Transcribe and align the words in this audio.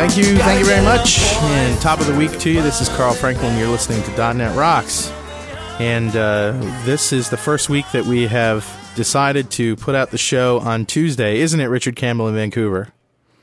Thank 0.00 0.16
you, 0.16 0.38
thank 0.38 0.58
you 0.58 0.64
very 0.64 0.82
much. 0.82 1.18
And 1.20 1.78
top 1.82 2.00
of 2.00 2.06
the 2.06 2.14
week 2.14 2.38
to 2.38 2.50
you. 2.50 2.62
This 2.62 2.80
is 2.80 2.88
Carl 2.88 3.12
Franklin. 3.12 3.58
You're 3.58 3.68
listening 3.68 4.02
to 4.04 4.32
.NET 4.32 4.56
Rocks, 4.56 5.10
and 5.78 6.16
uh, 6.16 6.52
this 6.86 7.12
is 7.12 7.28
the 7.28 7.36
first 7.36 7.68
week 7.68 7.84
that 7.92 8.06
we 8.06 8.26
have 8.26 8.66
decided 8.96 9.50
to 9.50 9.76
put 9.76 9.94
out 9.94 10.10
the 10.10 10.16
show 10.16 10.58
on 10.60 10.86
Tuesday, 10.86 11.40
isn't 11.40 11.60
it, 11.60 11.66
Richard 11.66 11.96
Campbell 11.96 12.28
in 12.28 12.34
Vancouver? 12.34 12.88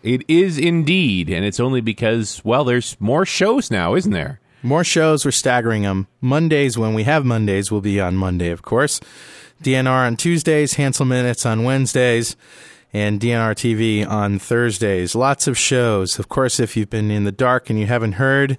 It 0.01 0.23
is 0.27 0.57
indeed, 0.57 1.29
and 1.29 1.45
it's 1.45 1.59
only 1.59 1.79
because, 1.79 2.43
well, 2.43 2.63
there's 2.63 2.99
more 2.99 3.23
shows 3.23 3.69
now, 3.69 3.93
isn't 3.93 4.11
there? 4.11 4.39
More 4.63 4.83
shows. 4.83 5.25
We're 5.25 5.31
staggering 5.31 5.83
them. 5.83 6.07
Mondays, 6.21 6.75
when 6.75 6.95
we 6.95 7.03
have 7.03 7.23
Mondays, 7.23 7.71
will 7.71 7.81
be 7.81 8.01
on 8.01 8.17
Monday, 8.17 8.49
of 8.49 8.63
course. 8.63 8.99
DNR 9.61 10.07
on 10.07 10.17
Tuesdays, 10.17 10.73
Hanselminutes 10.73 11.45
on 11.45 11.65
Wednesdays, 11.65 12.35
and 12.93 13.19
DNR 13.19 13.53
TV 13.53 14.07
on 14.07 14.39
Thursdays. 14.39 15.15
Lots 15.15 15.47
of 15.47 15.57
shows. 15.57 16.19
Of 16.19 16.29
course, 16.29 16.59
if 16.59 16.77
you've 16.77 16.89
been 16.89 17.11
in 17.11 17.23
the 17.23 17.31
dark 17.31 17.69
and 17.69 17.79
you 17.79 17.85
haven't 17.85 18.13
heard, 18.13 18.57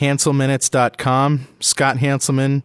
HanselMinutes.com, 0.00 1.48
Scott 1.60 1.96
Hanselman, 1.96 2.64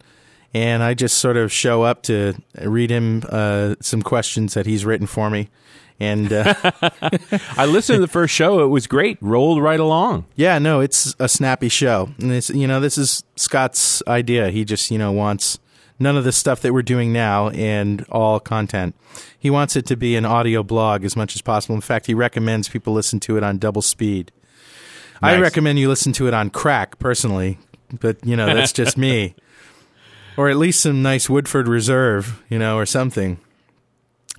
and 0.52 0.82
I 0.82 0.94
just 0.94 1.18
sort 1.18 1.36
of 1.36 1.52
show 1.52 1.82
up 1.82 2.02
to 2.04 2.34
read 2.60 2.90
him 2.90 3.22
uh, 3.28 3.74
some 3.80 4.02
questions 4.02 4.54
that 4.54 4.66
he's 4.66 4.84
written 4.84 5.06
for 5.06 5.30
me. 5.30 5.50
And 6.00 6.32
uh, 6.32 6.54
I 7.56 7.66
listened 7.66 7.96
to 7.96 8.00
the 8.00 8.08
first 8.08 8.34
show; 8.34 8.64
it 8.64 8.68
was 8.68 8.86
great, 8.86 9.16
rolled 9.20 9.62
right 9.62 9.78
along. 9.78 10.26
Yeah, 10.34 10.58
no, 10.58 10.80
it's 10.80 11.14
a 11.20 11.28
snappy 11.28 11.68
show. 11.68 12.10
And 12.18 12.32
it's 12.32 12.50
you 12.50 12.66
know, 12.66 12.80
this 12.80 12.98
is 12.98 13.22
Scott's 13.36 14.02
idea. 14.08 14.50
He 14.50 14.64
just, 14.64 14.90
you 14.90 14.98
know, 14.98 15.12
wants 15.12 15.58
none 15.98 16.16
of 16.16 16.24
the 16.24 16.32
stuff 16.32 16.60
that 16.60 16.72
we're 16.72 16.82
doing 16.82 17.12
now 17.12 17.50
and 17.50 18.04
all 18.10 18.40
content. 18.40 18.94
He 19.38 19.50
wants 19.50 19.76
it 19.76 19.86
to 19.86 19.96
be 19.96 20.16
an 20.16 20.24
audio 20.24 20.62
blog 20.62 21.04
as 21.04 21.16
much 21.16 21.34
as 21.34 21.42
possible. 21.42 21.74
In 21.74 21.80
fact, 21.80 22.06
he 22.06 22.14
recommends 22.14 22.68
people 22.68 22.92
listen 22.92 23.20
to 23.20 23.36
it 23.36 23.42
on 23.44 23.58
double 23.58 23.82
speed. 23.82 24.32
I 25.22 25.38
recommend 25.38 25.78
you 25.78 25.88
listen 25.88 26.12
to 26.14 26.28
it 26.28 26.34
on 26.34 26.50
crack 26.50 26.98
personally, 26.98 27.58
but 27.98 28.24
you 28.26 28.36
know, 28.36 28.46
that's 28.46 28.72
just 28.72 28.96
me. 28.96 29.34
Or 30.36 30.48
at 30.48 30.56
least 30.56 30.80
some 30.80 31.00
nice 31.00 31.30
Woodford 31.30 31.68
Reserve, 31.68 32.42
you 32.48 32.58
know, 32.58 32.76
or 32.76 32.86
something. 32.86 33.38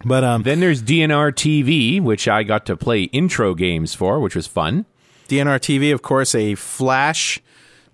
But 0.03 0.25
um 0.25 0.43
Then 0.43 0.59
there's 0.59 0.83
DNR 0.83 1.31
TV, 1.31 2.01
which 2.01 2.27
I 2.27 2.43
got 2.43 2.65
to 2.65 2.75
play 2.75 3.03
intro 3.03 3.53
games 3.53 3.93
for, 3.93 4.19
which 4.19 4.35
was 4.35 4.45
fun. 4.45 4.85
DNR 5.29 5.57
TV, 5.57 5.93
of 5.93 6.01
course, 6.01 6.35
a 6.35 6.55
flash 6.55 7.39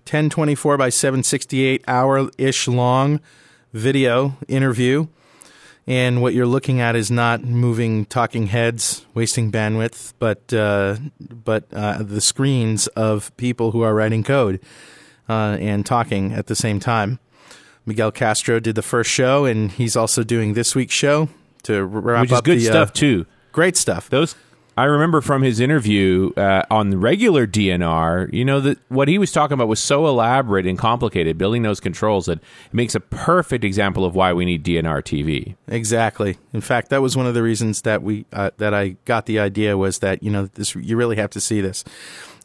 1024 0.04 0.76
by 0.76 0.88
768 0.88 1.84
hour 1.86 2.28
ish 2.38 2.66
long 2.66 3.20
video 3.72 4.36
interview. 4.48 5.06
And 5.84 6.22
what 6.22 6.32
you're 6.32 6.46
looking 6.46 6.80
at 6.80 6.94
is 6.94 7.10
not 7.10 7.42
moving 7.42 8.06
talking 8.06 8.46
heads, 8.46 9.04
wasting 9.14 9.50
bandwidth, 9.50 10.12
but 10.20 10.52
uh, 10.52 10.96
but 11.18 11.64
uh, 11.72 12.04
the 12.04 12.20
screens 12.20 12.86
of 12.88 13.36
people 13.36 13.72
who 13.72 13.82
are 13.82 13.92
writing 13.92 14.22
code 14.22 14.60
uh, 15.28 15.56
and 15.60 15.84
talking 15.84 16.32
at 16.32 16.46
the 16.46 16.54
same 16.54 16.78
time. 16.78 17.18
Miguel 17.84 18.12
Castro 18.12 18.60
did 18.60 18.76
the 18.76 18.82
first 18.82 19.10
show, 19.10 19.44
and 19.44 19.72
he's 19.72 19.96
also 19.96 20.22
doing 20.22 20.54
this 20.54 20.76
week's 20.76 20.94
show 20.94 21.28
to 21.64 21.82
wrap 21.84 22.22
which 22.22 22.30
is 22.30 22.38
up 22.38 22.44
good 22.44 22.60
the, 22.60 22.68
uh, 22.68 22.72
stuff 22.72 22.92
too. 22.92 23.26
Great 23.50 23.76
stuff. 23.76 24.08
Those 24.08 24.36
I 24.76 24.84
remember 24.84 25.20
from 25.20 25.42
his 25.42 25.60
interview 25.60 26.32
uh, 26.36 26.62
on 26.70 26.90
the 26.90 26.96
regular 26.96 27.46
DNR. 27.46 28.32
You 28.32 28.44
know 28.44 28.60
that 28.60 28.78
what 28.88 29.08
he 29.08 29.18
was 29.18 29.30
talking 29.30 29.54
about 29.54 29.68
was 29.68 29.80
so 29.80 30.06
elaborate 30.06 30.66
and 30.66 30.78
complicated, 30.78 31.36
building 31.36 31.62
those 31.62 31.80
controls 31.80 32.26
that 32.26 32.38
it 32.38 32.74
makes 32.74 32.94
a 32.94 33.00
perfect 33.00 33.64
example 33.64 34.04
of 34.04 34.14
why 34.14 34.32
we 34.32 34.44
need 34.44 34.64
DNR 34.64 35.02
TV. 35.02 35.56
Exactly. 35.68 36.38
In 36.54 36.62
fact, 36.62 36.88
that 36.88 37.02
was 37.02 37.16
one 37.16 37.26
of 37.26 37.34
the 37.34 37.42
reasons 37.42 37.82
that 37.82 38.02
we 38.02 38.24
uh, 38.32 38.50
that 38.56 38.72
I 38.72 38.96
got 39.04 39.26
the 39.26 39.38
idea 39.38 39.76
was 39.76 39.98
that 39.98 40.22
you 40.22 40.30
know 40.30 40.46
this 40.46 40.74
you 40.74 40.96
really 40.96 41.16
have 41.16 41.30
to 41.30 41.40
see 41.40 41.60
this. 41.60 41.84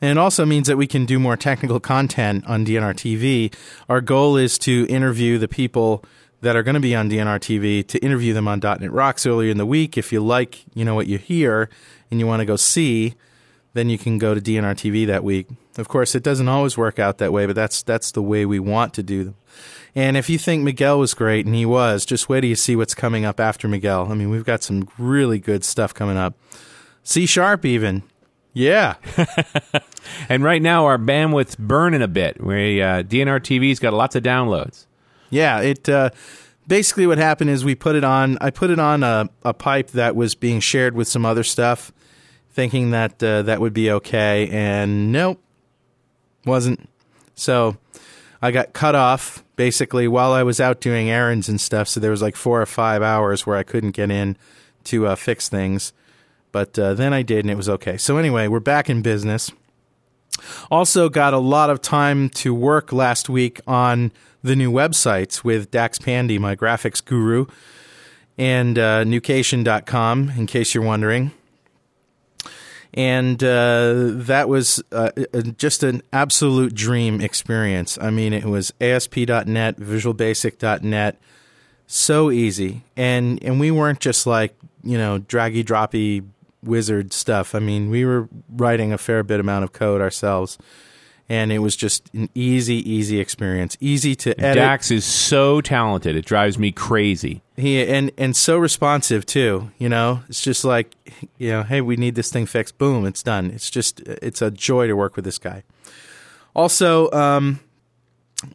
And 0.01 0.11
it 0.11 0.17
also 0.17 0.45
means 0.45 0.67
that 0.67 0.77
we 0.77 0.85
can 0.85 1.05
do 1.05 1.17
more 1.17 1.37
technical 1.37 1.79
content 1.79 2.45
on 2.45 2.65
DNR 2.65 2.93
TV. 2.93 3.53
Our 3.89 4.01
goal 4.01 4.37
is 4.37 4.57
to 4.59 4.85
interview 4.89 5.37
the 5.37 5.47
people 5.47 6.03
that 6.41 6.55
are 6.55 6.63
going 6.63 6.75
to 6.75 6.81
be 6.81 6.95
on 6.95 7.09
DNR 7.09 7.39
TV, 7.39 7.85
to 7.87 7.99
interview 7.99 8.33
them 8.33 8.47
on 8.47 8.59
.NET 8.59 8.91
Rocks 8.91 9.25
earlier 9.25 9.51
in 9.51 9.57
the 9.57 9.65
week. 9.65 9.97
If 9.97 10.11
you 10.11 10.19
like, 10.19 10.65
you 10.73 10.85
know, 10.85 10.95
what 10.95 11.07
you 11.07 11.17
hear 11.17 11.69
and 12.11 12.19
you 12.19 12.27
want 12.27 12.41
to 12.41 12.45
go 12.45 12.55
see, 12.55 13.15
then 13.73 13.89
you 13.89 13.97
can 13.97 14.17
go 14.17 14.33
to 14.33 14.41
DNR 14.41 14.75
TV 14.75 15.05
that 15.07 15.23
week. 15.23 15.47
Of 15.77 15.87
course, 15.87 16.15
it 16.15 16.23
doesn't 16.23 16.47
always 16.47 16.77
work 16.77 16.99
out 16.99 17.17
that 17.19 17.31
way, 17.31 17.45
but 17.45 17.55
that's 17.55 17.83
that's 17.83 18.11
the 18.11 18.21
way 18.21 18.45
we 18.45 18.59
want 18.59 18.93
to 18.95 19.03
do 19.03 19.23
them. 19.23 19.35
And 19.95 20.15
if 20.15 20.29
you 20.29 20.37
think 20.37 20.63
Miguel 20.63 20.99
was 20.99 21.13
great, 21.13 21.45
and 21.45 21.55
he 21.55 21.65
was, 21.65 22.05
just 22.05 22.29
wait 22.29 22.41
till 22.41 22.49
you 22.49 22.55
see 22.55 22.75
what's 22.75 22.93
coming 22.93 23.25
up 23.25 23.39
after 23.39 23.67
Miguel. 23.67 24.11
I 24.11 24.15
mean, 24.15 24.29
we've 24.29 24.45
got 24.45 24.63
some 24.63 24.87
really 24.97 25.39
good 25.39 25.63
stuff 25.63 25.93
coming 25.93 26.17
up. 26.17 26.35
C 27.03 27.25
sharp, 27.25 27.65
even. 27.65 28.03
Yeah. 28.53 28.95
And 30.29 30.43
right 30.43 30.61
now 30.61 30.85
our 30.85 30.97
bandwidth's 30.97 31.55
burning 31.55 32.01
a 32.01 32.07
bit. 32.07 32.43
We 32.43 32.81
uh, 32.81 33.03
DNR 33.03 33.39
TV's 33.39 33.79
got 33.79 33.93
lots 33.93 34.15
of 34.15 34.23
downloads. 34.23 34.86
Yeah, 35.29 35.61
it 35.61 35.87
uh, 35.89 36.11
basically 36.67 37.07
what 37.07 37.17
happened 37.17 37.49
is 37.49 37.65
we 37.65 37.75
put 37.75 37.95
it 37.95 38.03
on. 38.03 38.37
I 38.39 38.49
put 38.49 38.69
it 38.69 38.79
on 38.79 39.03
a, 39.03 39.29
a 39.43 39.53
pipe 39.53 39.91
that 39.91 40.15
was 40.15 40.35
being 40.35 40.59
shared 40.59 40.95
with 40.95 41.07
some 41.07 41.25
other 41.25 41.43
stuff, 41.43 41.91
thinking 42.51 42.91
that 42.91 43.21
uh, 43.23 43.41
that 43.43 43.61
would 43.61 43.73
be 43.73 43.91
okay. 43.91 44.49
And 44.49 45.11
nope, 45.11 45.41
wasn't. 46.45 46.89
So 47.35 47.77
I 48.41 48.51
got 48.51 48.73
cut 48.73 48.95
off 48.95 49.43
basically 49.55 50.07
while 50.07 50.31
I 50.31 50.43
was 50.43 50.59
out 50.59 50.79
doing 50.79 51.09
errands 51.09 51.49
and 51.49 51.59
stuff. 51.59 51.87
So 51.87 51.99
there 51.99 52.11
was 52.11 52.21
like 52.21 52.35
four 52.35 52.61
or 52.61 52.65
five 52.65 53.01
hours 53.01 53.45
where 53.45 53.57
I 53.57 53.63
couldn't 53.63 53.91
get 53.91 54.11
in 54.11 54.37
to 54.85 55.07
uh, 55.07 55.15
fix 55.15 55.49
things. 55.49 55.93
But 56.51 56.79
uh, 56.79 56.93
then 56.93 57.13
I 57.13 57.21
did, 57.23 57.39
and 57.39 57.51
it 57.51 57.55
was 57.55 57.69
okay. 57.69 57.97
So 57.97 58.17
anyway, 58.17 58.47
we're 58.47 58.59
back 58.59 58.89
in 58.89 59.01
business. 59.01 59.51
Also, 60.71 61.09
got 61.09 61.33
a 61.33 61.39
lot 61.39 61.69
of 61.69 61.81
time 61.81 62.29
to 62.29 62.53
work 62.53 62.93
last 62.93 63.27
week 63.27 63.59
on 63.67 64.11
the 64.43 64.55
new 64.55 64.71
websites 64.71 65.43
with 65.43 65.71
Dax 65.71 65.99
Pandhi, 65.99 66.39
my 66.39 66.55
graphics 66.55 67.03
guru, 67.03 67.45
and 68.37 68.77
uh, 68.77 69.03
nukeation.com, 69.03 70.31
in 70.31 70.45
case 70.47 70.73
you're 70.73 70.83
wondering. 70.83 71.31
And 72.93 73.43
uh, 73.43 74.11
that 74.25 74.49
was 74.49 74.81
uh, 74.91 75.11
uh, 75.33 75.41
just 75.57 75.83
an 75.83 76.01
absolute 76.13 76.73
dream 76.73 77.21
experience. 77.21 77.97
I 78.01 78.09
mean, 78.09 78.33
it 78.33 78.45
was 78.45 78.73
ASP.NET, 78.81 79.77
VisualBasic.NET, 79.77 81.21
so 81.85 82.31
easy. 82.31 82.83
And, 82.95 83.43
and 83.43 83.59
we 83.59 83.71
weren't 83.71 83.99
just 83.99 84.25
like, 84.25 84.55
you 84.83 84.97
know, 84.97 85.19
draggy 85.19 85.63
droppy 85.63 86.25
wizard 86.63 87.13
stuff. 87.13 87.53
I 87.53 87.59
mean, 87.59 87.89
we 87.89 88.05
were 88.05 88.29
writing 88.49 88.91
a 88.93 88.97
fair 88.97 89.23
bit 89.23 89.39
amount 89.39 89.63
of 89.63 89.73
code 89.73 90.01
ourselves, 90.01 90.57
and 91.29 91.51
it 91.51 91.59
was 91.59 91.75
just 91.75 92.09
an 92.13 92.29
easy, 92.33 92.75
easy 92.89 93.19
experience. 93.19 93.75
Easy 93.79 94.15
to 94.15 94.39
edit. 94.39 94.55
Dax 94.55 94.91
is 94.91 95.05
so 95.05 95.61
talented; 95.61 96.15
it 96.15 96.25
drives 96.25 96.57
me 96.57 96.71
crazy. 96.71 97.41
He 97.55 97.85
and 97.85 98.11
and 98.17 98.35
so 98.35 98.57
responsive 98.57 99.25
too. 99.25 99.71
You 99.77 99.89
know, 99.89 100.23
it's 100.29 100.41
just 100.41 100.63
like, 100.63 100.95
you 101.37 101.49
know, 101.49 101.63
hey, 101.63 101.81
we 101.81 101.97
need 101.97 102.15
this 102.15 102.31
thing 102.31 102.45
fixed. 102.45 102.77
Boom, 102.77 103.05
it's 103.05 103.23
done. 103.23 103.51
It's 103.51 103.69
just 103.69 103.99
it's 104.01 104.41
a 104.41 104.51
joy 104.51 104.87
to 104.87 104.95
work 104.95 105.15
with 105.15 105.25
this 105.25 105.37
guy. 105.37 105.63
Also, 106.55 107.11
um, 107.11 107.59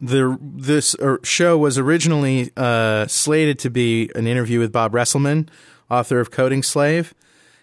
the 0.01 0.37
this 0.41 0.95
uh, 0.95 1.17
show 1.23 1.57
was 1.57 1.77
originally 1.77 2.51
uh, 2.57 3.05
slated 3.07 3.59
to 3.59 3.69
be 3.69 4.09
an 4.15 4.25
interview 4.25 4.59
with 4.59 4.71
Bob 4.71 4.93
Reselman, 4.93 5.47
author 5.91 6.19
of 6.19 6.31
Coding 6.31 6.63
Slave, 6.63 7.13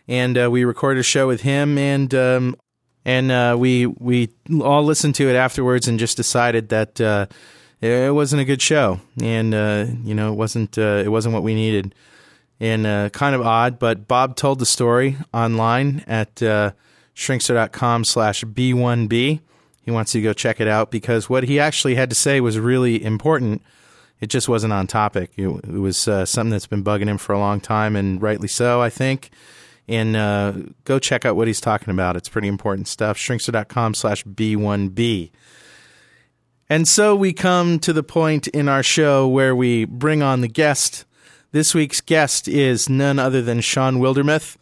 and 0.07 0.39
uh, 0.39 0.51
we 0.51 0.65
recorded 0.65 1.01
a 1.01 1.05
show 1.05 1.27
with 1.27 1.41
him, 1.41 1.79
and 1.79 2.15
um, 2.15 2.57
and 3.05 3.31
uh, 3.31 3.57
we 3.59 3.87
we 3.87 4.31
all 4.63 4.85
listened 4.85 5.15
to 5.17 5.29
it 5.29 5.37
afterwards, 5.37 5.89
and 5.89 5.99
just 5.99 6.17
decided 6.17 6.69
that 6.69 7.01
uh, 7.01 7.27
it 7.81 8.15
wasn't 8.15 8.43
a 8.43 8.45
good 8.45 8.61
show, 8.61 9.01
and 9.23 9.55
uh, 9.55 9.87
you 10.05 10.15
know 10.15 10.33
it 10.33 10.37
wasn't 10.37 10.77
uh, 10.79 11.03
it 11.05 11.09
wasn't 11.09 11.35
what 11.35 11.43
we 11.43 11.55
needed, 11.55 11.95
and 12.59 12.87
uh, 12.87 13.09
kind 13.11 13.35
of 13.35 13.41
odd. 13.41 13.79
But 13.79 14.07
Bob 14.07 14.37
told 14.37 14.59
the 14.59 14.67
story 14.67 15.17
online 15.33 16.05
at 16.07 16.43
uh, 16.43 16.73
shrinkster.com 17.15 18.05
slash 18.05 18.45
b1b. 18.45 19.41
He 19.83 19.91
wants 19.91 20.15
you 20.15 20.21
to 20.21 20.25
go 20.25 20.33
check 20.35 20.61
it 20.61 20.69
out 20.69 20.91
because 20.91 21.31
what 21.31 21.45
he 21.45 21.59
actually 21.59 21.95
had 21.95 22.11
to 22.11 22.17
say 22.17 22.41
was 22.41 22.59
really 22.59 23.03
important. 23.03 23.63
It 24.21 24.27
just 24.29 24.47
wasn't 24.47 24.75
on 24.75 24.87
topic. 24.87 25.31
It, 25.39 25.49
it 25.49 25.81
was 25.81 26.07
uh, 26.07 26.27
something 26.27 26.51
that's 26.51 26.67
been 26.67 26.85
bugging 26.85 27.07
him 27.07 27.17
for 27.17 27.33
a 27.33 27.39
long 27.39 27.61
time, 27.61 27.97
and 27.97 28.21
rightly 28.21 28.49
so, 28.49 28.83
I 28.83 28.91
think 28.91 29.31
and 29.89 30.17
uh, 30.17 30.53
go 30.85 30.99
check 30.99 31.25
out 31.25 31.37
what 31.37 31.47
he's 31.47 31.61
talking 31.61 31.91
about. 31.91 32.17
It's 32.17 32.29
pretty 32.29 32.49
important 32.49 32.89
stuff. 32.89 33.19
Shrinkster.com 33.19 33.95
slash 33.95 34.25
B1B. 34.25 35.31
And 36.69 36.87
so 36.87 37.17
we 37.17 37.33
come 37.33 37.81
to 37.81 37.93
the 37.93 38.05
point 38.05 38.47
in 38.47 38.69
our 38.69 38.85
show 38.85 39.27
where 39.27 39.57
we 39.57 39.85
bring 39.87 40.23
on 40.23 40.41
the 40.41 40.49
guest. 40.49 41.05
This 41.51 41.75
week's 41.75 42.01
guest 42.01 42.47
is 42.47 42.89
none 42.89 43.19
other 43.19 43.43
than 43.43 43.61
Shawn 43.61 43.97
Wildermuth, 43.97 44.57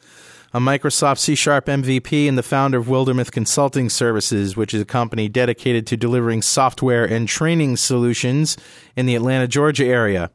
a 0.55 0.59
Microsoft 0.59 1.19
C 1.19 1.35
Sharp 1.35 1.67
MVP 1.67 2.27
and 2.27 2.39
the 2.39 2.43
founder 2.43 2.79
of 2.79 2.87
Wildermuth 2.87 3.31
Consulting 3.31 3.91
Services, 3.91 4.57
which 4.57 4.73
is 4.73 4.81
a 4.81 4.87
company 4.87 5.29
dedicated 5.29 5.87
to 5.89 5.99
delivering 5.99 6.41
software 6.41 7.05
and 7.05 7.29
training 7.29 7.77
solutions 7.77 8.57
in 8.97 9.05
the 9.05 9.15
Atlanta, 9.15 9.47
Georgia 9.47 9.85
area. 9.85 10.31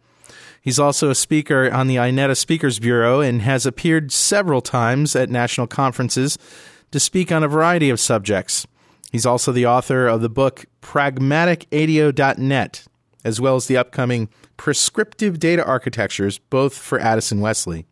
He's 0.63 0.79
also 0.79 1.09
a 1.09 1.15
speaker 1.15 1.69
on 1.69 1.87
the 1.87 1.97
INETA 1.97 2.37
Speakers 2.37 2.79
Bureau 2.79 3.19
and 3.19 3.41
has 3.41 3.65
appeared 3.65 4.13
several 4.13 4.61
times 4.61 5.13
at 5.13 5.29
national 5.29 5.67
conferences 5.67 6.37
to 6.91 7.01
speak 7.01 7.33
on 7.33 7.43
a 7.43 7.49
variety 7.49 7.89
of 7.89 7.99
subjects. 7.99 8.65
He's 9.11 9.25
also 9.25 9.51
the 9.51 9.65
author 9.65 10.07
of 10.07 10.21
the 10.21 10.29
book 10.29 10.63
PragmaticADO.net, 10.81 12.85
as 13.25 13.41
well 13.41 13.57
as 13.57 13.67
the 13.67 13.75
upcoming 13.75 14.29
Prescriptive 14.55 15.37
Data 15.37 15.65
Architectures, 15.65 16.39
both 16.39 16.77
for 16.77 16.97
Addison 16.97 17.41
Wesley. 17.41 17.85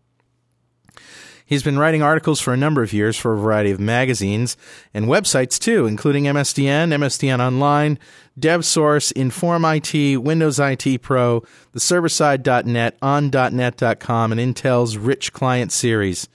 He's 1.51 1.63
been 1.63 1.77
writing 1.77 2.01
articles 2.01 2.39
for 2.39 2.53
a 2.53 2.57
number 2.57 2.81
of 2.81 2.94
years 2.94 3.18
for 3.18 3.33
a 3.33 3.38
variety 3.38 3.71
of 3.71 3.80
magazines 3.81 4.56
and 4.94 5.07
websites 5.07 5.59
too, 5.59 5.86
including 5.86 6.24
MSDN, 6.24 6.94
MSDN 6.94 7.45
Online, 7.45 8.00
DevSource, 8.39 9.12
Inform 9.12 9.65
IT, 9.65 10.21
Windows 10.21 10.62
IT 10.62 11.01
Pro, 11.01 11.44
the 11.74 11.81
serverside.net, 11.81 12.95
on.net.com, 13.01 14.31
and 14.31 14.39
Intel's 14.39 14.95
Rich 14.95 15.33
Client 15.33 15.74
series. 15.74 16.30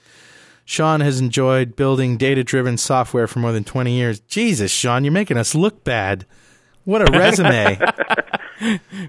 Shawn 0.65 1.01
has 1.01 1.19
enjoyed 1.19 1.75
building 1.75 2.17
data 2.17 2.43
driven 2.43 2.77
software 2.77 3.25
for 3.25 3.39
more 3.39 3.51
than 3.51 3.63
20 3.63 3.91
years. 3.91 4.19
Jesus, 4.19 4.69
Shawn, 4.69 5.03
you're 5.03 5.11
making 5.11 5.37
us 5.37 5.55
look 5.55 5.83
bad. 5.83 6.27
What 6.83 7.01
a 7.01 7.11
resume. 7.11 7.79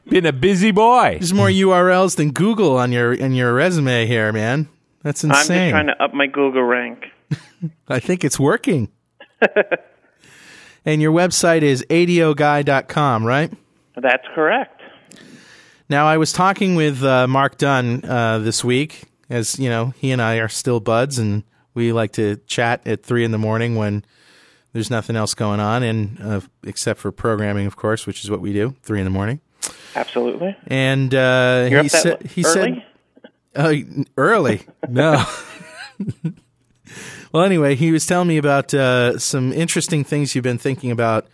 Been 0.09 0.25
a 0.25 0.33
busy 0.33 0.71
boy. 0.71 1.19
There's 1.19 1.35
more 1.35 1.49
URLs 1.49 2.17
than 2.17 2.31
Google 2.31 2.79
on 2.79 2.93
your 2.93 3.13
in 3.13 3.35
your 3.35 3.53
resume 3.53 4.07
here, 4.07 4.33
man. 4.33 4.71
That's 5.09 5.25
insane. 5.25 5.35
I'm 5.39 5.47
just 5.47 5.71
trying 5.71 5.87
to 5.87 6.05
up 6.05 6.13
my 6.13 6.27
Google 6.27 6.65
rank. 6.65 7.07
I 7.89 7.99
think 7.99 8.25
it's 8.25 8.39
working. 8.39 8.91
and 10.85 11.01
your 11.01 11.13
website 11.13 11.63
is 11.63 11.83
adoguy.com, 11.89 13.25
right? 13.25 13.51
That's 13.97 14.27
correct. 14.35 14.83
Now, 15.89 16.07
I 16.07 16.19
was 16.19 16.31
talking 16.35 16.75
with 16.75 17.03
uh, 17.03 17.27
Mark 17.27 17.57
Dunn 17.57 18.05
uh, 18.05 18.41
this 18.41 18.63
week, 18.63 19.05
as 19.31 19.59
you 19.59 19.71
know, 19.71 19.95
he 19.97 20.11
and 20.11 20.21
I 20.21 20.41
are 20.41 20.49
still 20.49 20.79
buds, 20.79 21.19
and 21.19 21.43
we 21.73 21.91
like 21.95 22.13
to 22.13 22.37
chat 22.47 22.87
at 22.87 23.03
three 23.03 23.25
in 23.25 23.31
the 23.31 23.39
morning 23.39 23.77
when 23.77 24.05
there's 24.75 24.91
nothing 24.91 25.17
else 25.17 25.33
going 25.33 25.59
on, 25.59 25.83
and 25.83 26.21
uh, 26.21 26.41
except 26.65 27.01
for 27.01 27.13
programming, 27.13 27.67
of 27.67 27.77
course, 27.77 28.07
which 28.07 28.25
is 28.25 28.31
what 28.31 28.43
we 28.43 28.53
do, 28.53 28.77
three 28.83 29.01
in 29.01 29.07
the 29.07 29.11
morning. 29.11 29.41
Absolutely. 29.97 30.55
And 30.67 31.15
uh, 31.15 31.65
he 31.65 31.77
up 31.77 31.87
that 31.87 31.91
said, 32.03 32.23
he 32.27 32.45
early? 32.45 32.53
said, 32.53 32.85
uh, 33.59 33.75
early. 34.17 34.63
No. 34.89 35.25
well, 37.33 37.43
anyway, 37.43 37.75
he 37.75 37.93
was 37.93 38.07
telling 38.07 38.29
me 38.29 38.39
about 38.39 38.73
uh, 38.73 39.19
some 39.19 39.53
interesting 39.53 40.05
things 40.05 40.35
you've 40.35 40.45
been 40.45 40.59
thinking 40.59 40.91
about 40.91 41.27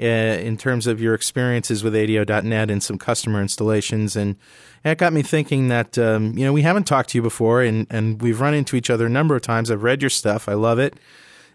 uh, 0.00 0.04
in 0.04 0.56
terms 0.56 0.86
of 0.86 1.00
your 1.00 1.14
experiences 1.14 1.82
with 1.82 1.94
ADO.net 1.94 2.70
and 2.70 2.82
some 2.82 2.98
customer 2.98 3.40
installations. 3.40 4.16
And 4.16 4.36
it 4.84 4.98
got 4.98 5.12
me 5.12 5.22
thinking 5.22 5.68
that, 5.68 5.96
um, 5.98 6.36
you 6.36 6.44
know, 6.44 6.52
we 6.52 6.62
haven't 6.62 6.84
talked 6.84 7.10
to 7.10 7.18
you 7.18 7.22
before 7.22 7.62
and, 7.62 7.86
and 7.90 8.20
we've 8.20 8.40
run 8.40 8.54
into 8.54 8.76
each 8.76 8.90
other 8.90 9.06
a 9.06 9.10
number 9.10 9.34
of 9.34 9.42
times. 9.42 9.70
I've 9.70 9.82
read 9.82 10.02
your 10.02 10.10
stuff. 10.10 10.48
I 10.48 10.54
love 10.54 10.78
it. 10.78 10.98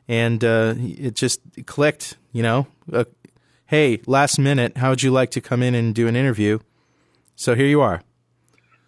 And 0.07 0.43
uh, 0.43 0.75
it 0.77 1.15
just 1.15 1.41
clicked, 1.65 2.17
you 2.31 2.41
know. 2.41 2.67
Uh, 2.91 3.03
hey, 3.65 4.01
last 4.05 4.39
minute, 4.39 4.77
how 4.77 4.91
would 4.91 5.03
you 5.03 5.11
like 5.11 5.31
to 5.31 5.41
come 5.41 5.61
in 5.61 5.75
and 5.75 5.93
do 5.93 6.07
an 6.07 6.15
interview? 6.15 6.59
So 7.35 7.53
here 7.53 7.67
you 7.67 7.81
are. 7.81 8.01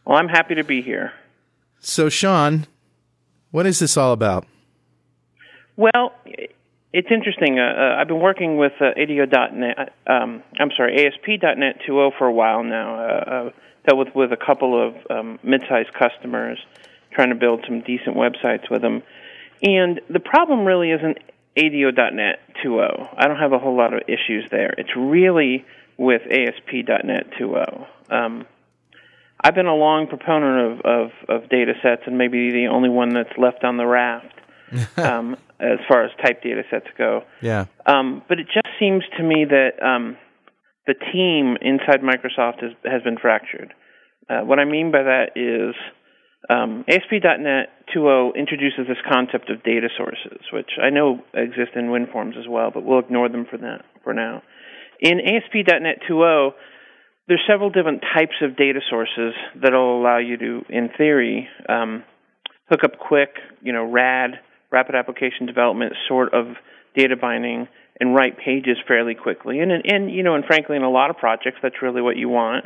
Well, 0.06 0.18
I'm 0.18 0.30
happy 0.30 0.56
to 0.56 0.64
be 0.64 0.82
here. 0.82 1.12
So, 1.80 2.10
Shawn, 2.10 2.68
what 3.52 3.66
is 3.66 3.80
this 3.80 3.98
all 3.98 4.12
about? 4.12 4.46
Well, 5.76 6.14
it's 6.92 7.08
interesting. 7.12 7.60
Uh, 7.60 7.64
uh, 7.64 8.02
I've 8.02 8.08
been 8.08 8.20
working 8.20 8.58
with 8.58 8.74
uh, 8.82 8.92
ADO.net. 8.98 9.94
Um, 10.08 10.44
I'm 10.60 10.72
sorry, 10.76 11.06
ASP.NET 11.06 11.82
2.0 11.88 12.18
for 12.18 12.28
a 12.28 12.34
while 12.34 12.64
now. 12.64 12.96
Uh, 12.96 13.08
uh, 13.08 13.50
dealt 13.88 13.98
with 13.98 14.16
with 14.16 14.32
a 14.34 14.38
couple 14.38 14.88
of 14.88 14.96
um, 15.10 15.40
mid-sized 15.44 15.94
customers, 15.94 16.60
trying 17.12 17.30
to 17.30 17.36
build 17.36 17.64
some 17.68 17.82
decent 17.82 18.16
websites 18.16 18.70
with 18.70 18.82
them. 18.82 19.04
And 19.62 20.02
the 20.10 20.20
problem 20.20 20.66
really 20.66 20.92
isn't 20.92 21.18
ADO.NET 21.56 22.40
2.0. 22.64 23.10
I 23.18 23.28
don't 23.28 23.38
have 23.38 23.54
a 23.54 23.60
whole 23.60 23.78
lot 23.78 23.94
of 23.94 24.02
issues 24.08 24.50
there. 24.52 24.74
It's 24.78 24.96
really 24.96 25.66
with 25.98 26.22
ASP.NET 26.24 27.32
2.0. 27.40 27.88
Um, 28.10 28.46
I've 29.42 29.56
been 29.56 29.68
a 29.68 29.76
long 29.76 30.08
proponent 30.08 30.80
of, 30.80 30.86
of, 30.86 31.12
of 31.44 31.50
data 31.50 31.74
sets 31.82 32.04
and 32.06 32.18
maybe 32.18 32.52
the 32.52 32.68
only 32.72 32.90
one 32.90 33.14
that's 33.14 33.38
left 33.38 33.64
on 33.64 33.78
the 33.78 33.86
raft 33.86 34.36
um, 34.98 35.38
as 35.60 35.80
far 35.88 36.04
as 36.04 36.12
type 36.24 36.44
data 36.44 36.64
sets 36.70 36.88
go. 36.98 37.24
Yeah. 37.42 37.66
Um, 37.86 38.22
but 38.28 38.40
it 38.40 38.48
just 38.48 38.68
seems 38.80 39.04
to 39.18 39.24
me 39.24 39.46
that 39.46 39.82
um, 39.84 40.18
the 40.88 40.94
team 40.94 41.58
inside 41.62 42.02
Microsoft 42.02 42.64
has, 42.64 42.72
has 42.84 43.02
been 43.04 43.18
fractured. 43.18 43.74
Uh, 44.30 44.42
what 44.42 44.60
I 44.60 44.66
mean 44.66 44.92
by 44.92 45.04
that 45.04 45.32
is 45.36 45.76
um, 46.50 46.86
ASP.NET 46.88 47.70
2.0 47.96 48.36
introduces 48.36 48.88
this 48.88 48.98
concept 49.12 49.50
of 49.50 49.64
data 49.64 49.90
sources, 49.98 50.40
which 50.54 50.72
I 50.82 50.90
know 50.90 51.22
exist 51.34 51.72
in 51.76 51.88
WinForms 51.88 52.38
as 52.38 52.48
well, 52.48 52.72
but 52.74 52.84
we'll 52.84 53.00
ignore 53.00 53.30
them 53.30 53.46
for 53.50 53.58
that 53.58 53.86
for 54.04 54.14
now. 54.14 54.44
In 55.00 55.20
ASP.NET 55.20 56.02
2.0, 56.10 56.52
there's 57.30 57.46
several 57.48 57.70
different 57.70 58.02
types 58.02 58.36
of 58.42 58.58
data 58.58 58.82
sources 58.90 59.34
that'll 59.62 60.02
allow 60.02 60.18
you 60.18 60.36
to, 60.36 60.66
in 60.68 60.90
theory, 60.98 61.48
um, 61.70 62.04
hook 62.70 62.84
up 62.84 62.98
quick, 63.00 63.30
you 63.62 63.72
know, 63.72 63.86
RAD, 63.86 64.32
rapid 64.72 64.96
application 64.96 65.46
development 65.46 65.94
sort 66.08 66.34
of 66.34 66.48
data 66.96 67.16
binding 67.16 67.68
and 68.00 68.16
write 68.16 68.38
pages 68.38 68.78
fairly 68.88 69.14
quickly. 69.14 69.60
And 69.60 69.72
and, 69.72 69.84
and 69.86 70.12
you 70.12 70.24
know, 70.24 70.36
and 70.36 70.44
frankly, 70.44 70.76
in 70.76 70.84
a 70.84 70.90
lot 70.90 71.12
of 71.12 71.18
projects, 71.18 71.60
that's 71.62 71.82
really 71.82 72.02
what 72.02 72.18
you 72.18 72.30
want. 72.30 72.66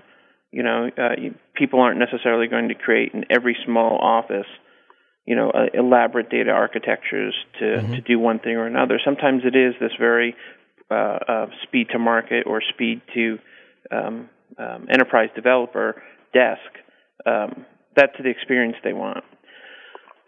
You 0.51 0.63
know, 0.63 0.89
uh, 0.97 1.15
you, 1.21 1.35
people 1.55 1.81
aren't 1.81 1.99
necessarily 1.99 2.47
going 2.47 2.69
to 2.69 2.75
create 2.75 3.13
in 3.13 3.25
every 3.29 3.57
small 3.65 3.97
office, 3.97 4.47
you 5.25 5.35
know, 5.35 5.49
uh, 5.49 5.65
elaborate 5.73 6.29
data 6.29 6.51
architectures 6.51 7.35
to 7.59 7.65
Mm-hmm. 7.65 7.93
to 7.93 8.01
do 8.01 8.17
one 8.19 8.39
thing 8.39 8.55
or 8.55 8.65
another. 8.65 8.99
Sometimes 9.03 9.41
it 9.43 9.57
is 9.57 9.73
this 9.81 9.91
very 9.99 10.35
uh, 10.91 11.19
uh, 11.27 11.45
speed 11.63 11.87
to 11.91 11.99
market 11.99 12.45
or 12.45 12.61
speed 12.73 13.01
to 13.13 13.39
um, 13.91 14.29
um, 14.57 14.87
enterprise 14.91 15.29
developer 15.35 16.01
desk. 16.33 16.59
Um, 17.25 17.65
that's 17.95 18.13
the 18.21 18.29
experience 18.29 18.75
they 18.83 18.93
want. 18.93 19.23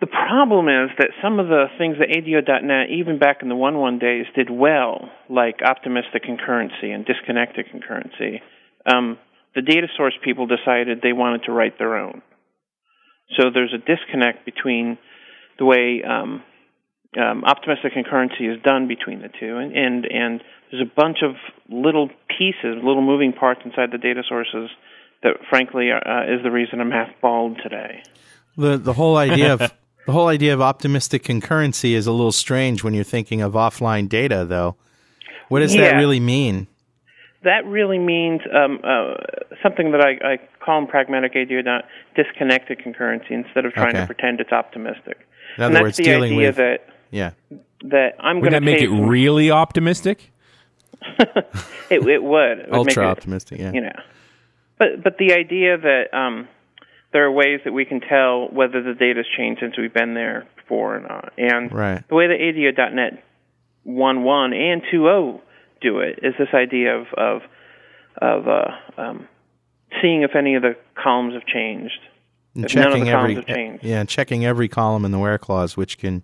The 0.02 0.08
problem 0.08 0.68
is 0.68 0.92
that 1.00 1.10
some 1.24 1.40
of 1.40 1.48
the 1.48 1.66
things 1.78 1.98
that 2.00 2.12
ADO.NET, 2.12 2.90
even 2.92 3.18
back 3.18 3.38
in 3.42 3.50
the 3.50 3.56
1.1 3.56 4.00
days, 4.00 4.26
did 4.36 4.50
well, 4.50 5.10
like 5.30 5.62
optimistic 5.66 6.24
concurrency 6.24 6.94
and 6.94 7.06
disconnected 7.06 7.66
concurrency, 7.74 8.42
um, 8.86 9.18
the 9.56 9.62
data 9.62 9.88
source 9.96 10.14
people 10.24 10.48
decided 10.48 11.00
they 11.02 11.14
wanted 11.14 11.44
to 11.46 11.54
write 11.54 11.80
their 11.80 11.96
own. 11.98 12.22
So 13.40 13.50
there's 13.54 13.74
a 13.74 13.80
disconnect 13.80 14.46
between 14.46 14.98
the 15.58 15.66
way 15.66 16.04
um, 16.08 16.44
um, 17.18 17.44
optimistic 17.44 17.94
concurrency 17.94 18.52
is 18.54 18.62
done 18.64 18.88
between 18.88 19.22
the 19.22 19.30
two, 19.40 19.58
and, 19.58 19.76
and 19.76 20.06
and 20.06 20.44
there's 20.72 20.82
a 20.82 20.96
bunch 20.96 21.20
of 21.24 21.36
little 21.70 22.10
pieces, 22.28 22.78
little 22.84 23.02
moving 23.02 23.34
parts 23.34 23.62
inside 23.64 23.92
the 23.92 23.98
data 23.98 24.24
sources 24.28 24.70
that, 25.24 25.38
frankly, 25.50 25.90
uh, 25.92 26.24
is 26.24 26.44
the 26.44 26.52
reason 26.52 26.82
I'm 26.82 26.92
half 26.92 27.10
bald 27.22 27.60
today. 27.62 28.04
The 28.58 28.78
the 28.78 28.94
whole 28.94 29.18
idea 29.18 29.54
of 29.54 29.60
the 30.06 30.12
whole 30.12 30.28
idea 30.28 30.54
of 30.54 30.62
optimistic 30.62 31.24
concurrency 31.24 31.92
is 31.92 32.08
a 32.08 32.12
little 32.12 32.32
strange 32.32 32.84
when 32.84 32.94
you're 32.94 33.04
thinking 33.04 33.42
of 33.42 33.54
offline 33.54 34.10
data, 34.10 34.46
though. 34.46 34.76
What 35.50 35.60
does 35.60 35.76
that 35.76 35.96
really 35.96 36.20
mean? 36.20 36.68
That 37.44 37.66
really 37.66 38.00
means 38.00 38.42
um, 38.52 38.80
uh, 38.84 39.14
something 39.62 39.92
that 39.92 40.02
I, 40.02 40.34
I 40.34 40.38
call 40.66 40.80
in 40.80 40.88
pragmatic 40.88 41.36
ADO 41.36 41.62
not 41.62 41.86
disconnected 42.16 42.80
concurrency 42.80 43.32
instead 43.32 43.66
of 43.66 43.74
trying 43.74 43.90
Okay. 43.90 44.00
to 44.00 44.06
pretend 44.08 44.40
it's 44.40 44.52
optimistic. 44.52 45.28
In 45.58 45.64
and 45.64 45.66
other 45.66 45.74
that's 45.76 45.84
words, 45.84 45.98
the 45.98 46.04
dealing 46.04 46.34
idea 46.34 46.48
with 46.48 46.56
that 46.56 46.95
yeah, 47.16 47.32
that 47.84 48.16
I'm 48.20 48.42
Would 48.42 48.50
going 48.52 48.62
to 48.62 48.66
make 48.66 48.82
it 48.82 48.90
really 48.90 49.50
optimistic? 49.52 50.32
it, 51.20 51.28
it 51.90 52.02
would. 52.24 52.60
It 52.60 52.70
would 52.70 52.72
make 52.72 52.74
ultra 52.74 53.04
it- 53.08 53.12
optimistic. 53.12 53.60
Yeah, 53.60 53.72
you 53.72 53.82
know. 53.82 54.00
But 54.78 55.04
but 55.04 55.18
the 55.18 55.34
idea 55.34 55.78
that 55.78 56.14
um, 56.14 56.48
there 57.14 57.24
are 57.26 57.32
ways 57.32 57.62
that 57.64 57.72
we 57.74 57.86
can 57.86 58.02
tell 58.02 58.50
whether 58.50 58.84
the 58.84 58.94
data's 58.94 59.26
changed 59.38 59.62
since 59.62 59.78
we've 59.78 59.94
been 59.94 60.14
there 60.14 60.46
before 60.58 60.98
or 60.98 61.00
not, 61.00 61.32
and 61.38 61.72
Right. 61.72 62.06
the 62.10 62.16
way 62.16 62.28
that 62.28 62.42
ADO.NET 62.42 63.24
1.1 63.88 64.56
and 64.56 64.82
2.0 64.94 65.42
do 65.82 66.00
it 66.00 66.20
is 66.24 66.34
this 66.40 66.50
idea 66.54 66.98
of 66.98 67.08
of 67.18 67.42
of 68.22 68.48
uh, 68.48 69.02
um, 69.02 69.28
seeing 70.02 70.24
if 70.24 70.36
any 70.36 70.56
of 70.56 70.62
the 70.64 70.76
columns 71.02 71.34
have 71.34 71.46
changed. 71.46 72.00
and 72.56 72.66
if 72.66 72.76
none 72.76 72.88
of 72.88 72.92
checking 72.94 73.06
the 73.06 73.12
every 73.12 73.34
columns 73.36 73.48
have 73.48 73.56
changed. 73.56 73.84
yeah, 73.84 74.04
checking 74.06 74.46
every 74.46 74.68
column 74.68 75.06
in 75.06 75.12
the 75.12 75.20
where 75.20 75.38
clause, 75.38 75.78
which 75.78 75.98
can 75.98 76.24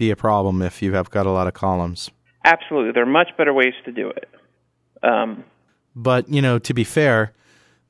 be 0.00 0.10
a 0.10 0.16
problem 0.16 0.62
if 0.62 0.80
you 0.82 0.94
have 0.94 1.10
got 1.10 1.26
a 1.26 1.30
lot 1.30 1.46
of 1.46 1.52
columns. 1.52 2.10
Absolutely, 2.44 2.92
there 2.92 3.02
are 3.02 3.14
much 3.20 3.28
better 3.36 3.52
ways 3.52 3.74
to 3.84 3.92
do 3.92 4.08
it. 4.08 4.28
Um, 5.02 5.44
But 5.94 6.28
you 6.28 6.40
know, 6.40 6.58
to 6.58 6.74
be 6.74 6.84
fair, 6.84 7.32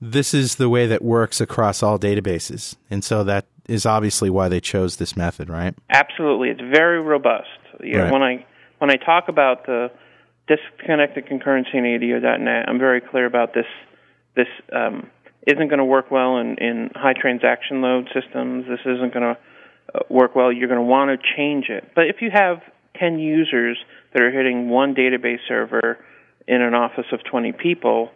this 0.00 0.34
is 0.34 0.56
the 0.56 0.68
way 0.68 0.86
that 0.86 1.02
works 1.02 1.40
across 1.40 1.82
all 1.82 1.98
databases, 1.98 2.76
and 2.90 3.04
so 3.04 3.22
that 3.24 3.46
is 3.68 3.86
obviously 3.86 4.28
why 4.28 4.48
they 4.48 4.60
chose 4.60 4.96
this 4.96 5.16
method, 5.16 5.48
right? 5.48 5.74
Absolutely, 5.88 6.48
it's 6.48 6.60
very 6.60 7.00
robust. 7.00 7.46
You 7.80 7.98
know, 7.98 8.02
Right. 8.04 8.12
When 8.12 8.22
I 8.22 8.46
when 8.78 8.90
I 8.90 8.96
talk 8.96 9.28
about 9.28 9.66
the 9.66 9.90
disconnected 10.48 11.26
concurrency 11.26 11.74
in 11.74 11.84
ADO.NET, 11.86 12.68
I'm 12.68 12.78
very 12.78 13.00
clear 13.00 13.26
about 13.26 13.54
this. 13.54 13.66
This 14.34 14.48
um, 14.72 15.08
isn't 15.46 15.68
going 15.68 15.78
to 15.78 15.84
work 15.84 16.10
well 16.10 16.38
in, 16.38 16.56
in 16.58 16.90
high 16.94 17.14
transaction 17.14 17.82
load 17.82 18.08
systems. 18.12 18.66
This 18.66 18.80
isn't 18.80 19.14
going 19.14 19.34
to 19.34 19.36
Uh, 19.92 20.00
work 20.08 20.34
well. 20.36 20.52
You're 20.52 20.68
going 20.68 20.80
to 20.80 20.86
want 20.86 21.10
to 21.10 21.26
change 21.36 21.68
it. 21.68 21.92
But 21.94 22.06
if 22.06 22.16
you 22.20 22.30
have 22.32 22.58
10 22.98 23.18
users 23.18 23.78
that 24.12 24.22
are 24.22 24.30
hitting 24.30 24.68
one 24.68 24.94
database 24.94 25.38
server 25.48 25.98
in 26.46 26.62
an 26.62 26.74
office 26.74 27.06
of 27.12 27.20
20 27.30 27.52
people, 27.52 28.10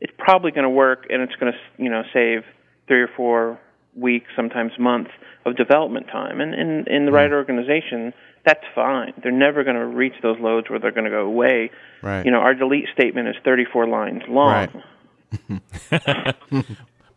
it's 0.00 0.12
probably 0.18 0.50
going 0.52 0.64
to 0.64 0.70
work, 0.70 1.06
and 1.10 1.22
it's 1.22 1.34
going 1.36 1.52
to 1.52 1.82
you 1.82 1.90
know 1.90 2.02
save 2.12 2.42
three 2.86 3.02
or 3.02 3.08
four 3.16 3.58
weeks, 3.96 4.26
sometimes 4.36 4.72
months 4.78 5.10
of 5.44 5.56
development 5.56 6.06
time. 6.06 6.40
And 6.40 6.54
in 6.54 6.84
in 6.86 7.06
the 7.06 7.12
right 7.12 7.28
hmm. 7.28 7.34
organization, 7.34 8.12
that's 8.44 8.64
fine. 8.74 9.12
They're 9.22 9.32
never 9.32 9.64
going 9.64 9.76
to 9.76 9.86
reach 9.86 10.14
those 10.22 10.38
loads 10.40 10.70
where 10.70 10.78
they're 10.78 10.92
going 10.92 11.04
to 11.04 11.10
go 11.10 11.26
away. 11.26 11.70
Right. 12.02 12.24
You 12.24 12.30
know, 12.30 12.38
our 12.38 12.54
delete 12.54 12.86
statement 12.94 13.28
is 13.28 13.34
34 13.44 13.88
lines 13.88 14.22
long. 14.28 14.82
Right. 15.50 15.62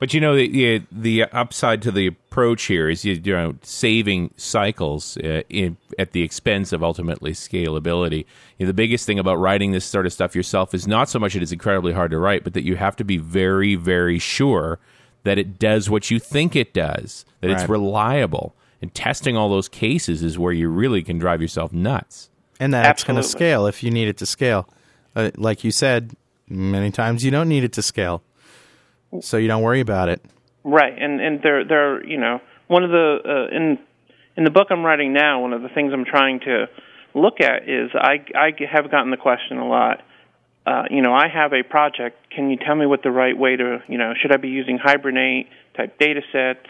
But 0.02 0.16
you 0.16 0.20
know 0.20 0.36
the 0.36 0.48
the, 0.48 0.82
the 0.92 1.24
upside 1.26 1.84
to 1.84 1.92
the 1.92 2.08
approach 2.08 2.64
here 2.64 2.90
is 2.90 3.06
you, 3.06 3.22
you 3.24 3.34
know 3.34 3.54
saving 3.62 4.34
cycles 4.36 5.16
uh, 5.18 5.44
in, 5.48 5.78
at 6.00 6.14
the 6.14 6.24
expense 6.24 6.74
of 6.74 6.84
ultimately 6.84 7.34
scalability. 7.34 8.26
You 8.58 8.66
know, 8.66 8.68
the 8.68 8.74
biggest 8.74 9.06
thing 9.06 9.20
about 9.20 9.36
writing 9.36 9.74
this 9.74 9.86
sort 9.86 10.08
of 10.08 10.12
stuff 10.12 10.36
yourself 10.36 10.74
is 10.74 10.88
not 10.88 11.08
so 11.08 11.20
much 11.20 11.34
that 11.34 11.44
it's 11.44 11.52
incredibly 11.52 11.94
hard 11.94 12.10
to 12.10 12.18
write, 12.18 12.44
but 12.44 12.56
that 12.56 12.64
you 12.64 12.78
have 12.78 12.96
to 12.96 13.04
be 13.04 13.18
very 13.18 13.76
very 13.76 14.18
sure 14.18 14.80
that 15.22 15.38
it 15.38 15.60
does 15.60 15.88
what 15.88 16.10
you 16.10 16.18
think 16.18 16.56
it 16.56 16.74
does, 16.74 17.24
that 17.42 17.52
it's 17.52 17.70
reliable. 17.70 18.56
And 18.82 18.92
testing 18.96 19.38
all 19.38 19.50
those 19.50 19.70
cases 19.70 20.24
is 20.24 20.40
where 20.40 20.52
you 20.52 20.68
really 20.68 21.04
can 21.04 21.20
drive 21.20 21.44
yourself 21.44 21.72
nuts. 21.72 22.32
and 22.60 22.74
that 22.74 22.90
it's 22.90 23.04
going 23.04 23.18
to 23.18 23.24
scale 23.24 23.68
if 23.68 23.84
you 23.84 23.92
need 23.92 24.08
it 24.08 24.18
to 24.18 24.26
scale. 24.26 24.68
Uh, 25.16 25.30
like 25.38 25.64
you 25.64 25.70
said, 25.70 26.16
many 26.50 26.90
times 26.90 27.24
you 27.24 27.30
don't 27.30 27.48
need 27.48 27.64
it 27.64 27.74
to 27.74 27.84
scale, 27.84 28.24
so 29.20 29.38
you 29.38 29.48
don't 29.48 29.64
worry 29.64 29.82
about 29.82 30.10
it. 30.10 30.22
Right, 30.64 30.94
and 30.98 31.20
and 31.20 31.42
there 31.42 31.66
there 31.66 31.96
are, 31.96 32.06
you 32.06 32.18
know 32.18 32.40
one 32.72 32.86
of 32.86 32.90
the 32.90 33.18
uh, 33.26 33.56
in 33.56 33.78
in 34.38 34.46
the 34.46 34.50
book 34.50 34.68
I'm 34.70 34.84
writing 34.84 35.12
now, 35.14 35.42
one 35.42 35.52
of 35.54 35.62
the 35.62 35.70
things 35.70 35.92
I'm 35.94 36.06
trying 36.06 36.40
to 36.42 36.68
look 37.14 37.42
at 37.42 37.68
is 37.68 37.92
I 37.94 38.26
I 38.34 38.52
have 38.72 38.90
gotten 38.90 39.12
the 39.12 39.18
question 39.18 39.58
a 39.58 39.68
lot. 39.68 40.02
Uh, 40.66 40.84
you 40.90 41.02
know, 41.02 41.14
I 41.14 41.28
have 41.28 41.54
a 41.54 41.64
project. 41.64 42.18
Can 42.30 42.50
you 42.50 42.58
tell 42.58 42.76
me 42.76 42.86
what 42.86 43.04
the 43.04 43.12
right 43.12 43.38
way 43.38 43.58
to 43.58 43.80
you 43.88 43.98
know 43.98 44.14
should 44.20 44.32
I 44.32 44.38
be 44.38 44.48
using 44.48 44.78
Hibernate 44.78 45.48
type 45.76 46.00
data 46.00 46.22
sets? 46.32 46.68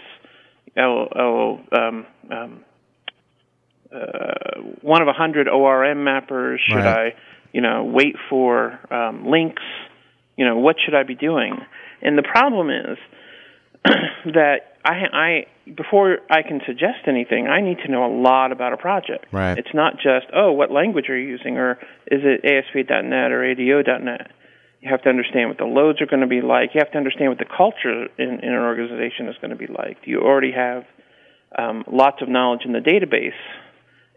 Oh, 0.77 1.07
oh 1.15 1.59
um, 1.71 2.05
um, 2.31 2.65
uh, 3.93 4.61
one 4.81 5.01
of 5.01 5.07
a 5.07 5.13
hundred 5.13 5.47
ORM 5.47 5.99
mappers. 5.99 6.57
Should 6.65 6.77
Right. 6.77 7.13
I, 7.13 7.15
you 7.51 7.61
know, 7.61 7.83
wait 7.83 8.15
for 8.29 8.79
um, 8.89 9.27
links? 9.27 9.63
You 10.41 10.47
know, 10.47 10.57
what 10.57 10.77
should 10.83 10.95
I 10.95 11.03
be 11.03 11.13
doing? 11.13 11.53
And 12.01 12.17
the 12.17 12.23
problem 12.23 12.71
is 12.71 12.97
that 14.33 14.57
I, 14.83 14.93
I 15.13 15.29
before 15.81 16.17
I 16.31 16.41
can 16.41 16.61
suggest 16.65 17.01
anything, 17.05 17.45
I 17.47 17.61
need 17.61 17.77
to 17.85 17.91
know 17.91 18.03
a 18.05 18.13
lot 18.29 18.51
about 18.51 18.73
a 18.73 18.77
project. 18.77 19.25
Right. 19.31 19.55
It's 19.55 19.73
not 19.75 19.97
just 19.97 20.25
oh, 20.33 20.51
what 20.53 20.71
language 20.71 21.09
are 21.09 21.17
you 21.17 21.27
using, 21.27 21.57
or 21.57 21.73
is 22.07 22.21
it 22.23 22.43
ASP.NET 22.43 23.31
or 23.31 23.43
ADO.NET. 23.51 24.31
You 24.81 24.89
have 24.89 25.03
to 25.03 25.09
understand 25.09 25.49
what 25.49 25.59
the 25.59 25.65
loads 25.65 26.01
are 26.01 26.07
going 26.07 26.21
to 26.21 26.33
be 26.37 26.41
like. 26.41 26.71
You 26.73 26.79
have 26.79 26.91
to 26.93 26.97
understand 26.97 27.29
what 27.29 27.37
the 27.37 27.45
culture 27.45 28.07
in, 28.17 28.29
in 28.39 28.51
an 28.51 28.63
organization 28.71 29.27
is 29.27 29.35
going 29.41 29.51
to 29.51 29.55
be 29.55 29.67
like. 29.67 30.03
Do 30.03 30.09
you 30.09 30.21
already 30.21 30.53
have 30.53 30.85
um, 31.55 31.83
lots 31.85 32.23
of 32.23 32.29
knowledge 32.29 32.61
in 32.65 32.71
the 32.71 32.79
database, 32.79 33.37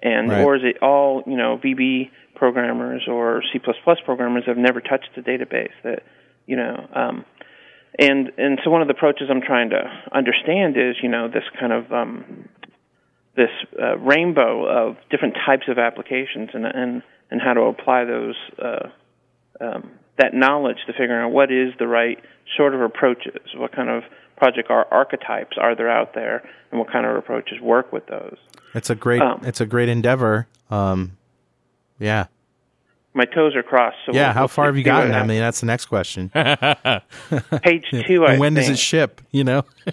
and 0.03 0.31
Right. 0.31 0.43
or 0.43 0.57
is 0.57 0.63
it 0.65 0.83
all 0.83 1.23
you 1.27 1.37
know 1.37 1.61
VB 1.63 2.11
programmers 2.35 3.03
or 3.09 3.43
C++ 3.53 3.59
programmers 4.05 4.45
have 4.47 4.57
never 4.57 4.81
touched 4.81 5.11
the 5.17 5.23
database 5.23 5.73
that 5.83 6.03
you 6.47 6.57
know 6.57 6.89
um, 6.95 7.25
and 7.99 8.33
and 8.37 8.59
so 8.65 8.71
one 8.71 8.83
of 8.83 8.89
the 8.89 8.95
approaches 8.95 9.29
I'm 9.31 9.41
trying 9.41 9.71
to 9.71 9.83
understand 10.13 10.77
is 10.77 10.97
you 11.03 11.09
know 11.09 11.29
this 11.29 11.45
kind 11.59 11.73
of 11.73 11.93
um, 11.93 12.49
this 13.37 13.51
uh, 13.81 13.97
rainbow 13.99 14.65
of 14.67 14.97
different 15.11 15.35
types 15.47 15.65
of 15.69 15.79
applications 15.79 16.51
and 16.55 16.67
and 16.67 17.03
and 17.31 17.41
how 17.41 17.55
to 17.55 17.63
apply 17.63 18.05
those 18.05 18.35
uh, 18.63 18.89
um, 19.61 19.91
that 20.19 20.35
knowledge 20.35 20.79
to 20.87 20.93
figuring 20.93 21.25
out 21.25 21.31
what 21.31 21.51
is 21.51 21.73
the 21.79 21.87
right 21.87 22.19
sort 22.57 22.75
of 22.75 22.81
approaches, 22.81 23.41
what 23.57 23.73
kind 23.73 23.89
of 23.89 24.03
project 24.37 24.71
ar- 24.71 24.87
archetypes 24.91 25.57
are 25.61 25.75
there 25.75 25.91
out 25.91 26.15
there, 26.15 26.49
and 26.71 26.79
what 26.79 26.91
kind 26.93 27.07
of 27.07 27.17
approaches 27.17 27.61
work 27.61 27.93
with 27.93 28.07
those. 28.07 28.37
It's 28.75 28.91
a 28.91 28.95
great 28.95 29.23
Um, 29.23 29.41
it's 29.45 29.61
a 29.61 29.67
great 29.67 29.89
endeavor. 29.89 30.49
Um, 30.71 31.17
yeah, 31.99 32.27
My 33.15 33.25
toes 33.25 33.55
are 33.57 33.63
crossed. 33.63 33.97
So 34.07 34.13
yeah. 34.13 34.27
we'll- 34.29 34.33
How 34.35 34.47
far 34.47 34.67
have 34.67 34.77
you 34.77 34.85
gotten? 34.85 35.13
I 35.15 35.25
mean, 35.25 35.39
that's 35.41 35.61
the 35.61 35.67
next 35.67 35.87
question. 35.87 36.29
Page 37.63 37.85
two. 38.07 38.25
I 38.25 38.33
and 38.33 38.41
when 38.41 38.55
does 38.55 38.69
it 38.69 38.79
ship? 38.79 39.21
You 39.31 39.45
know, 39.45 39.59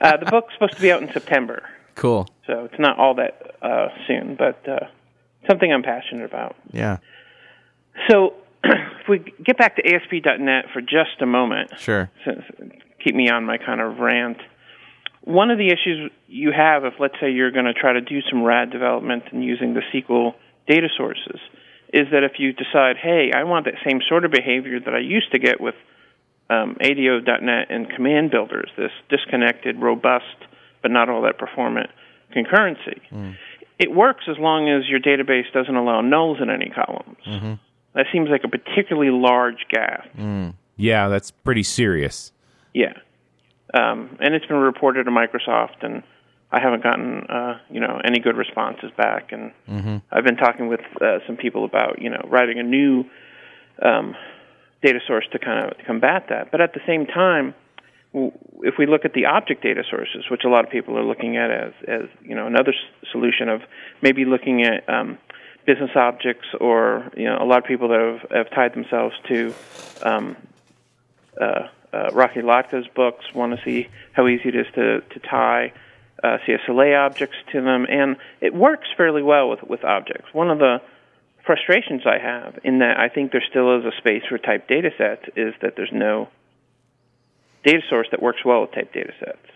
uh, 0.00 0.16
the 0.16 0.26
book's 0.30 0.54
supposed 0.54 0.74
to 0.76 0.80
be 0.82 0.92
out 0.92 1.02
in 1.02 1.12
September. 1.12 1.62
cool. 1.94 2.28
so 2.46 2.64
it's 2.64 2.78
not 2.78 2.98
all 2.98 3.14
that 3.16 3.54
uh, 3.62 3.88
soon, 4.06 4.36
but 4.36 4.66
uh, 4.68 4.86
something 5.48 5.72
I'm 5.72 5.82
passionate 5.82 6.24
about. 6.24 6.56
Yeah, 6.72 6.98
So 8.08 8.34
if 8.64 9.08
we 9.08 9.18
get 9.44 9.58
back 9.58 9.76
to 9.76 9.82
ASP.NET 9.86 10.66
for 10.72 10.80
just 10.80 11.20
a 11.20 11.26
moment, 11.26 11.72
sure. 11.78 12.10
since, 12.24 12.42
keep 13.04 13.14
me 13.14 13.28
on 13.30 13.44
my 13.44 13.58
kind 13.58 13.80
of 13.80 13.98
rant. 13.98 14.38
One 15.22 15.50
of 15.50 15.58
the 15.58 15.66
issues 15.68 16.10
you 16.28 16.50
have 16.56 16.84
if, 16.84 16.94
let's 16.98 17.14
say, 17.20 17.30
you're 17.30 17.50
going 17.50 17.66
to 17.66 17.74
try 17.74 17.92
to 17.92 18.00
do 18.00 18.20
some 18.30 18.42
RAD 18.42 18.70
development 18.70 19.24
and 19.32 19.44
using 19.44 19.74
the 19.74 19.82
SQL 19.92 20.34
data 20.70 20.88
sources 20.96 21.40
is 21.92 22.06
that 22.12 22.22
if 22.22 22.38
you 22.38 22.52
decide, 22.52 22.96
hey, 22.96 23.32
I 23.34 23.42
want 23.44 23.64
that 23.64 23.74
same 23.84 24.00
sort 24.08 24.24
of 24.24 24.30
behavior 24.30 24.78
that 24.78 24.94
I 24.94 25.00
used 25.00 25.32
to 25.32 25.38
get 25.38 25.60
with 25.60 25.74
um, 26.48 26.76
ADO.NET 26.80 27.70
and 27.70 27.90
command 27.90 28.30
builders, 28.30 28.70
this 28.76 28.92
disconnected, 29.08 29.80
robust, 29.80 30.24
but 30.82 30.90
not 30.90 31.08
all 31.08 31.22
that 31.22 31.38
performant 31.38 31.90
concurrency. 32.34 33.00
It 33.78 33.90
works 33.90 34.24
as 34.28 34.36
long 34.38 34.68
as 34.68 34.88
your 34.88 35.00
database 35.00 35.50
doesn't 35.52 35.74
allow 35.74 36.00
nulls 36.02 36.40
in 36.40 36.50
any 36.50 36.70
columns. 36.70 37.16
That 37.94 38.06
seems 38.12 38.28
like 38.30 38.42
a 38.44 38.48
particularly 38.48 39.10
large 39.10 39.66
gap. 39.68 40.08
Yeah, 40.76 41.08
that's 41.08 41.30
pretty 41.32 41.64
serious. 41.64 42.32
Yeah, 42.72 42.92
um, 43.74 44.16
and 44.20 44.34
it's 44.34 44.46
been 44.46 44.58
reported 44.58 45.04
to 45.04 45.10
Microsoft, 45.10 45.82
and 45.82 46.02
I 46.52 46.60
haven't 46.60 46.82
gotten 46.82 47.24
uh, 47.28 47.58
you 47.70 47.80
know 47.80 48.00
any 48.04 48.18
good 48.18 48.36
responses 48.36 48.90
back. 48.96 49.32
And 49.32 49.52
I've 50.10 50.24
been 50.24 50.36
talking 50.36 50.68
with 50.68 50.80
uh, 51.00 51.18
some 51.26 51.36
people 51.36 51.64
about 51.64 52.00
you 52.02 52.10
know 52.10 52.22
writing 52.28 52.58
a 52.58 52.62
new 52.64 53.04
um, 53.82 54.14
data 54.82 55.00
source 55.06 55.26
to 55.32 55.38
kind 55.38 55.64
of 55.70 55.78
combat 55.86 56.26
that. 56.30 56.50
But 56.50 56.60
at 56.60 56.72
the 56.74 56.80
same 56.86 57.06
time, 57.06 57.54
w- 58.12 58.32
if 58.62 58.74
we 58.78 58.86
look 58.86 59.04
at 59.04 59.12
the 59.14 59.26
object 59.26 59.62
data 59.62 59.84
sources, 59.88 60.24
which 60.30 60.42
a 60.44 60.48
lot 60.48 60.64
of 60.64 60.70
people 60.70 60.98
are 60.98 61.04
looking 61.04 61.36
at 61.36 61.50
as 61.50 61.72
as 61.86 62.02
you 62.22 62.34
know 62.34 62.46
another 62.46 62.72
s- 62.72 63.08
solution 63.12 63.48
of 63.48 63.62
maybe 64.02 64.24
looking 64.24 64.62
at 64.64 64.88
um, 64.88 65.18
business 65.66 65.90
objects, 65.94 66.48
or 66.60 67.10
you 67.16 67.26
know 67.26 67.38
a 67.40 67.44
lot 67.44 67.58
of 67.58 67.64
people 67.64 67.88
that 67.88 68.00
have, 68.00 68.30
have 68.32 68.50
tied 68.50 68.74
themselves 68.74 69.14
to 69.28 69.54
um, 70.02 70.36
uh, 71.40 71.68
uh, 71.92 72.10
Rocky 72.12 72.40
Lhotka's 72.40 72.86
books 72.88 73.24
want 73.34 73.56
to 73.56 73.64
see 73.64 73.88
how 74.12 74.26
easy 74.26 74.48
it 74.48 74.56
is 74.56 74.66
to 74.74 75.00
to 75.00 75.18
tie 75.20 75.72
uh, 76.22 76.38
CSLA 76.46 77.06
objects 77.06 77.36
to 77.52 77.60
them, 77.60 77.86
and 77.88 78.16
it 78.40 78.54
works 78.54 78.88
fairly 78.96 79.22
well 79.22 79.48
with 79.48 79.62
with 79.62 79.84
objects. 79.84 80.32
One 80.32 80.50
of 80.50 80.58
the 80.58 80.80
frustrations 81.44 82.02
I 82.06 82.18
have 82.18 82.58
in 82.64 82.78
that 82.80 82.98
I 82.98 83.08
think 83.08 83.32
there 83.32 83.42
still 83.48 83.78
is 83.78 83.84
a 83.84 83.96
space 83.98 84.22
for 84.28 84.38
type 84.38 84.68
data 84.68 84.90
sets 84.96 85.24
is 85.36 85.54
that 85.62 85.74
there's 85.76 85.92
no 85.92 86.28
data 87.64 87.80
source 87.88 88.08
that 88.10 88.22
works 88.22 88.44
well 88.44 88.62
with 88.62 88.72
type 88.72 88.92
data 88.92 89.12
sets. 89.18 89.46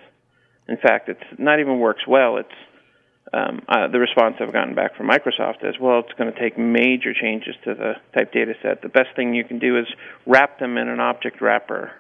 In 0.69 0.77
fact, 0.77 1.09
it's 1.09 1.39
not 1.39 1.61
even 1.61 1.79
works 1.79 2.07
well. 2.07 2.39
It's 2.39 2.49
um, 3.33 3.63
uh, 3.69 3.89
the 3.89 3.99
response 3.99 4.37
I've 4.41 4.53
gotten 4.53 4.75
back 4.75 4.97
from 4.97 5.09
Microsoft 5.09 5.69
is, 5.69 5.75
well, 5.81 6.01
it's 6.01 6.13
going 6.17 6.33
to 6.33 6.39
take 6.39 6.59
major 6.59 7.13
changes 7.15 7.55
to 7.65 7.75
the 7.75 7.95
type 8.15 8.33
data 8.33 8.55
set. 8.63 8.83
The 8.83 8.89
best 8.89 9.09
thing 9.17 9.35
you 9.35 9.45
can 9.45 9.59
do 9.59 9.79
is 9.79 9.87
wrap 10.27 10.59
them 10.59 10.77
in 10.79 10.89
an 10.89 11.01
object 11.01 11.41
wrapper 11.41 11.93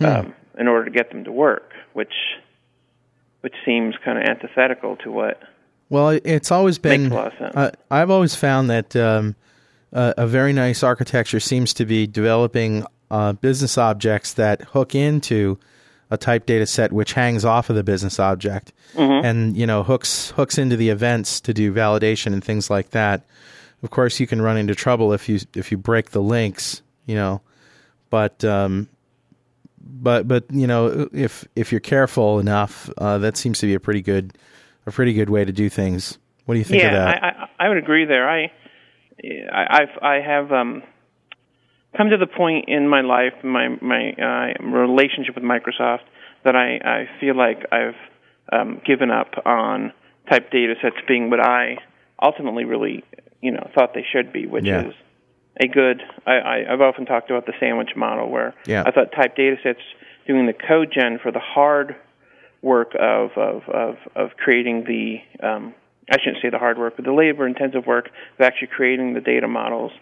um, 0.00 0.34
in 0.58 0.68
order 0.68 0.84
to 0.84 0.90
get 0.90 1.10
them 1.10 1.24
to 1.24 1.32
work, 1.32 1.72
which 1.92 2.12
which 3.40 3.54
seems 3.64 3.94
kind 4.04 4.18
of 4.18 4.24
antithetical 4.24 4.96
to 4.96 5.10
what 5.10 5.40
Well, 5.88 6.10
it's 6.10 6.50
always 6.50 6.78
been. 6.78 7.04
Makes 7.04 7.12
a 7.12 7.16
lot 7.16 7.32
of 7.32 7.38
sense. 7.38 7.56
Uh, 7.56 7.70
I've 7.90 8.10
always 8.10 8.34
found 8.34 8.68
that 8.70 8.94
um, 8.96 9.36
uh, 9.92 10.14
a 10.16 10.26
very 10.26 10.52
nice 10.52 10.82
architecture 10.82 11.40
seems 11.40 11.72
to 11.74 11.84
be 11.86 12.06
developing 12.06 12.84
uh, 13.10 13.32
business 13.34 13.78
objects 13.78 14.34
that 14.34 14.60
hook 14.62 14.94
into 14.94 15.58
a 16.10 16.16
type 16.16 16.46
data 16.46 16.66
set 16.66 16.90
which 16.92 17.12
hangs 17.12 17.44
off 17.44 17.68
of 17.70 17.76
the 17.76 17.84
business 17.84 18.18
object, 18.18 18.72
Mm-hmm. 18.94 19.24
and 19.26 19.56
you 19.56 19.66
know 19.66 19.82
hooks 19.82 20.30
hooks 20.30 20.56
into 20.56 20.74
the 20.76 20.88
events 20.88 21.40
to 21.42 21.52
do 21.52 21.72
validation 21.72 22.32
and 22.32 22.42
things 22.42 22.70
like 22.70 22.90
that. 22.90 23.26
Of 23.82 23.90
course, 23.90 24.18
you 24.18 24.26
can 24.26 24.40
run 24.42 24.56
into 24.56 24.74
trouble 24.74 25.12
if 25.12 25.28
you 25.28 25.38
if 25.54 25.70
you 25.70 25.76
break 25.76 26.10
the 26.10 26.22
links, 26.22 26.80
you 27.06 27.14
know, 27.14 27.42
but 28.10 28.42
um, 28.44 28.88
but 29.88 30.28
but 30.28 30.44
you 30.50 30.66
know 30.66 31.08
if 31.12 31.46
if 31.56 31.72
you're 31.72 31.80
careful 31.80 32.38
enough, 32.38 32.90
uh, 32.98 33.18
that 33.18 33.36
seems 33.36 33.58
to 33.60 33.66
be 33.66 33.74
a 33.74 33.80
pretty 33.80 34.02
good 34.02 34.36
a 34.86 34.92
pretty 34.92 35.12
good 35.14 35.30
way 35.30 35.44
to 35.44 35.52
do 35.52 35.68
things. 35.68 36.18
What 36.44 36.54
do 36.54 36.58
you 36.58 36.64
think 36.64 36.82
yeah, 36.82 36.88
of 36.88 36.92
that? 36.94 37.24
I, 37.24 37.28
I 37.28 37.66
I 37.66 37.68
would 37.68 37.78
agree 37.78 38.04
there. 38.04 38.28
I 38.28 38.52
I 39.52 39.66
I've, 39.82 40.02
I 40.02 40.14
have 40.20 40.52
um 40.52 40.82
come 41.96 42.10
to 42.10 42.16
the 42.16 42.26
point 42.26 42.68
in 42.68 42.88
my 42.88 43.00
life, 43.00 43.32
my 43.42 43.68
my 43.80 44.12
uh, 44.12 44.62
relationship 44.62 45.34
with 45.34 45.44
Microsoft, 45.44 46.04
that 46.44 46.54
I 46.54 46.78
I 46.84 47.08
feel 47.20 47.36
like 47.36 47.64
I've 47.72 47.96
um, 48.52 48.80
given 48.86 49.10
up 49.10 49.32
on 49.44 49.92
type 50.30 50.50
data 50.50 50.74
sets 50.82 50.96
being 51.06 51.30
what 51.30 51.40
I 51.40 51.78
ultimately 52.22 52.64
really 52.64 53.04
you 53.40 53.52
know 53.52 53.68
thought 53.74 53.94
they 53.94 54.04
should 54.10 54.32
be, 54.32 54.46
which 54.46 54.64
Yeah. 54.64 54.88
is 54.88 54.94
a 55.60 55.66
good. 55.68 56.02
I, 56.26 56.32
I 56.32 56.72
I've 56.72 56.80
often 56.80 57.06
talked 57.06 57.30
about 57.30 57.46
the 57.46 57.52
sandwich 57.60 57.90
model 57.96 58.30
where 58.30 58.54
Yeah. 58.66 58.82
I 58.86 58.90
thought 58.90 59.12
type 59.12 59.36
data 59.36 59.56
sets 59.62 59.80
doing 60.26 60.46
the 60.46 60.52
code 60.52 60.92
gen 60.92 61.18
for 61.22 61.30
the 61.32 61.40
hard 61.40 61.96
work 62.62 62.92
of 62.98 63.30
of 63.36 63.62
of, 63.68 63.96
of 64.16 64.30
creating 64.36 64.84
the 64.84 65.18
um, 65.46 65.74
I 66.10 66.18
shouldn't 66.18 66.42
say 66.42 66.50
the 66.50 66.58
hard 66.58 66.78
work, 66.78 66.94
but 66.96 67.04
the 67.04 67.12
labor 67.12 67.46
intensive 67.46 67.86
work 67.86 68.06
of 68.08 68.40
actually 68.40 68.68
creating 68.68 69.14
the 69.14 69.20
data 69.20 69.46
models, 69.48 69.92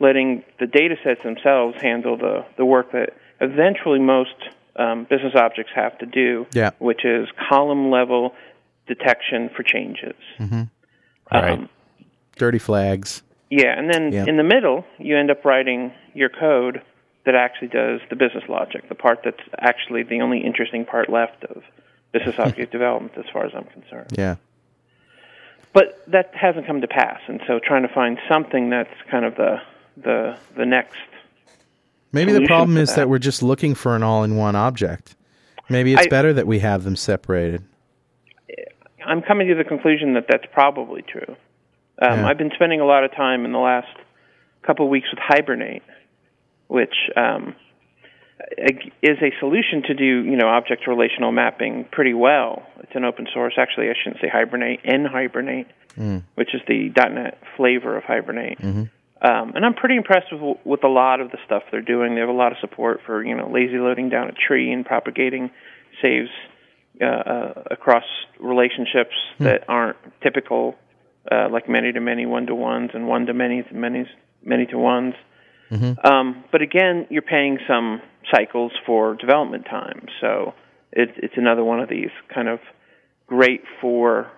letting 0.00 0.44
the 0.60 0.66
data 0.66 0.96
sets 1.02 1.22
themselves 1.22 1.76
handle 1.80 2.16
the 2.16 2.44
the 2.56 2.64
work 2.64 2.92
that 2.92 3.10
eventually 3.40 3.98
most 3.98 4.34
um, 4.76 5.06
business 5.10 5.34
objects 5.34 5.72
have 5.74 5.98
to 5.98 6.06
do, 6.06 6.46
Yeah. 6.52 6.70
which 6.78 7.04
is 7.04 7.28
column 7.48 7.90
level 7.90 8.34
detection 8.86 9.50
for 9.54 9.62
changes. 9.62 10.14
Right. 11.32 11.52
Um, 11.52 11.68
Dirty 12.36 12.58
flags. 12.58 13.22
Yeah, 13.50 13.78
and 13.78 13.92
then 13.92 14.12
Yeah. 14.12 14.24
in 14.26 14.36
the 14.36 14.42
middle, 14.44 14.84
you 14.98 15.16
end 15.16 15.30
up 15.30 15.44
writing 15.44 15.92
your 16.14 16.28
code 16.28 16.82
that 17.24 17.34
actually 17.34 17.68
does 17.68 18.00
the 18.10 18.16
business 18.16 18.44
logic, 18.48 18.88
the 18.88 18.94
part 18.94 19.20
that's 19.24 19.40
actually 19.58 20.02
the 20.02 20.20
only 20.20 20.38
interesting 20.38 20.84
part 20.84 21.08
left 21.10 21.44
of 21.44 21.62
business 22.12 22.36
object 22.38 22.72
development, 22.72 23.12
as 23.18 23.24
far 23.32 23.44
as 23.44 23.52
I'm 23.54 23.64
concerned. 23.64 24.12
Yeah. 24.16 24.36
But 25.72 26.02
that 26.10 26.34
hasn't 26.34 26.66
come 26.66 26.80
to 26.80 26.88
pass, 26.88 27.20
and 27.28 27.40
so 27.46 27.58
trying 27.58 27.82
to 27.82 27.92
find 27.92 28.18
something 28.28 28.70
that's 28.70 28.94
kind 29.10 29.24
of 29.24 29.34
the 29.36 29.60
the 29.96 30.38
the 30.56 30.64
next. 30.64 30.96
Maybe 32.12 32.32
the 32.32 32.46
problem 32.46 32.78
is 32.78 32.90
that. 32.90 32.96
that. 32.96 33.08
we're 33.10 33.18
just 33.18 33.42
looking 33.42 33.74
for 33.74 33.94
an 33.94 34.02
all-in-one 34.02 34.56
object. 34.56 35.14
Maybe 35.68 35.92
it's 35.92 36.06
I- 36.06 36.08
better 36.08 36.32
that 36.32 36.46
we 36.46 36.60
have 36.60 36.84
them 36.84 36.96
separated. 36.96 37.64
I'm 39.04 39.22
coming 39.22 39.48
to 39.48 39.54
the 39.54 39.64
conclusion 39.64 40.14
that 40.14 40.26
that's 40.28 40.44
probably 40.52 41.02
true. 41.02 41.36
Um, 42.00 42.20
Yeah. 42.20 42.28
I've 42.28 42.38
been 42.38 42.52
spending 42.54 42.80
a 42.80 42.84
lot 42.86 43.04
of 43.04 43.12
time 43.14 43.44
in 43.44 43.52
the 43.52 43.58
last 43.58 43.88
couple 44.62 44.84
of 44.86 44.90
weeks 44.90 45.08
with 45.10 45.18
Hibernate, 45.20 45.82
which 46.68 46.94
um, 47.16 47.54
is 49.02 49.18
a 49.20 49.32
solution 49.40 49.82
to 49.82 49.94
do 49.94 50.04
you 50.24 50.36
know 50.36 50.48
object 50.48 50.86
relational 50.86 51.32
mapping 51.32 51.84
pretty 51.90 52.14
well. 52.14 52.62
It's 52.80 52.94
an 52.94 53.04
open 53.04 53.26
source. 53.32 53.54
Actually, 53.58 53.88
I 53.90 53.94
shouldn't 54.02 54.20
say 54.20 54.28
Hibernate. 54.28 54.82
NHibernate, 54.84 55.66
which 56.36 56.54
is 56.54 56.60
the 56.68 56.90
.NET 56.96 57.38
flavor 57.56 57.96
of 57.96 58.04
Hibernate. 58.04 58.58
Um, 59.20 59.52
and 59.56 59.64
I'm 59.64 59.74
pretty 59.74 59.96
impressed 59.96 60.32
with 60.32 60.58
with 60.64 60.84
a 60.84 60.88
lot 60.88 61.20
of 61.20 61.32
the 61.32 61.38
stuff 61.44 61.64
they're 61.72 61.82
doing. 61.82 62.14
They 62.14 62.20
have 62.20 62.28
a 62.28 62.32
lot 62.32 62.52
of 62.52 62.58
support 62.60 63.00
for 63.04 63.24
you 63.24 63.34
know 63.34 63.50
lazy 63.50 63.78
loading 63.78 64.08
down 64.08 64.28
a 64.28 64.32
tree 64.32 64.70
and 64.72 64.86
propagating 64.86 65.50
saves 66.00 66.30
uh, 67.00 67.04
uh, 67.04 67.62
across 67.72 68.04
relationships 68.38 69.14
that 69.40 69.64
aren't 69.68 69.96
typical, 70.22 70.76
uh, 71.30 71.48
like 71.50 71.68
many 71.68 71.92
to 71.92 72.00
many 72.00 72.26
one 72.26 72.46
to 72.46 72.54
ones 72.54 72.90
and 72.94 73.06
one 73.08 73.26
to 73.26 73.34
many 73.34 73.62
to 73.62 73.74
many 73.74 74.06
many 74.42 74.66
to 74.66 74.78
ones. 74.78 75.14
Um, 75.70 76.44
but 76.50 76.62
again, 76.62 77.06
you're 77.10 77.20
paying 77.20 77.58
some 77.68 78.00
cycles 78.34 78.72
for 78.86 79.14
development 79.16 79.66
time, 79.66 80.06
so 80.20 80.54
it, 80.92 81.10
it's 81.16 81.34
another 81.36 81.62
one 81.62 81.80
of 81.80 81.90
these 81.90 82.10
kind 82.34 82.48
of 82.48 82.58
great 83.26 83.62
for 83.80 84.30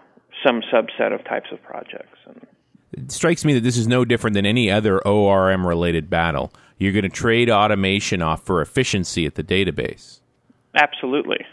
some 0.45 0.61
subset 0.73 1.15
of 1.15 1.25
types 1.25 1.47
of 1.53 1.63
projects. 1.63 2.19
And, 2.27 2.47
It 2.93 3.13
strikes 3.13 3.45
me 3.45 3.55
that 3.55 3.63
this 3.63 3.77
is 3.77 3.87
no 3.87 4.05
different 4.05 4.35
than 4.35 4.45
any 4.45 4.71
other 4.73 4.99
ORM 5.07 5.65
related 5.67 6.11
battle. 6.11 6.53
You're 6.79 6.93
going 6.93 7.05
to 7.05 7.09
trade 7.09 7.49
automation 7.49 8.23
off 8.23 8.45
for 8.45 8.61
efficiency 8.61 9.25
at 9.27 9.37
the 9.37 9.45
database. 9.45 10.21
absolutely, 10.75 11.47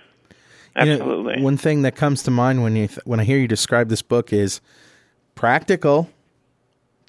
You 0.80 0.86
know, 0.86 0.92
absolutely. 0.94 1.44
one 1.44 1.58
thing 1.58 1.84
that 1.84 1.96
comes 1.96 2.24
to 2.24 2.32
mind 2.32 2.64
when 2.64 2.76
you 2.76 2.88
th- 2.88 3.06
when 3.06 3.20
I 3.20 3.24
hear 3.26 3.38
you 3.38 3.48
describe 3.48 3.90
this 3.90 4.02
book 4.02 4.34
is 4.34 4.62
practical. 5.38 6.10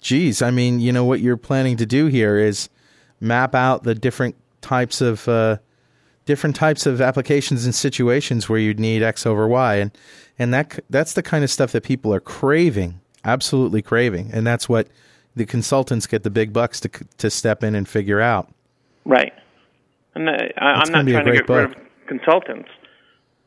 Geez, 0.01 0.43
I 0.43 0.53
mean, 0.53 0.79
you 0.79 0.93
know 0.93 1.05
what 1.05 1.19
you're 1.21 1.37
planning 1.37 1.77
to 1.79 1.87
do 1.87 2.07
here 2.07 2.39
is 2.39 2.69
map 3.21 3.55
out 3.55 3.83
the 3.83 3.97
different 3.97 4.37
types 4.61 5.01
of 5.01 5.27
uh, 5.29 5.57
different 6.25 6.55
types 6.55 6.87
of 6.87 7.01
applications 7.01 7.65
and 7.65 7.75
situations 7.75 8.49
where 8.49 8.61
you'd 8.61 8.79
need 8.79 9.03
X 9.03 9.27
over 9.27 9.49
Y, 9.49 9.75
and 9.77 9.91
and 10.39 10.55
that 10.55 10.79
that's 10.89 11.15
the 11.15 11.23
kind 11.23 11.43
of 11.43 11.51
stuff 11.51 11.73
that 11.73 11.83
people 11.83 12.15
are 12.15 12.21
craving, 12.21 13.01
absolutely 13.25 13.83
craving, 13.83 14.31
and 14.33 14.47
that's 14.47 14.69
what 14.69 14.87
the 15.35 15.47
consultants 15.47 16.07
get 16.07 16.23
the 16.23 16.31
big 16.31 16.53
bucks 16.53 16.79
to 16.81 16.91
to 17.17 17.31
step 17.31 17.65
in 17.65 17.75
and 17.75 17.89
figure 17.89 18.21
out. 18.21 18.49
Right. 19.05 19.33
And 20.15 20.29
I, 20.31 20.35
It's 20.35 20.55
I'm 20.59 20.93
not 20.93 21.09
a 21.09 21.13
trying 21.13 21.25
to 21.25 21.31
great 21.31 21.47
get 21.47 21.49
rid 21.49 21.65
of 21.65 21.75
consultants, 22.07 22.69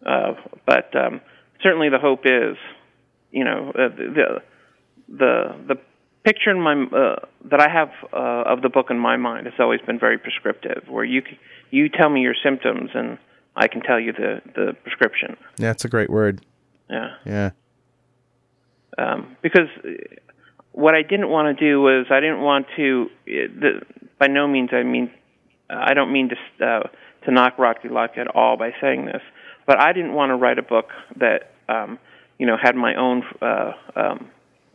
uh, 0.05 0.33
but 0.65 0.93
um, 0.95 1.21
certainly 1.61 1.89
the 1.89 1.99
hope 1.99 2.21
is, 2.25 2.57
you 3.31 3.43
know, 3.43 3.71
uh, 3.75 3.89
the 3.89 4.41
the 5.12 5.56
the 5.67 5.76
picture 6.24 6.52
in 6.52 6.62
my 6.62 6.74
uh, 6.74 7.15
that 7.50 7.60
I 7.60 7.69
have 7.69 7.89
uh, 8.13 8.52
of 8.54 8.62
the 8.62 8.69
book 8.69 8.88
in 8.89 9.00
my 9.00 9.17
mind 9.17 9.45
has 9.45 9.56
always 9.60 9.82
been 9.82 10.00
very 10.00 10.17
prescriptive, 10.17 10.84
where 10.88 11.04
you 11.04 11.21
you 11.69 11.89
tell 11.89 12.10
me 12.10 12.21
your 12.21 12.36
symptoms 12.43 12.91
and 12.93 13.17
I 13.56 13.67
can 13.67 13.82
tell 13.82 14.00
you 14.00 14.13
the 14.13 14.41
the 14.56 14.74
prescription. 14.84 15.38
Yeah, 15.58 15.67
that's 15.67 15.86
a 15.86 15.89
great 15.89 16.10
word. 16.10 16.41
Yeah. 16.89 17.15
Yeah. 17.26 17.52
um, 18.97 19.38
because 19.41 19.69
what 20.74 20.95
I 20.95 21.02
didn't 21.02 21.30
want 21.30 21.58
to 21.58 21.65
do 21.69 21.82
was 21.82 22.08
I 22.10 22.19
didn't 22.19 22.41
want 22.41 22.67
to. 22.78 23.10
The, 23.26 23.82
by 24.19 24.28
no 24.28 24.47
means 24.47 24.69
I 24.71 24.84
mean 24.84 25.12
I 25.69 25.93
don't 25.93 26.12
mean 26.12 26.30
to 26.30 26.65
uh, 26.65 26.88
to 27.26 27.32
knock 27.32 27.58
Rocky 27.58 27.89
Luck 27.89 28.12
at 28.17 28.28
all 28.28 28.58
by 28.58 28.71
saying 28.82 29.06
this, 29.06 29.21
but 29.65 29.80
I 29.80 29.93
didn't 29.93 30.13
want 30.13 30.32
to 30.32 30.36
write 30.36 30.60
a 30.60 30.63
book 30.63 30.89
that 31.17 31.54
um, 31.69 32.00
you 32.38 32.45
know 32.45 32.58
had 32.62 32.76
my 32.76 32.95
own 32.95 33.24
uh, 33.41 33.71
um, 33.95 34.30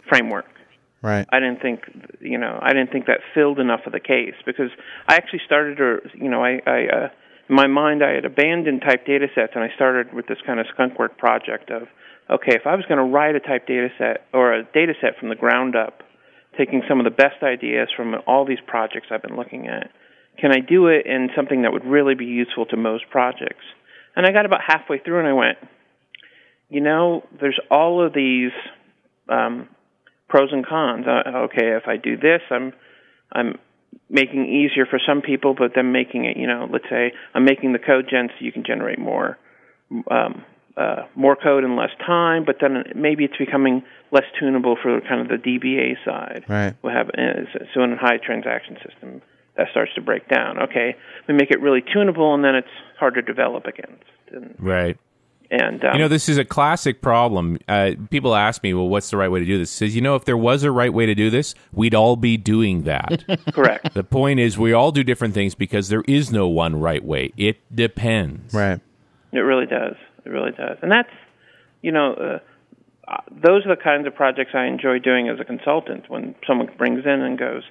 framework. 0.08 0.46
Right. 1.02 1.26
I 1.30 1.40
didn't 1.40 1.60
think 1.60 1.82
you 2.20 2.38
know 2.38 2.58
I 2.60 2.72
didn't 2.72 2.90
think 2.90 3.06
that 3.06 3.20
filled 3.34 3.60
enough 3.60 3.80
of 3.86 3.92
the 3.92 4.00
case 4.00 4.34
because 4.44 4.70
I 5.06 5.14
actually 5.14 5.42
started 5.44 5.76
to 5.76 5.98
you 6.14 6.28
know 6.28 6.42
I, 6.42 6.60
I 6.66 6.86
uh, 6.86 7.08
in 7.48 7.54
my 7.54 7.66
mind 7.66 8.02
I 8.02 8.12
had 8.12 8.24
abandoned 8.24 8.80
type 8.80 9.06
data 9.06 9.26
sets 9.34 9.52
and 9.54 9.62
I 9.62 9.68
started 9.76 10.12
with 10.12 10.26
this 10.26 10.38
kind 10.44 10.58
of 10.58 10.66
skunkwork 10.76 11.18
project 11.18 11.70
of 11.70 11.82
okay 12.30 12.56
if 12.56 12.66
I 12.66 12.74
was 12.74 12.86
going 12.86 12.98
to 12.98 13.04
write 13.04 13.36
a 13.36 13.40
type 13.40 13.66
data 13.66 13.88
set 13.98 14.26
or 14.32 14.54
a 14.54 14.64
data 14.64 14.94
set 15.00 15.18
from 15.20 15.28
the 15.28 15.36
ground 15.36 15.76
up 15.76 16.02
taking 16.58 16.82
some 16.88 16.98
of 16.98 17.04
the 17.04 17.10
best 17.10 17.42
ideas 17.42 17.88
from 17.94 18.16
all 18.26 18.46
these 18.46 18.58
projects 18.66 19.08
I've 19.10 19.22
been 19.22 19.36
looking 19.36 19.68
at 19.68 19.92
can 20.40 20.50
I 20.50 20.58
do 20.58 20.88
it 20.88 21.06
in 21.06 21.28
something 21.36 21.62
that 21.62 21.72
would 21.72 21.84
really 21.84 22.14
be 22.14 22.26
useful 22.26 22.66
to 22.66 22.76
most 22.76 23.04
projects 23.10 23.64
and 24.16 24.26
I 24.26 24.32
got 24.32 24.46
about 24.46 24.62
halfway 24.66 24.98
through 24.98 25.20
and 25.20 25.28
I 25.28 25.34
went 25.34 25.58
you 26.70 26.80
know 26.80 27.22
there's 27.38 27.60
all 27.70 28.04
of 28.04 28.14
these 28.14 28.50
um, 29.28 29.68
pros 30.28 30.50
and 30.52 30.66
cons. 30.66 31.06
Uh, 31.06 31.38
okay, 31.44 31.76
if 31.76 31.86
I 31.86 31.96
do 31.96 32.16
this, 32.16 32.40
I'm 32.50 32.72
I'm 33.32 33.58
making 34.08 34.46
easier 34.46 34.86
for 34.86 35.00
some 35.06 35.20
people, 35.22 35.54
but 35.54 35.72
then 35.74 35.92
making 35.92 36.24
it, 36.24 36.36
you 36.36 36.46
know, 36.46 36.68
let's 36.70 36.88
say 36.90 37.12
I'm 37.34 37.44
making 37.44 37.72
the 37.72 37.78
code 37.78 38.06
gen 38.10 38.28
so 38.28 38.44
you 38.44 38.52
can 38.52 38.64
generate 38.64 38.98
more 38.98 39.38
um, 40.10 40.44
uh, 40.76 41.06
more 41.14 41.36
code 41.36 41.64
in 41.64 41.76
less 41.76 41.90
time, 42.06 42.44
but 42.44 42.56
then 42.60 42.84
maybe 42.94 43.24
it's 43.24 43.36
becoming 43.38 43.82
less 44.10 44.24
tunable 44.38 44.76
for 44.80 45.00
kind 45.00 45.20
of 45.20 45.28
the 45.28 45.38
DBA 45.38 45.96
side. 46.04 46.44
Right. 46.48 46.74
We 46.82 46.92
have 46.92 47.08
uh, 47.08 47.48
so 47.74 47.82
in 47.82 47.92
a 47.92 47.96
high 47.96 48.18
transaction 48.18 48.76
system 48.86 49.22
that 49.56 49.68
starts 49.70 49.94
to 49.94 50.02
break 50.02 50.28
down. 50.28 50.58
Okay, 50.64 50.96
we 51.28 51.34
make 51.34 51.50
it 51.50 51.60
really 51.60 51.82
tunable, 51.92 52.34
and 52.34 52.44
then 52.44 52.54
it's 52.54 52.68
hard 52.98 53.14
to 53.14 53.22
develop 53.22 53.64
against. 53.66 54.04
And, 54.32 54.54
Right. 54.58 54.98
And 55.50 55.85
um, 55.85 55.94
You 55.94 56.00
know, 56.00 56.09
this 56.09 56.28
is 56.28 56.38
a 56.38 56.44
classic 56.44 57.00
problem. 57.00 57.59
Uh, 57.68 57.92
people 58.11 58.35
ask 58.35 58.62
me, 58.62 58.74
well, 58.74 58.88
what's 58.88 59.11
the 59.11 59.16
right 59.16 59.30
way 59.30 59.40
to 59.40 59.46
do 59.46 59.59
this? 59.59 59.70
Says, 59.70 59.94
you 59.94 60.00
know, 60.00 60.14
if 60.14 60.24
there 60.24 60.37
was 60.37 60.62
a 60.62 60.70
right 60.70 60.92
way 60.92 61.06
to 61.06 61.14
do 61.14 61.30
this, 61.30 61.54
we'd 61.72 61.94
all 61.94 62.16
be 62.16 62.37
doing 62.37 62.82
that. 62.82 63.24
correct. 63.52 63.94
the 63.94 64.04
point 64.04 64.40
is, 64.40 64.59
we 64.59 64.72
all 64.72 64.92
do 64.92 65.04
different 65.04 65.35
things 65.35 65.54
because 65.54 65.88
there 65.88 66.04
is 66.09 66.32
no 66.32 66.48
one 66.48 66.80
right 66.80 67.04
way. 67.04 67.32
It 67.37 67.59
depends. 67.74 68.52
Right. 68.52 68.80
It 69.32 69.40
really 69.40 69.66
does. 69.66 69.96
It 70.24 70.30
really 70.30 70.52
does. 70.52 70.78
And 70.82 70.90
that's, 70.90 71.11
you 71.82 71.92
know, 71.92 72.14
uh, 72.14 72.38
uh, 73.09 73.18
those 73.30 73.64
are 73.66 73.76
the 73.76 73.80
kinds 73.80 74.06
of 74.06 74.14
projects 74.14 74.50
I 74.54 74.66
enjoy 74.66 74.98
doing 74.98 75.28
as 75.28 75.38
a 75.38 75.44
consultant. 75.44 76.11
When 76.11 76.35
someone 76.46 76.68
brings 76.76 77.04
in 77.04 77.22
and 77.22 77.38
goes, 77.38 77.62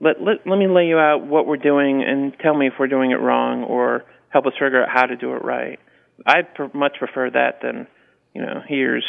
"Let 0.00 0.22
let 0.22 0.46
let 0.46 0.58
me 0.58 0.68
lay 0.68 0.86
you 0.86 0.98
out 0.98 1.26
what 1.26 1.46
we're 1.46 1.56
doing 1.56 2.04
and 2.04 2.32
tell 2.38 2.54
me 2.54 2.68
if 2.68 2.74
we're 2.78 2.86
doing 2.86 3.10
it 3.10 3.20
wrong, 3.20 3.64
or 3.64 4.04
help 4.28 4.46
us 4.46 4.52
figure 4.52 4.82
out 4.82 4.88
how 4.88 5.06
to 5.06 5.16
do 5.16 5.34
it 5.34 5.44
right." 5.44 5.80
I 6.26 6.42
pr- 6.42 6.64
much 6.74 6.96
prefer 6.98 7.30
that 7.30 7.60
than, 7.62 7.86
you 8.34 8.42
know, 8.42 8.62
here's 8.66 9.06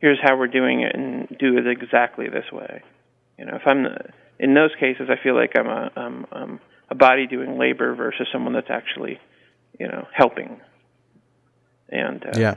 here's 0.00 0.18
how 0.22 0.36
we're 0.36 0.46
doing 0.46 0.82
it 0.82 0.94
and 0.94 1.26
do 1.38 1.56
it 1.56 1.66
exactly 1.66 2.28
this 2.28 2.50
way. 2.52 2.82
You 3.38 3.46
know, 3.46 3.56
if 3.56 3.62
I'm 3.66 3.82
the, 3.84 3.96
in 4.38 4.54
those 4.54 4.70
cases, 4.78 5.08
I 5.10 5.22
feel 5.22 5.34
like 5.34 5.52
I'm 5.58 5.66
a 5.66 5.90
um, 5.96 6.26
um, 6.32 6.60
a 6.90 6.94
body 6.94 7.26
doing 7.26 7.58
labor 7.58 7.94
versus 7.94 8.28
someone 8.32 8.52
that's 8.52 8.70
actually, 8.70 9.18
you 9.78 9.88
know, 9.88 10.06
helping. 10.12 10.60
And 11.88 12.24
uh, 12.24 12.38
Yeah. 12.38 12.54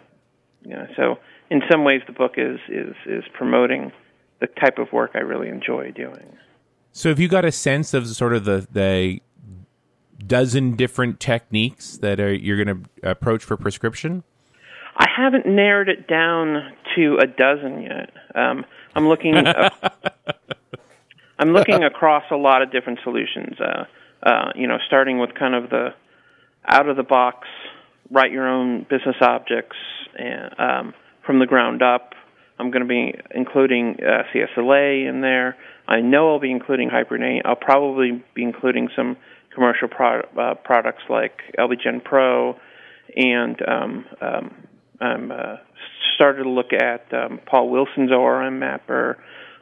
you 0.64 0.76
know, 0.76 0.88
so 0.96 1.20
in 1.50 1.62
some 1.72 1.84
ways, 1.84 2.02
the 2.08 2.14
book 2.14 2.34
is 2.38 2.60
is 2.70 2.96
is 3.06 3.24
promoting 3.34 3.92
the 4.40 4.48
type 4.48 4.78
of 4.78 4.92
work 4.94 5.12
I 5.16 5.20
really 5.20 5.50
enjoy 5.50 5.92
doing. 5.92 6.38
So, 6.92 7.10
have 7.10 7.20
you 7.20 7.28
got 7.28 7.46
a 7.46 7.52
sense 7.52 7.94
of 7.94 8.08
sort 8.08 8.34
of 8.34 8.46
the, 8.46 8.68
the 8.72 9.22
dozen 10.28 10.76
different 10.76 11.20
techniques 11.20 11.98
that 11.98 12.20
are, 12.20 12.34
you're 12.34 12.64
going 12.64 12.84
to 12.84 13.10
approach 13.10 13.44
for 13.44 13.58
prescription? 13.58 14.24
I 14.96 15.08
haven't 15.16 15.46
narrowed 15.46 15.88
it 15.88 16.08
down 16.08 16.74
to 16.96 17.18
a 17.22 17.28
dozen 17.28 17.84
yet. 17.84 18.12
Um, 18.36 18.66
I'm 18.96 19.08
looking. 19.08 19.36
Uh, 19.46 19.70
I'm 21.40 21.54
looking 21.54 21.86
across 21.86 22.26
a 22.32 22.36
lot 22.36 22.62
of 22.62 22.70
different 22.70 23.00
solutions. 23.02 23.56
Uh, 23.62 23.86
uh, 24.22 24.52
you 24.56 24.68
know, 24.68 24.78
starting 24.88 25.20
with 25.20 25.34
kind 25.36 25.56
of 25.56 25.70
the 25.70 25.94
out 26.68 26.90
of 26.90 26.98
the 26.98 27.04
box, 27.04 27.48
write 28.12 28.32
your 28.32 28.46
own 28.48 28.86
business 28.90 29.16
objects 29.22 29.78
and, 30.18 30.54
um, 30.60 30.94
from 31.26 31.40
the 31.40 31.46
ground 31.46 31.82
up. 31.82 32.14
I'm 32.60 32.72
going 32.72 32.82
to 32.82 32.88
be 32.88 33.14
including 33.34 34.00
uh, 34.02 34.24
CSLA 34.34 35.08
in 35.08 35.22
there. 35.22 35.56
I 35.88 36.02
know 36.02 36.34
I'll 36.34 36.42
be 36.42 36.52
including 36.52 36.90
Hibernate. 36.90 37.44
I'll 37.46 37.56
probably 37.56 38.22
be 38.34 38.44
including 38.44 38.90
some 38.94 39.16
commercial 39.54 39.88
pro- 39.88 40.28
uh, 40.38 40.56
products 40.56 41.04
like 41.10 41.40
LLBLGen 41.58 42.04
Pro, 42.04 42.56
and 43.16 43.58
um, 43.68 44.06
um, 44.22 44.68
I'm 45.02 45.32
uh, 45.32 45.56
started 46.16 46.44
to 46.44 46.50
look 46.50 46.74
at 46.74 47.14
um, 47.14 47.40
Paul 47.46 47.70
Wilson's 47.70 48.12
ORM 48.12 48.60
mapper. 48.60 49.18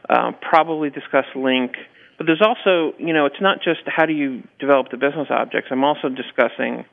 Uh, 0.10 0.32
probably 0.42 0.90
discuss 0.90 1.26
LINQ, 1.36 1.74
but 2.18 2.26
there's 2.26 2.42
also, 2.42 2.94
you 2.98 3.14
know, 3.14 3.26
it's 3.26 3.42
not 3.42 3.58
just 3.62 3.82
how 3.86 4.06
do 4.06 4.14
you 4.14 4.42
develop 4.58 4.90
the 4.90 4.98
business 4.98 5.28
objects. 5.30 5.68
I'm 5.70 5.84
also 5.84 6.08
discussing 6.08 6.86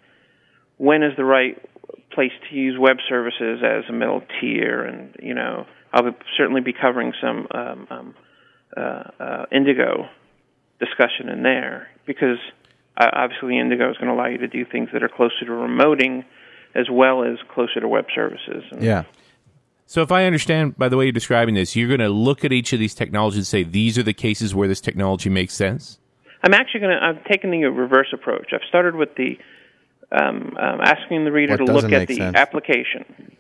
when 0.79 1.03
is 1.03 1.13
the 1.17 1.25
right 1.25 1.57
place 2.13 2.33
to 2.49 2.57
use 2.57 2.77
web 2.79 2.97
services 3.09 3.63
as 3.65 3.85
a 3.89 3.93
middle 3.93 4.23
tier, 4.41 4.83
and 4.83 5.15
you 5.23 5.35
know, 5.35 5.67
I'll 5.93 6.15
certainly 6.37 6.61
be 6.61 6.73
covering 6.73 7.13
some 7.21 7.47
um, 7.55 7.87
um, 7.91 8.15
uh, 8.77 9.03
uh, 9.21 9.45
Indigo 9.53 10.09
discussion 10.81 11.29
in 11.29 11.43
there 11.43 11.89
because 12.07 12.39
uh, 12.97 13.11
obviously 13.13 13.59
Indigo 13.59 13.91
is 13.91 13.97
going 13.97 14.09
to 14.09 14.15
allow 14.15 14.27
you 14.29 14.39
to 14.39 14.49
do 14.49 14.65
things 14.65 14.91
that 14.93 15.03
are 15.03 15.09
closer 15.09 15.41
to 15.47 15.51
remoting 15.51 16.25
as 16.75 16.87
well 16.91 17.25
as 17.25 17.39
closer 17.53 17.81
to 17.81 17.89
web 17.89 18.07
services. 18.15 18.65
And 18.71 18.83
Yeah. 18.83 19.05
So, 19.87 20.03
if 20.03 20.11
I 20.11 20.25
understand 20.25 20.79
by 20.79 20.89
the 20.89 20.97
way 20.97 21.05
you're 21.05 21.13
describing 21.13 21.55
this, 21.55 21.77
you're 21.77 21.89
going 21.89 22.01
to 22.01 22.09
look 22.09 22.45
at 22.45 22.53
each 22.53 22.73
of 22.73 22.79
these 22.79 22.95
technologies 22.95 23.39
and 23.39 23.47
say 23.47 23.63
these 23.63 23.99
are 23.99 24.03
the 24.03 24.15
cases 24.15 24.55
where 24.55 24.67
this 24.67 24.81
technology 24.81 25.29
makes 25.29 25.55
sense. 25.55 25.99
I'm 26.43 26.55
actually 26.55 26.81
going 26.81 26.97
to. 26.99 27.05
I've 27.05 27.25
taken 27.25 27.51
the 27.51 27.65
reverse 27.65 28.09
approach. 28.13 28.53
I've 28.53 28.67
started 28.69 28.95
with 28.95 29.15
the 29.17 29.39
um, 30.13 30.57
um, 30.59 30.81
asking 30.83 31.25
the 31.25 31.33
reader 31.33 31.53
What 31.57 31.67
to 31.67 31.73
look 31.73 31.93
at 31.93 32.09
the 32.09 32.17
sense. 32.17 32.37
application, 32.37 33.37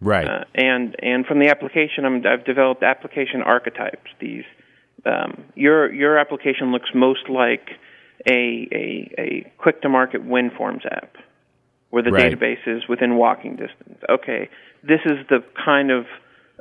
Right. 0.00 0.26
uh, 0.26 0.44
and 0.54 0.96
and 1.00 1.26
from 1.26 1.38
the 1.38 1.48
application, 1.48 2.04
I'm, 2.04 2.26
I've 2.26 2.44
developed 2.44 2.82
application 2.82 3.42
archetypes. 3.42 4.10
These 4.20 4.44
um, 5.04 5.44
your 5.54 5.92
your 5.92 6.18
application 6.18 6.72
looks 6.72 6.90
most 6.94 7.28
like 7.28 7.68
a 8.26 8.68
a, 8.72 9.14
a 9.18 9.52
quick 9.58 9.82
to 9.82 9.88
market 9.88 10.26
WinForms 10.26 10.84
app, 10.86 11.16
where 11.90 12.02
the 12.02 12.10
Right. 12.10 12.32
database 12.32 12.66
is 12.66 12.82
within 12.88 13.16
walking 13.16 13.56
distance. 13.56 13.98
Okay, 14.08 14.48
this 14.82 15.00
is 15.04 15.18
the 15.28 15.42
kind 15.64 15.90
of 15.90 16.06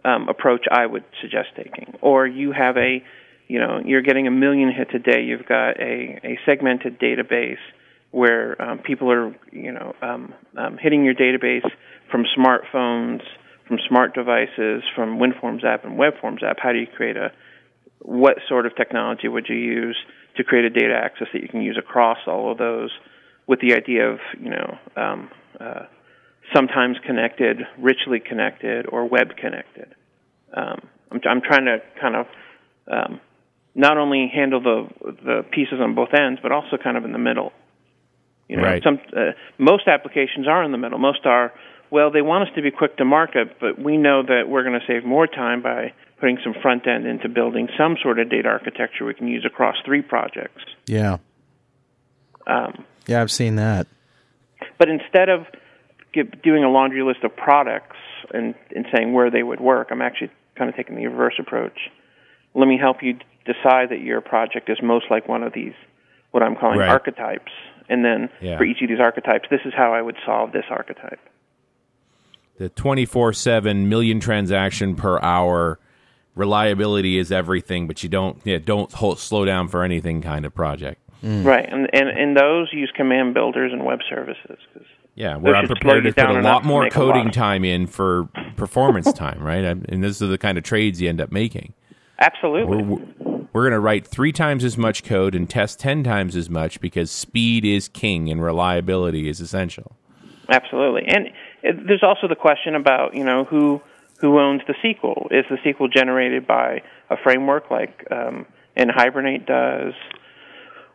um, 0.06 0.30
approach 0.30 0.66
I 0.72 0.86
would 0.86 1.04
suggest 1.22 1.50
taking. 1.56 1.96
Or 2.02 2.26
you 2.28 2.52
have 2.52 2.78
a 2.78 3.04
you 3.48 3.60
know 3.60 3.82
you're 3.84 4.02
getting 4.02 4.28
a 4.28 4.32
million 4.32 4.72
hits 4.72 4.92
a 4.94 5.00
day. 5.00 5.22
You've 5.24 5.46
got 5.48 5.80
a 5.80 6.20
a 6.24 6.40
segmented 6.46 7.00
database 7.00 7.58
where 8.12 8.60
um, 8.62 8.80
people 8.80 9.12
are 9.12 9.36
you 9.52 9.72
know 9.72 9.96
um, 10.02 10.34
um, 10.58 10.78
hitting 10.78 11.04
your 11.04 11.16
database 11.16 11.70
from 12.10 12.26
smartphones, 12.38 13.22
from 13.68 13.78
smart 13.88 14.14
devices, 14.14 14.84
from 14.96 15.20
WinForms 15.20 15.64
app 15.64 15.86
and 15.86 16.00
WebForms 16.00 16.44
app. 16.44 16.58
How 16.60 16.72
do 16.72 16.80
you 16.80 16.88
create 16.88 17.18
a 17.18 17.32
what 18.02 18.38
sort 18.48 18.66
of 18.66 18.76
technology 18.76 19.28
would 19.28 19.48
you 19.50 19.56
use 19.56 19.98
to 20.38 20.44
create 20.44 20.66
a 20.66 20.70
data 20.70 20.94
access 20.94 21.28
that 21.34 21.42
you 21.42 21.48
can 21.48 21.62
use 21.62 21.78
across 21.78 22.18
all 22.28 22.52
of 22.52 22.58
those 22.58 22.92
with 23.48 23.60
the 23.62 23.74
idea 23.74 24.10
of 24.10 24.20
you 24.40 24.50
know 24.50 24.78
um, 24.96 25.30
uh, 25.60 25.84
sometimes 26.54 26.98
connected, 27.06 27.58
richly 27.78 28.20
connected, 28.20 28.86
or 28.88 29.06
web 29.06 29.36
connected. 29.38 29.94
Um, 30.54 30.88
I'm, 31.12 31.22
I'm 31.30 31.42
trying 31.42 31.66
to 31.66 31.78
kind 32.00 32.16
of 32.16 32.26
um, 32.92 33.22
not 33.76 33.98
only 33.98 34.32
handle 34.34 34.62
the 34.62 34.88
the 35.02 35.46
pieces 35.52 35.80
on 35.82 35.96
both 35.96 36.14
ends, 36.14 36.40
but 36.42 36.52
also 36.52 36.78
kind 36.82 36.98
of 36.98 37.06
in 37.06 37.12
the 37.12 37.20
middle. 37.20 37.52
You 38.48 38.58
know, 38.58 38.64
Right. 38.64 38.84
some 38.84 39.00
uh, 39.16 39.32
most 39.58 39.88
applications 39.88 40.48
are 40.48 40.64
in 40.64 40.72
the 40.72 40.78
middle. 40.78 40.98
Most 40.98 41.26
are 41.26 41.54
well, 41.92 42.12
they 42.12 42.22
want 42.22 42.48
us 42.48 42.56
to 42.56 42.62
be 42.62 42.72
quick 42.72 42.98
to 42.98 43.06
market, 43.06 43.60
but 43.60 43.80
we 43.82 43.98
know 43.98 44.22
that 44.22 44.44
we're 44.48 44.64
going 44.64 44.80
to 44.80 44.86
save 44.86 45.04
more 45.04 45.26
time 45.26 45.62
by 45.64 45.94
putting 46.20 46.38
some 46.44 46.54
front 46.62 46.86
end 46.88 47.06
into 47.08 47.30
building 47.30 47.70
some 47.78 47.98
sort 48.02 48.20
of 48.20 48.30
data 48.30 48.48
architecture 48.50 49.06
we 49.06 49.14
can 49.14 49.28
use 49.28 49.46
across 49.46 49.76
three 49.86 50.02
projects. 50.02 50.62
Yeah. 50.86 51.18
Um, 52.48 52.86
Yeah, 53.08 53.22
I've 53.22 53.32
seen 53.32 53.56
that. 53.56 53.88
but 54.78 54.90
instead 54.90 55.30
of 55.30 55.46
get, 56.14 56.42
doing 56.42 56.64
a 56.64 56.70
laundry 56.70 57.04
list 57.04 57.24
of 57.24 57.36
products 57.36 57.96
and, 58.34 58.56
and 58.76 58.86
saying 58.96 59.14
where 59.14 59.32
they 59.32 59.44
would 59.44 59.60
work, 59.60 59.88
I'm 59.92 60.02
actually 60.02 60.32
kind 60.56 60.70
of 60.70 60.76
taking 60.76 60.96
the 60.96 61.08
reverse 61.08 61.36
approach. 61.40 61.78
Let 62.54 62.68
me 62.68 62.78
help 62.78 62.98
you 63.02 63.14
decide 63.46 63.90
that 63.90 64.02
your 64.02 64.22
project 64.22 64.70
is 64.70 64.78
most 64.84 65.06
like 65.10 65.28
one 65.28 65.44
of 65.44 65.54
these, 65.54 65.74
what 66.32 66.44
I'm 66.44 66.56
calling 66.56 66.80
Right. 66.80 66.90
archetypes. 66.90 67.52
And 67.88 68.04
then 68.04 68.30
Yeah. 68.42 68.58
for 68.58 68.64
each 68.66 68.82
of 68.82 68.90
these 68.90 69.00
archetypes, 69.00 69.48
this 69.50 69.62
is 69.66 69.74
how 69.76 69.94
I 69.94 70.02
would 70.02 70.18
solve 70.26 70.52
this 70.52 70.66
archetype. 70.70 71.20
the 72.58 72.68
24 72.68 73.32
7 73.32 73.88
million 73.88 74.20
transaction 74.20 74.94
per 74.94 75.18
hour 75.22 75.80
reliability 76.36 77.18
is 77.18 77.32
everything, 77.32 77.88
but 77.88 78.04
you 78.04 78.10
don't 78.10 78.38
yeah, 78.44 78.58
don't 78.64 78.92
hold, 78.92 79.20
slow 79.20 79.46
down 79.46 79.68
for 79.68 79.84
anything 79.84 80.22
kind 80.22 80.46
of 80.46 80.54
project. 80.54 81.02
Mm. 81.24 81.44
Right, 81.46 81.68
and 81.68 81.90
and 81.94 82.10
and 82.10 82.38
those 82.38 82.70
use 82.72 82.92
command 82.96 83.34
builders 83.34 83.72
and 83.74 83.84
web 83.86 84.00
services. 84.10 84.58
'cause 84.74 84.84
Yeah, 85.16 85.36
where 85.36 85.56
I'm 85.56 85.68
prepared 85.68 86.06
to 86.06 86.14
put 86.14 86.30
a 86.30 86.42
lot 86.42 86.64
more 86.64 86.84
make 86.84 86.96
a 86.96 87.00
lot 87.00 87.06
coding 87.14 87.28
of- 87.28 87.34
time 87.34 87.66
in 87.66 87.88
for 87.88 88.30
performance 88.56 89.12
time, 89.26 89.42
right? 89.44 89.64
And 89.66 89.86
and 89.90 90.04
those 90.04 90.22
are 90.22 90.28
the 90.28 90.38
kind 90.38 90.58
of 90.58 90.64
trades 90.64 91.02
you 91.02 91.10
end 91.10 91.20
up 91.20 91.32
making. 91.32 91.74
absolutely. 92.20 92.84
We're, 92.84 93.00
we're 93.52 93.64
going 93.64 93.74
to 93.74 93.80
write 93.80 94.06
three 94.06 94.32
times 94.32 94.64
as 94.64 94.78
much 94.78 95.04
code 95.04 95.34
and 95.36 95.50
test 95.50 95.80
ten 95.80 96.04
times 96.04 96.36
as 96.36 96.50
much 96.50 96.80
because 96.80 97.10
speed 97.12 97.66
is 97.66 97.88
king 97.88 98.30
and 98.30 98.42
reliability 98.44 99.28
is 99.28 99.42
essential. 99.42 99.96
Absolutely, 100.48 101.04
and 101.08 101.28
it, 101.64 101.86
there's 101.88 102.04
also 102.04 102.28
the 102.28 102.36
question 102.36 102.76
about 102.76 103.14
you 103.16 103.24
know 103.26 103.44
who 103.44 103.82
who 104.22 104.40
owns 104.40 104.62
the 104.68 104.74
SQL. 104.74 105.28
Is 105.32 105.46
the 105.50 105.58
SQL 105.58 105.92
generated 105.92 106.46
by 106.48 106.82
a 107.10 107.16
framework 107.24 107.72
like 107.72 108.06
um, 108.12 108.46
NHibernate 108.78 109.46
does, 109.46 109.94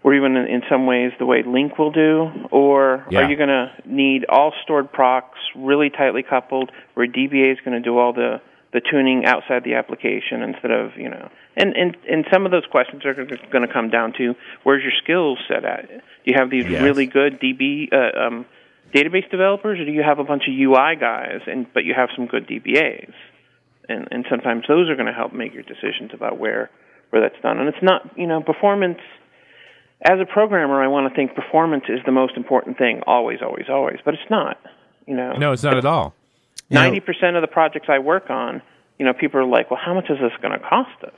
or 0.02 0.14
even 0.14 0.36
in, 0.36 0.46
in 0.46 0.62
some 0.70 0.86
ways 0.86 1.12
the 1.18 1.26
way 1.26 1.42
LINQ 1.42 1.78
will 1.78 1.90
do, 1.92 2.30
or 2.50 3.06
Yeah. 3.10 3.20
are 3.20 3.30
you 3.30 3.36
going 3.36 3.48
to 3.48 3.72
need 3.86 4.24
all 4.28 4.52
stored 4.62 4.92
procs 4.92 5.38
really 5.56 5.90
tightly 5.90 6.22
coupled, 6.22 6.70
where 6.94 7.06
DBA 7.06 7.52
is 7.52 7.58
going 7.64 7.74
to 7.76 7.80
do 7.80 7.98
all 7.98 8.12
the 8.12 8.40
the 8.72 8.80
tuning 8.90 9.24
outside 9.24 9.62
the 9.62 9.74
application 9.74 10.42
instead 10.42 10.72
of 10.72 10.96
you 10.96 11.08
know 11.08 11.30
and 11.56 11.76
and 11.76 11.96
and 12.10 12.24
some 12.32 12.44
of 12.44 12.50
those 12.50 12.66
questions 12.72 13.04
are 13.06 13.14
going 13.14 13.28
to 13.64 13.72
come 13.72 13.88
down 13.88 14.12
to 14.18 14.34
where's 14.64 14.82
your 14.82 14.90
skills 15.00 15.38
set 15.46 15.64
at 15.64 15.86
do 15.88 16.00
you 16.24 16.34
have 16.36 16.50
these 16.50 16.64
Yes. 16.68 16.82
really 16.82 17.06
good 17.06 17.38
db 17.40 17.86
uh, 17.92 18.18
um, 18.26 18.46
database 18.94 19.28
developers 19.30 19.80
or 19.80 19.84
do 19.84 19.90
you 19.92 20.02
have 20.02 20.18
a 20.18 20.24
bunch 20.24 20.44
of 20.48 20.54
ui 20.54 20.96
guys 20.96 21.40
and 21.46 21.66
but 21.74 21.84
you 21.84 21.92
have 21.94 22.08
some 22.16 22.26
good 22.26 22.46
dbas 22.46 23.12
and 23.88 24.08
and 24.10 24.24
sometimes 24.30 24.64
those 24.68 24.88
are 24.88 24.94
going 24.94 25.06
to 25.06 25.12
help 25.12 25.32
make 25.32 25.52
your 25.52 25.64
decisions 25.64 26.10
about 26.14 26.38
where 26.38 26.70
where 27.10 27.20
that's 27.22 27.40
done 27.42 27.58
and 27.58 27.68
it's 27.68 27.82
not 27.82 28.16
you 28.16 28.26
know 28.26 28.40
performance 28.40 28.98
as 30.02 30.18
a 30.20 30.26
programmer 30.26 30.82
i 30.82 30.86
want 30.88 31.08
to 31.10 31.14
think 31.16 31.34
performance 31.34 31.84
is 31.88 31.98
the 32.06 32.12
most 32.12 32.36
important 32.36 32.78
thing 32.78 33.02
always 33.06 33.40
always 33.42 33.66
always 33.68 33.98
but 34.04 34.14
it's 34.14 34.30
not 34.30 34.58
you 35.06 35.16
know 35.16 35.32
No, 35.36 35.52
it's 35.52 35.62
not 35.62 35.76
at 35.76 35.84
all. 35.84 36.14
Ninety 36.70 37.00
percent 37.00 37.36
of 37.36 37.42
the 37.42 37.48
projects 37.48 37.88
I 37.90 37.98
work 37.98 38.30
on, 38.30 38.62
you 38.98 39.04
know, 39.04 39.12
people 39.12 39.38
are 39.38 39.44
like, 39.44 39.70
"Well, 39.70 39.78
how 39.84 39.92
much 39.92 40.08
is 40.08 40.18
this 40.18 40.32
going 40.40 40.58
to 40.58 40.64
cost 40.66 40.98
us?" 41.04 41.12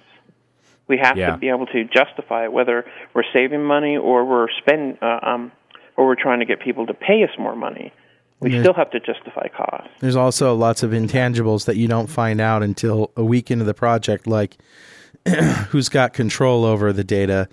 We 0.89 0.99
have 0.99 1.17
Yeah. 1.17 1.31
to 1.33 1.39
be 1.39 1.49
able 1.51 1.67
to 1.67 1.85
justify 1.85 2.45
it, 2.45 2.53
whether 2.53 2.85
we're 3.15 3.23
saving 3.33 3.62
money 3.62 3.97
or 3.97 4.25
we're 4.25 4.49
spend, 4.59 4.99
uh, 5.01 5.21
um, 5.23 5.53
or 5.97 6.07
we're 6.07 6.15
trying 6.15 6.41
to 6.41 6.45
get 6.47 6.61
people 6.61 6.87
to 6.87 6.95
pay 6.95 7.23
us 7.25 7.31
more 7.39 7.57
money. 7.57 7.93
We 8.41 8.51
there's- 8.51 8.65
still 8.65 8.75
have 8.75 8.91
to 8.91 9.01
justify 9.01 9.49
cost. 9.49 9.89
There's 10.01 10.17
also 10.17 10.55
lots 10.55 10.83
of 10.83 10.91
intangibles 10.91 11.65
that 11.67 11.77
you 11.77 11.89
don't 11.89 12.09
find 12.09 12.41
out 12.41 12.63
until 12.63 13.11
a 13.17 13.25
week 13.25 13.51
into 13.51 13.65
the 13.65 13.73
project, 13.75 14.27
like 14.27 14.57
who's 15.71 15.89
got 15.89 16.13
control 16.13 16.65
over 16.65 16.93
the 16.93 17.03
data, 17.05 17.49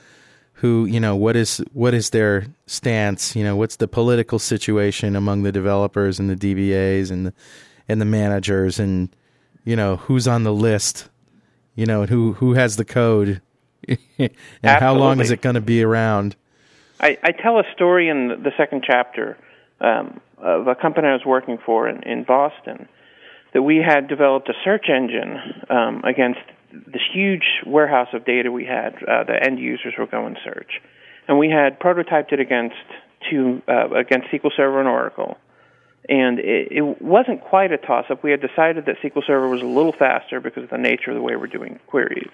who 0.55 0.85
you 0.85 0.99
know 0.99 1.15
what 1.15 1.35
is 1.37 1.63
what 1.73 1.93
is 1.93 2.09
their 2.09 2.47
stance, 2.67 3.35
you 3.35 3.43
know 3.43 3.55
what's 3.55 3.77
the 3.77 3.87
political 3.87 4.39
situation 4.39 5.15
among 5.15 5.43
the 5.43 5.51
developers 5.51 6.19
and 6.19 6.29
the 6.29 6.35
DBAs 6.35 7.11
and 7.11 7.27
the 7.27 7.33
and 7.87 7.99
the 8.01 8.05
managers, 8.05 8.77
and 8.79 9.09
you 9.63 9.75
know 9.77 9.95
who's 9.95 10.27
on 10.27 10.43
the 10.43 10.53
list, 10.53 11.09
you 11.75 11.85
know 11.85 12.01
and 12.01 12.09
who 12.09 12.33
who 12.33 12.53
has 12.53 12.75
the 12.75 12.85
code, 12.85 13.41
and 14.19 14.31
how 14.63 14.93
long 14.93 15.19
is 15.21 15.31
it 15.31 15.41
going 15.41 15.55
to 15.55 15.61
be 15.61 15.81
around? 15.81 16.35
I, 16.99 17.17
I 17.23 17.31
tell 17.31 17.59
a 17.59 17.63
story 17.75 18.09
in 18.09 18.27
the 18.27 18.51
second 18.57 18.83
chapter 18.85 19.37
um, 19.81 20.21
of 20.37 20.67
a 20.67 20.75
company 20.75 21.07
I 21.07 21.13
was 21.13 21.25
working 21.25 21.57
for 21.65 21.87
in, 21.87 22.03
in 22.03 22.23
Boston 22.23 22.87
that 23.53 23.61
we 23.61 23.77
had 23.77 24.07
developed 24.07 24.49
a 24.49 24.53
search 24.63 24.87
engine 24.89 25.37
um, 25.69 26.03
against 26.03 26.39
this 26.71 27.01
huge 27.13 27.45
warehouse 27.65 28.07
of 28.13 28.25
data 28.25 28.51
we 28.51 28.65
had 28.65 28.95
uh, 29.03 29.23
that 29.25 29.45
end 29.45 29.59
users 29.59 29.93
were 29.97 30.07
going 30.07 30.35
search, 30.43 30.81
and 31.27 31.37
we 31.37 31.49
had 31.49 31.79
prototyped 31.79 32.33
it 32.33 32.39
against 32.39 32.75
two 33.29 33.61
uh, 33.67 33.89
against 33.91 34.27
SQL 34.29 34.49
Server 34.55 34.79
and 34.79 34.89
Oracle. 34.89 35.37
And 36.09 36.39
it, 36.39 36.71
it 36.71 37.01
wasn't 37.01 37.41
quite 37.41 37.71
a 37.71 37.77
toss-up. 37.77 38.23
We 38.23 38.31
had 38.31 38.41
decided 38.41 38.87
that 38.87 38.97
SQL 39.01 39.25
Server 39.25 39.47
was 39.47 39.61
a 39.61 39.65
little 39.65 39.93
faster 39.93 40.41
because 40.41 40.63
of 40.63 40.69
the 40.69 40.77
nature 40.77 41.11
of 41.11 41.15
the 41.15 41.21
way 41.21 41.37
we're 41.37 41.47
doing 41.47 41.79
queries 41.87 42.31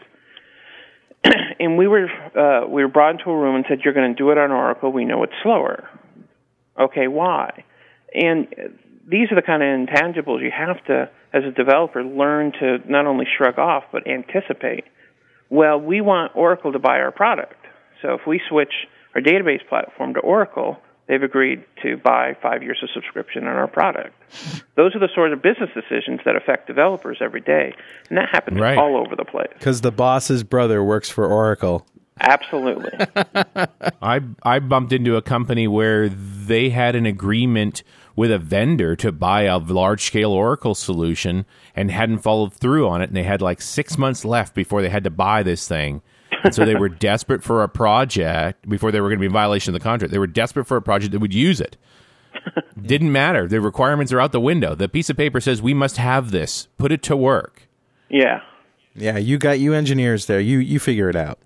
and 1.60 1.78
we 1.78 1.88
were 1.88 2.08
uh, 2.08 2.68
we 2.68 2.82
were 2.84 2.90
brought 2.90 3.12
into 3.12 3.30
a 3.30 3.38
room 3.38 3.56
and 3.56 3.66
said, 3.68 3.80
"You're 3.84 3.94
going 3.94 4.14
to 4.14 4.18
do 4.18 4.32
it 4.32 4.38
on 4.38 4.52
Oracle. 4.52 4.92
We 4.92 5.06
know 5.06 5.24
it's 5.24 5.34
slower." 5.44 5.90
Okay, 6.80 7.08
why? 7.08 7.66
And 8.14 8.48
these 9.08 9.32
are 9.32 9.36
the 9.36 9.42
kind 9.42 9.62
of 9.62 9.68
intangibles 9.68 10.42
you 10.42 10.52
have 10.56 10.84
to, 10.86 11.10
as 11.34 11.44
a 11.44 11.52
developer, 11.52 12.04
learn 12.04 12.54
to 12.60 12.78
not 12.90 13.06
only 13.06 13.26
shrug 13.38 13.60
off 13.60 13.84
but 13.92 14.08
anticipate. 14.08 14.86
Well, 15.50 15.80
we 15.80 16.00
want 16.00 16.36
Oracle 16.36 16.72
to 16.74 16.80
buy 16.80 17.00
our 17.00 17.12
product, 17.12 17.58
so 18.02 18.14
if 18.14 18.22
we 18.28 18.40
switch 18.50 18.74
our 19.16 19.22
database 19.22 19.68
platform 19.68 20.14
to 20.14 20.20
Oracle, 20.20 20.78
they've 21.10 21.22
agreed 21.24 21.64
to 21.84 21.98
buy 21.98 22.38
five 22.42 22.64
years 22.64 22.80
of 22.82 22.90
subscription 22.94 23.44
on 23.48 23.56
our 23.58 23.68
product. 23.68 24.16
Those 24.76 24.96
are 24.96 25.00
the 25.00 25.10
sort 25.14 25.34
of 25.34 25.42
business 25.42 25.70
decisions 25.74 26.22
that 26.24 26.38
affect 26.38 26.68
developers 26.68 27.18
every 27.20 27.42
day, 27.42 27.74
and 28.08 28.18
that 28.18 28.30
happens 28.32 28.60
Right. 28.62 28.78
all 28.78 28.96
over 28.96 29.18
the 29.18 29.26
place. 29.26 29.50
Because 29.54 29.82
the 29.82 29.92
boss's 29.92 30.44
brother 30.44 30.82
works 30.82 31.10
for 31.10 31.26
Oracle. 31.26 31.86
Absolutely. 32.22 32.92
I 34.02 34.20
I 34.44 34.60
bumped 34.60 34.92
into 34.94 35.16
a 35.16 35.22
company 35.22 35.68
where 35.68 36.10
they 36.10 36.70
had 36.70 36.96
an 36.96 37.06
agreement 37.06 37.82
with 38.16 38.30
a 38.30 38.38
vendor 38.38 38.96
to 38.98 39.12
buy 39.14 39.44
a 39.44 39.58
large 39.58 40.04
scale 40.04 40.32
Oracle 40.34 40.76
solution 40.76 41.46
and 41.76 41.90
hadn't 41.90 42.18
followed 42.20 42.54
through 42.54 42.88
on 42.90 43.02
it, 43.02 43.06
and 43.10 43.16
they 43.16 43.24
had 43.24 43.42
like 43.42 43.62
six 43.62 43.98
months 43.98 44.26
left 44.26 44.54
before 44.54 44.82
they 44.82 44.90
had 44.90 45.06
to 45.06 45.10
buy 45.10 45.44
this 45.44 45.66
thing. 45.66 46.02
And 46.44 46.54
so 46.56 46.66
they 46.66 46.76
were 46.76 46.90
desperate 46.90 47.44
for 47.44 47.64
a 47.64 47.70
project 47.70 48.68
before 48.70 48.92
they 48.92 49.02
were 49.02 49.10
going 49.10 49.18
to 49.18 49.22
be 49.22 49.26
in 49.28 49.32
violation 49.32 49.74
of 49.74 49.80
the 49.80 49.84
contract. 49.84 50.12
They 50.12 50.20
were 50.20 50.28
desperate 50.28 50.66
for 50.66 50.78
a 50.78 50.82
project 50.82 51.12
that 51.14 51.20
would 51.20 51.34
use 51.34 51.60
it. 51.60 51.78
Didn't 52.82 53.12
matter. 53.12 53.48
The 53.48 53.60
requirements 53.62 54.14
are 54.14 54.20
out 54.22 54.32
the 54.32 54.40
window. 54.40 54.76
The 54.76 54.88
piece 54.88 55.10
of 55.10 55.18
paper 55.18 55.40
says 55.42 55.62
we 55.62 55.74
must 55.74 55.98
have 55.98 56.32
this. 56.32 56.68
Put 56.78 56.92
it 56.92 57.02
to 57.04 57.18
work. 57.18 57.64
yeah. 58.10 58.42
Yeah, 58.96 59.18
you 59.18 59.38
got 59.38 59.60
you 59.60 59.74
engineers 59.74 60.26
there. 60.26 60.40
You 60.42 60.58
you 60.58 60.78
figure 60.80 61.10
it 61.10 61.16
out, 61.16 61.40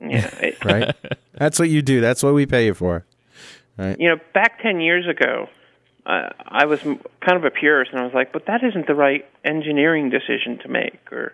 Yeah. 0.00 0.26
It- 0.40 0.62
right? 0.64 0.94
That's 1.34 1.58
what 1.58 1.70
you 1.70 1.80
do. 1.82 2.00
That's 2.00 2.22
what 2.22 2.34
we 2.34 2.44
pay 2.46 2.66
you 2.66 2.74
for. 2.74 3.06
Right. 3.78 3.98
you 3.98 4.08
know, 4.08 4.16
back 4.34 4.60
10 4.60 4.80
years 4.80 5.06
ago, 5.08 5.48
uh, 6.04 6.28
I 6.46 6.66
was 6.66 6.84
m- 6.84 7.00
kind 7.24 7.38
of 7.38 7.44
a 7.44 7.50
purist, 7.50 7.92
and 7.92 8.00
I 8.00 8.04
was 8.04 8.12
like, 8.12 8.32
but 8.32 8.44
that 8.46 8.62
isn't 8.64 8.86
the 8.86 8.94
right 8.94 9.24
engineering 9.44 10.10
decision 10.10 10.58
to 10.62 10.68
make, 10.68 11.00
or 11.10 11.32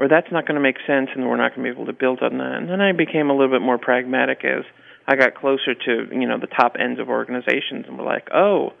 or 0.00 0.08
that's 0.08 0.32
not 0.32 0.46
going 0.46 0.56
to 0.56 0.60
make 0.60 0.78
sense, 0.86 1.10
and 1.14 1.28
we're 1.28 1.36
not 1.36 1.54
going 1.54 1.66
to 1.66 1.72
be 1.72 1.76
able 1.76 1.86
to 1.86 1.92
build 1.92 2.22
on 2.22 2.38
that. 2.38 2.56
And 2.56 2.68
then 2.68 2.80
I 2.80 2.92
became 2.92 3.30
a 3.30 3.32
little 3.32 3.50
bit 3.50 3.62
more 3.62 3.78
pragmatic 3.78 4.44
as 4.44 4.64
I 5.06 5.14
got 5.14 5.34
closer 5.34 5.74
to 5.74 6.08
you 6.12 6.26
know 6.26 6.38
the 6.38 6.48
top 6.48 6.76
ends 6.78 6.98
of 6.98 7.08
organizations, 7.08 7.86
and 7.86 7.96
we're 7.96 8.04
like, 8.04 8.28
oh, 8.34 8.72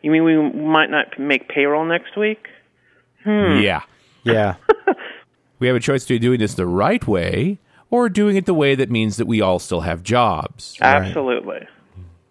you 0.00 0.10
mean 0.10 0.24
we 0.24 0.36
might 0.36 0.90
not 0.90 1.18
make 1.18 1.48
payroll 1.48 1.84
next 1.84 2.16
week? 2.16 2.46
Hmm. 3.24 3.58
Yeah. 3.60 3.82
Yeah. 4.22 4.56
We 5.60 5.66
have 5.66 5.74
a 5.74 5.80
choice 5.80 6.04
to 6.04 6.20
doing 6.20 6.38
this 6.38 6.54
the 6.54 6.68
right 6.68 7.04
way 7.04 7.58
or 7.90 8.08
doing 8.08 8.36
it 8.36 8.46
the 8.46 8.54
way 8.54 8.76
that 8.76 8.92
means 8.92 9.16
that 9.16 9.26
we 9.26 9.40
all 9.40 9.58
still 9.58 9.80
have 9.80 10.04
jobs. 10.04 10.76
Absolutely. 10.80 11.66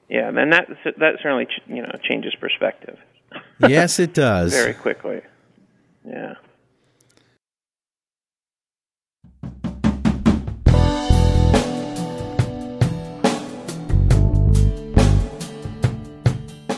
Yeah, 0.07 0.29
and 0.29 0.53
that 0.53 0.69
that 0.97 1.15
certainly 1.21 1.45
you 1.67 1.81
know 1.81 1.91
changes 2.07 2.33
perspective 2.39 2.97
yes, 3.59 3.99
it 3.99 4.13
does. 4.13 4.53
very 4.53 4.73
quickly. 4.73 5.21
Yeah. 6.05 6.35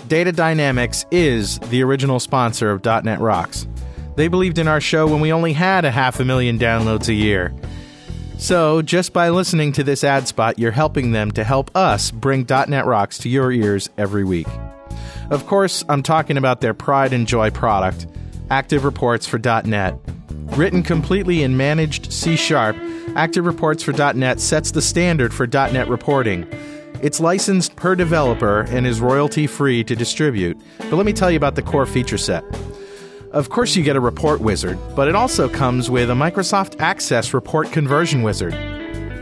Data 0.09 0.31
Dynamics 0.31 1.05
is 1.11 1.59
the 1.69 1.83
original 1.83 2.19
sponsor 2.19 2.71
of 2.71 2.83
.NET 2.83 3.19
Rocks. 3.19 3.67
They 4.15 4.27
believed 4.27 4.57
in 4.57 4.67
our 4.67 4.81
show 4.81 5.05
when 5.05 5.21
we 5.21 5.31
only 5.31 5.53
had 5.53 5.85
a 5.85 5.91
half 5.91 6.19
a 6.19 6.25
million 6.25 6.57
downloads 6.57 7.09
a 7.09 7.13
year. 7.13 7.53
So, 8.39 8.81
just 8.81 9.13
by 9.13 9.29
listening 9.29 9.71
to 9.73 9.83
this 9.83 10.03
ad 10.03 10.27
spot, 10.27 10.57
you're 10.57 10.71
helping 10.71 11.11
them 11.11 11.29
to 11.33 11.43
help 11.43 11.69
us 11.75 12.09
bring 12.09 12.47
.NET 12.49 12.87
Rocks 12.87 13.19
to 13.19 13.29
your 13.29 13.51
ears 13.51 13.91
every 13.99 14.23
week. 14.23 14.47
Of 15.29 15.45
course, 15.45 15.85
I'm 15.87 16.01
talking 16.01 16.37
about 16.37 16.61
their 16.61 16.73
pride 16.73 17.13
and 17.13 17.27
joy 17.27 17.51
product, 17.51 18.07
Active 18.49 18.85
Reports 18.85 19.27
for 19.27 19.37
.NET. 19.37 19.95
Written 20.57 20.81
completely 20.81 21.43
in 21.43 21.55
managed 21.55 22.11
C 22.11 22.35
Sharp, 22.35 22.75
Active 23.15 23.45
Reports 23.45 23.83
for 23.83 23.93
.NET 24.13 24.39
sets 24.39 24.71
the 24.71 24.81
standard 24.81 25.35
for 25.35 25.45
.NET 25.45 25.87
reporting. 25.87 26.47
It's 27.01 27.21
licensed 27.21 27.77
per 27.77 27.95
developer 27.95 28.61
and 28.69 28.85
is 28.85 28.99
royalty 28.99 29.47
free 29.47 29.83
to 29.85 29.95
distribute. 29.95 30.59
But 30.77 30.93
let 30.93 31.05
me 31.05 31.13
tell 31.13 31.31
you 31.31 31.37
about 31.37 31.55
the 31.55 31.61
core 31.61 31.85
feature 31.85 32.17
set. 32.17 32.43
Of 33.31 33.49
course, 33.49 33.75
you 33.75 33.83
get 33.83 33.95
a 33.95 34.01
report 34.01 34.41
wizard, 34.41 34.77
but 34.95 35.07
it 35.07 35.15
also 35.15 35.47
comes 35.47 35.89
with 35.89 36.09
a 36.09 36.13
Microsoft 36.13 36.81
Access 36.81 37.33
report 37.33 37.71
conversion 37.71 38.21
wizard. 38.21 38.53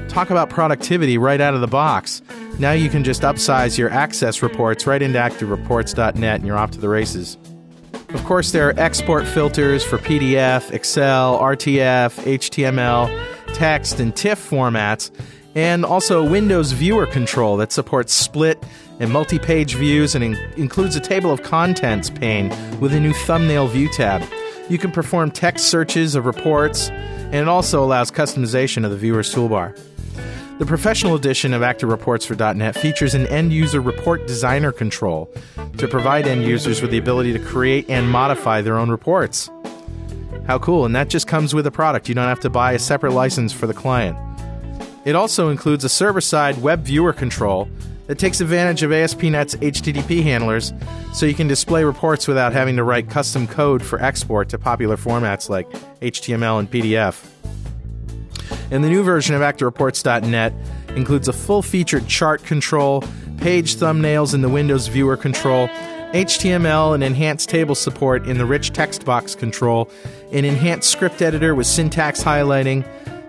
Talk 0.09 0.31
about 0.31 0.49
productivity 0.49 1.17
right 1.17 1.39
out 1.39 1.53
of 1.53 1.61
the 1.61 1.67
box. 1.67 2.23
Now 2.57 2.71
you 2.71 2.89
can 2.89 3.03
just 3.03 3.21
upsize 3.21 3.77
your 3.77 3.91
Access 3.91 4.41
reports 4.41 4.87
right 4.87 5.01
into 5.01 5.19
ActiveReports.net 5.19 6.35
and 6.35 6.47
you're 6.47 6.57
off 6.57 6.71
to 6.71 6.79
the 6.79 6.89
races. 6.89 7.37
Of 8.09 8.23
course, 8.23 8.53
there 8.53 8.69
are 8.69 8.79
export 8.79 9.27
filters 9.27 9.83
for 9.83 9.97
PDF, 9.97 10.71
Excel, 10.71 11.37
RTF, 11.37 12.23
HTML, 12.23 13.53
text, 13.53 13.99
and 13.99 14.15
TIFF 14.15 14.49
formats, 14.49 15.11
and 15.57 15.83
also 15.83 16.23
Windows 16.23 16.71
viewer 16.71 17.07
control 17.07 17.57
that 17.57 17.71
supports 17.71 18.13
split 18.13 18.63
and 18.99 19.11
multi 19.11 19.39
page 19.39 19.73
views 19.73 20.13
and 20.13 20.23
in- 20.23 20.35
includes 20.55 20.95
a 20.95 20.99
table 20.99 21.31
of 21.31 21.41
contents 21.41 22.11
pane 22.11 22.49
with 22.79 22.93
a 22.93 22.99
new 22.99 23.11
thumbnail 23.11 23.67
view 23.67 23.89
tab. 23.89 24.21
You 24.69 24.77
can 24.77 24.91
perform 24.91 25.31
text 25.31 25.65
searches 25.65 26.13
of 26.13 26.27
reports, 26.27 26.89
and 26.89 27.35
it 27.35 27.47
also 27.47 27.83
allows 27.83 28.11
customization 28.11 28.85
of 28.85 28.91
the 28.91 28.97
viewer's 28.97 29.33
toolbar. 29.33 29.75
The 30.59 30.65
professional 30.67 31.15
edition 31.15 31.53
of 31.53 31.63
Active 31.63 31.89
Reports 31.89 32.23
for 32.23 32.35
.NET 32.35 32.75
features 32.75 33.15
an 33.15 33.25
end-user 33.25 33.81
report 33.81 34.27
designer 34.27 34.71
control 34.71 35.27
to 35.77 35.87
provide 35.87 36.27
end 36.27 36.43
users 36.43 36.83
with 36.83 36.91
the 36.91 36.99
ability 36.99 37.33
to 37.33 37.39
create 37.39 37.89
and 37.89 38.11
modify 38.11 38.61
their 38.61 38.77
own 38.77 38.91
reports. 38.91 39.49
How 40.45 40.59
cool! 40.59 40.85
And 40.85 40.95
that 40.95 41.09
just 41.09 41.25
comes 41.25 41.55
with 41.55 41.65
a 41.65 41.71
product. 41.71 42.09
You 42.09 42.13
don't 42.13 42.27
have 42.27 42.41
to 42.41 42.49
buy 42.51 42.73
a 42.73 42.79
separate 42.79 43.13
license 43.13 43.53
for 43.53 43.65
the 43.65 43.73
client. 43.73 44.15
It 45.07 45.15
also 45.15 45.47
includes 45.47 45.85
a 45.85 45.89
server-side 45.89 46.61
web 46.61 46.81
viewer 46.81 47.13
control 47.13 47.69
that 48.07 48.19
takes 48.19 48.41
advantage 48.41 48.83
of 48.83 48.91
ASP.NET's 48.91 49.55
HTTP 49.55 50.21
handlers 50.21 50.73
so 51.13 51.25
you 51.25 51.33
can 51.33 51.47
display 51.47 51.85
reports 51.85 52.27
without 52.27 52.51
having 52.51 52.75
to 52.75 52.83
write 52.83 53.09
custom 53.09 53.47
code 53.47 53.81
for 53.81 54.03
export 54.03 54.49
to 54.49 54.59
popular 54.59 54.97
formats 54.97 55.47
like 55.47 55.71
HTML 56.01 56.59
and 56.59 56.69
PDF. 56.69 57.25
And 58.69 58.83
the 58.83 58.89
new 58.89 59.01
version 59.01 59.33
of 59.33 59.39
ActiveReports.net 59.41 60.51
includes 60.97 61.29
a 61.29 61.33
full 61.33 61.61
featured 61.61 62.05
chart 62.09 62.43
control, 62.43 63.01
page 63.37 63.77
thumbnails 63.77 64.33
in 64.33 64.41
the 64.41 64.49
Windows 64.49 64.87
Viewer 64.87 65.15
control, 65.15 65.69
HTML 66.11 66.93
and 66.93 67.01
enhanced 67.01 67.47
table 67.47 67.75
support 67.75 68.27
in 68.27 68.37
the 68.37 68.45
rich 68.45 68.73
text 68.73 69.05
box 69.05 69.35
control, 69.35 69.89
an 70.33 70.43
enhanced 70.43 70.89
script 70.89 71.21
editor 71.21 71.55
with 71.55 71.65
syntax 71.65 72.21
highlighting, 72.21 72.85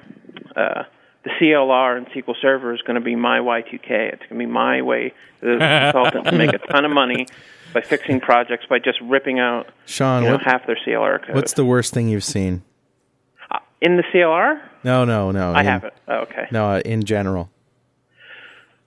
uh, 0.54 0.84
the 1.22 1.30
CLR 1.30 1.98
and 1.98 2.06
SQL 2.08 2.34
Server 2.40 2.74
is 2.74 2.80
going 2.82 2.94
to 2.94 3.00
be 3.00 3.14
my 3.14 3.38
Y2K. 3.40 3.90
It's 3.90 4.20
going 4.20 4.28
to 4.30 4.34
be 4.38 4.46
my 4.46 4.82
way 4.82 5.12
as 5.42 5.48
a 5.48 5.58
consultant 5.58 6.26
to 6.26 6.32
make 6.32 6.52
a 6.52 6.58
ton 6.58 6.84
of 6.84 6.90
money 6.90 7.26
by 7.74 7.82
fixing 7.82 8.20
projects 8.20 8.66
by 8.66 8.78
just 8.78 9.00
ripping 9.02 9.38
out 9.38 9.68
Shawn, 9.86 10.22
you 10.22 10.28
know, 10.28 10.36
what- 10.36 10.44
half 10.44 10.66
their 10.66 10.78
CLR 10.86 11.24
code. 11.26 11.34
What's 11.34 11.52
the 11.52 11.64
worst 11.64 11.92
thing 11.92 12.08
you've 12.08 12.24
seen? 12.24 12.62
Uh, 13.50 13.58
in 13.80 13.96
the 13.96 14.02
CLR? 14.14 14.60
No, 14.82 15.04
no, 15.04 15.30
no. 15.30 15.52
I 15.52 15.60
in- 15.60 15.66
have 15.66 15.84
it. 15.84 15.94
Oh, 16.08 16.18
okay. 16.20 16.46
No, 16.50 16.70
uh, 16.70 16.80
in 16.84 17.04
general. 17.04 17.50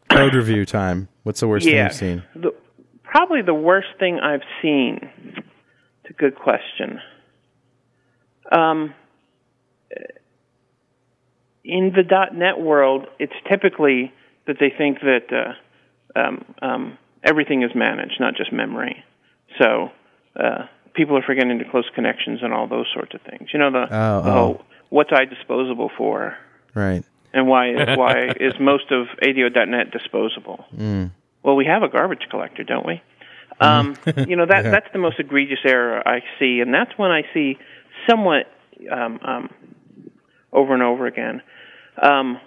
Code 0.09 0.33
review 0.33 0.65
time. 0.65 1.07
What's 1.23 1.39
the 1.39 1.47
worst 1.47 1.65
yeah. 1.65 1.87
thing 1.89 2.09
you've 2.11 2.23
seen? 2.33 2.41
The, 2.41 2.55
probably 3.03 3.41
the 3.41 3.53
worst 3.53 3.87
thing 3.99 4.19
I've 4.19 4.43
seen. 4.61 5.09
It's 6.03 6.09
a 6.09 6.13
good 6.13 6.35
question. 6.35 6.99
Um, 8.51 8.93
in 11.63 11.93
the 11.95 12.03
.NET 12.33 12.59
world, 12.59 13.07
it's 13.19 13.33
typically 13.49 14.11
that 14.47 14.57
they 14.59 14.71
think 14.77 14.99
that 15.01 15.27
uh, 15.31 16.19
um, 16.19 16.45
um, 16.61 16.97
everything 17.23 17.63
is 17.63 17.71
managed, 17.73 18.19
not 18.19 18.35
just 18.35 18.51
memory. 18.51 19.03
So 19.59 19.91
uh, 20.35 20.67
people 20.93 21.17
are 21.17 21.21
forgetting 21.21 21.59
to 21.59 21.65
close 21.65 21.85
connections 21.95 22.39
and 22.41 22.53
all 22.53 22.67
those 22.67 22.87
sorts 22.93 23.13
of 23.13 23.21
things. 23.21 23.49
You 23.53 23.59
know 23.59 23.71
the, 23.71 23.83
Oh, 23.89 24.21
the 24.21 24.29
oh. 24.29 24.33
whole 24.33 24.65
what's 24.89 25.09
IDisposable 25.11 25.89
for, 25.97 26.37
Right. 26.75 27.03
and 27.33 27.47
why 27.47 27.69
is 27.71 27.97
why 27.97 28.27
is 28.39 28.53
most 28.59 28.91
of 28.91 29.07
ADO.NET 29.21 29.91
disposable? 29.91 30.65
Well, 31.41 31.55
we 31.55 31.65
have 31.65 31.83
a 31.83 31.89
garbage 31.89 32.27
collector, 32.29 32.63
don't 32.63 32.85
we? 32.85 33.01
Um, 33.59 33.95
you 34.27 34.35
know 34.35 34.45
that 34.45 34.63
that's 34.75 34.91
the 34.93 34.99
most 34.99 35.19
egregious 35.19 35.59
error 35.65 36.05
I 36.07 36.21
see, 36.39 36.59
and 36.59 36.73
that's 36.73 36.91
when 36.97 37.11
I 37.11 37.23
see 37.33 37.57
somewhat 38.09 38.51
um, 38.91 39.19
um, 39.23 39.49
over 40.51 40.73
and 40.73 40.83
over 40.83 41.05
again. 41.07 41.41
Um, 42.01 42.39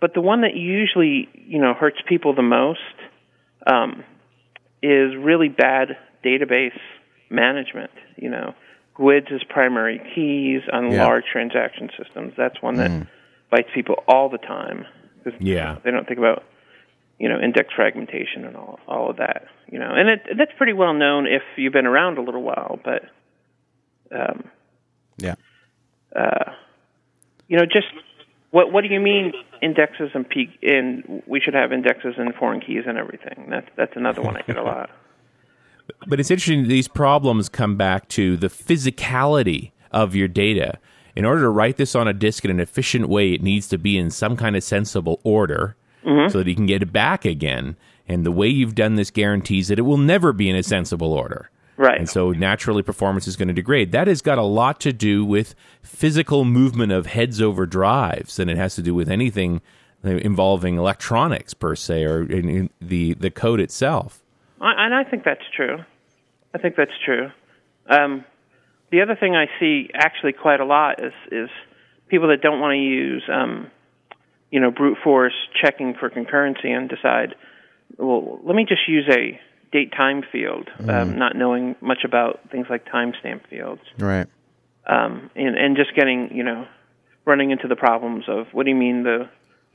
but 0.00 0.14
the 0.14 0.20
one 0.20 0.42
that 0.42 0.54
usually 0.54 1.28
you 1.34 1.58
know 1.60 1.74
hurts 1.74 1.98
people 2.08 2.34
the 2.34 2.42
most 2.42 2.80
um, 3.66 4.04
is 4.82 5.14
really 5.16 5.48
bad 5.48 5.96
database 6.24 6.78
management. 7.30 7.90
You 8.16 8.30
know, 8.30 8.54
GUIDs 8.96 9.32
as 9.32 9.42
primary 9.48 10.00
keys 10.14 10.62
on 10.72 10.92
Yeah. 10.92 11.04
large 11.04 11.24
transaction 11.30 11.90
systems. 11.98 12.34
That's 12.36 12.60
one 12.62 12.76
that 12.76 13.06
bites 13.50 13.68
people 13.74 13.96
all 14.06 14.28
the 14.28 14.38
time. 14.38 14.86
Yeah. 15.40 15.76
they 15.84 15.90
don't 15.90 16.06
think 16.06 16.18
about 16.18 16.42
you 17.18 17.28
know 17.28 17.38
index 17.40 17.74
fragmentation 17.74 18.44
and 18.46 18.56
all 18.56 18.78
all 18.88 19.10
of 19.10 19.16
that. 19.16 19.46
You 19.70 19.78
know, 19.78 19.90
and 19.94 20.08
it 20.08 20.22
that's 20.38 20.52
pretty 20.56 20.72
well 20.72 20.94
known 20.94 21.26
if 21.26 21.42
you've 21.56 21.72
been 21.72 21.86
around 21.86 22.18
a 22.18 22.22
little 22.22 22.42
while. 22.42 22.78
But 22.82 23.02
um, 24.10 24.44
Yeah. 25.18 25.34
uh, 26.16 26.52
you 27.48 27.58
know, 27.58 27.66
just 27.66 27.88
what 28.50 28.72
what 28.72 28.82
do 28.82 28.88
you 28.88 29.00
mean 29.00 29.32
indexes 29.62 30.10
and 30.14 30.28
peak? 30.28 30.50
In 30.62 31.22
we 31.26 31.40
should 31.40 31.54
have 31.54 31.72
indexes 31.72 32.14
and 32.16 32.34
foreign 32.34 32.60
keys 32.60 32.84
and 32.86 32.98
everything. 32.98 33.46
That's 33.50 33.68
that's 33.76 33.96
another 33.96 34.22
one 34.22 34.36
I 34.36 34.42
get 34.42 34.56
a 34.56 34.62
lot. 34.64 34.90
But 36.06 36.20
it's 36.20 36.30
interesting, 36.30 36.68
these 36.68 36.88
problems 36.88 37.48
come 37.48 37.76
back 37.76 38.08
to 38.10 38.36
the 38.36 38.48
physicality 38.48 39.72
of 39.90 40.14
your 40.14 40.28
data. 40.28 40.78
In 41.16 41.24
order 41.24 41.42
to 41.42 41.48
write 41.48 41.76
this 41.76 41.94
on 41.94 42.06
a 42.06 42.12
disk 42.12 42.44
in 42.44 42.50
an 42.50 42.60
efficient 42.60 43.08
way, 43.08 43.32
it 43.32 43.42
needs 43.42 43.66
to 43.68 43.78
be 43.78 43.98
in 43.98 44.10
some 44.10 44.36
kind 44.36 44.54
of 44.54 44.62
sensible 44.62 45.20
order 45.24 45.76
mm-hmm. 46.04 46.30
so 46.30 46.38
that 46.38 46.46
you 46.46 46.54
can 46.54 46.66
get 46.66 46.82
it 46.82 46.92
back 46.92 47.24
again. 47.24 47.76
And 48.06 48.24
the 48.24 48.30
way 48.30 48.48
you've 48.48 48.74
done 48.74 48.94
this 48.94 49.10
guarantees 49.10 49.68
that 49.68 49.78
it 49.78 49.82
will 49.82 49.98
never 49.98 50.32
be 50.32 50.48
in 50.48 50.56
a 50.56 50.62
sensible 50.62 51.12
order. 51.12 51.50
Right. 51.78 51.96
And 51.96 52.08
so 52.08 52.32
naturally 52.32 52.82
performance 52.82 53.28
is 53.28 53.36
going 53.36 53.46
to 53.48 53.54
degrade. 53.54 53.92
That 53.92 54.08
has 54.08 54.20
got 54.20 54.36
a 54.36 54.42
lot 54.42 54.80
to 54.80 54.92
do 54.92 55.24
with 55.24 55.54
physical 55.80 56.44
movement 56.44 56.90
of 56.90 57.06
heads 57.06 57.40
over 57.40 57.66
drives 57.66 58.34
than 58.34 58.48
it 58.48 58.56
has 58.56 58.74
to 58.74 58.82
do 58.82 58.94
with 58.94 59.08
anything 59.08 59.62
involving 60.02 60.76
electronics 60.76 61.54
per 61.54 61.76
se 61.76 62.04
or 62.04 62.22
in, 62.22 62.48
in 62.48 62.70
the 62.80 63.14
the 63.14 63.30
code 63.30 63.60
itself. 63.60 64.20
I, 64.60 64.86
and 64.86 64.94
I 64.94 65.04
think 65.04 65.22
that's 65.24 65.44
true. 65.54 65.78
I 66.52 66.58
think 66.58 66.74
that's 66.76 66.90
true. 67.04 67.30
Um, 67.88 68.24
the 68.90 69.02
other 69.02 69.14
thing 69.14 69.36
I 69.36 69.46
see 69.60 69.88
actually 69.94 70.32
quite 70.32 70.58
a 70.58 70.64
lot 70.64 71.02
is 71.02 71.12
is 71.30 71.48
people 72.08 72.28
that 72.28 72.40
don't 72.40 72.60
want 72.60 72.72
to 72.72 72.78
use 72.78 73.22
um, 73.32 73.70
you 74.50 74.58
know 74.58 74.72
brute 74.72 74.98
force 75.04 75.34
checking 75.62 75.94
for 75.94 76.10
concurrency 76.10 76.66
and 76.66 76.88
decide, 76.88 77.36
well, 77.98 78.40
let 78.42 78.56
me 78.56 78.64
just 78.68 78.88
use 78.88 79.08
a 79.08 79.40
date 79.72 79.92
time 79.92 80.22
field, 80.32 80.68
um, 80.88 81.18
not 81.18 81.36
knowing 81.36 81.76
much 81.80 82.04
about 82.04 82.40
things 82.50 82.66
like 82.70 82.86
timestamp 82.86 83.46
fields, 83.48 83.82
Right. 83.98 84.26
um, 84.86 85.30
and 85.36 85.56
and 85.56 85.76
just 85.76 85.94
getting 85.94 86.34
you 86.34 86.42
know 86.42 86.66
running 87.24 87.50
into 87.50 87.68
the 87.68 87.76
problems 87.76 88.24
of 88.28 88.46
what 88.52 88.64
do 88.64 88.70
you 88.70 88.76
mean 88.76 89.02
the 89.02 89.28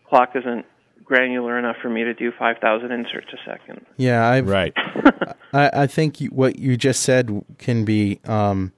clock 0.10 0.36
isn't 0.36 0.66
granular 1.04 1.60
enough 1.60 1.76
for 1.82 1.90
me 1.90 2.04
to 2.06 2.14
do 2.14 2.32
5,000 2.32 2.92
inserts 2.92 3.28
a 3.34 3.38
second. 3.46 3.86
Yeah, 3.98 4.26
I've, 4.28 4.48
Right. 4.48 4.74
I, 5.54 5.70
I 5.84 5.88
think 5.88 6.22
you, 6.22 6.30
what 6.30 6.58
you 6.58 6.78
just 6.78 7.02
said 7.04 7.44
can 7.58 7.84
be 7.84 8.20
um, 8.26 8.72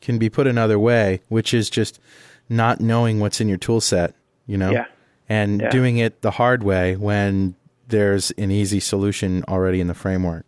can 0.00 0.18
be 0.18 0.30
put 0.30 0.46
another 0.46 0.78
way, 0.78 1.20
which 1.28 1.52
is 1.52 1.68
just 1.68 2.00
not 2.48 2.80
knowing 2.80 3.20
what's 3.20 3.40
in 3.42 3.48
your 3.48 3.58
tool 3.58 3.80
set, 3.82 4.14
you 4.46 4.56
know, 4.56 4.70
Yeah. 4.70 4.86
and 5.28 5.60
Yeah. 5.60 5.68
doing 5.68 5.98
it 5.98 6.22
the 6.22 6.30
hard 6.32 6.62
way 6.62 6.96
when 6.96 7.54
there's 7.88 8.30
an 8.32 8.50
easy 8.50 8.80
solution 8.80 9.44
already 9.46 9.80
in 9.80 9.86
the 9.86 9.94
framework. 9.94 10.45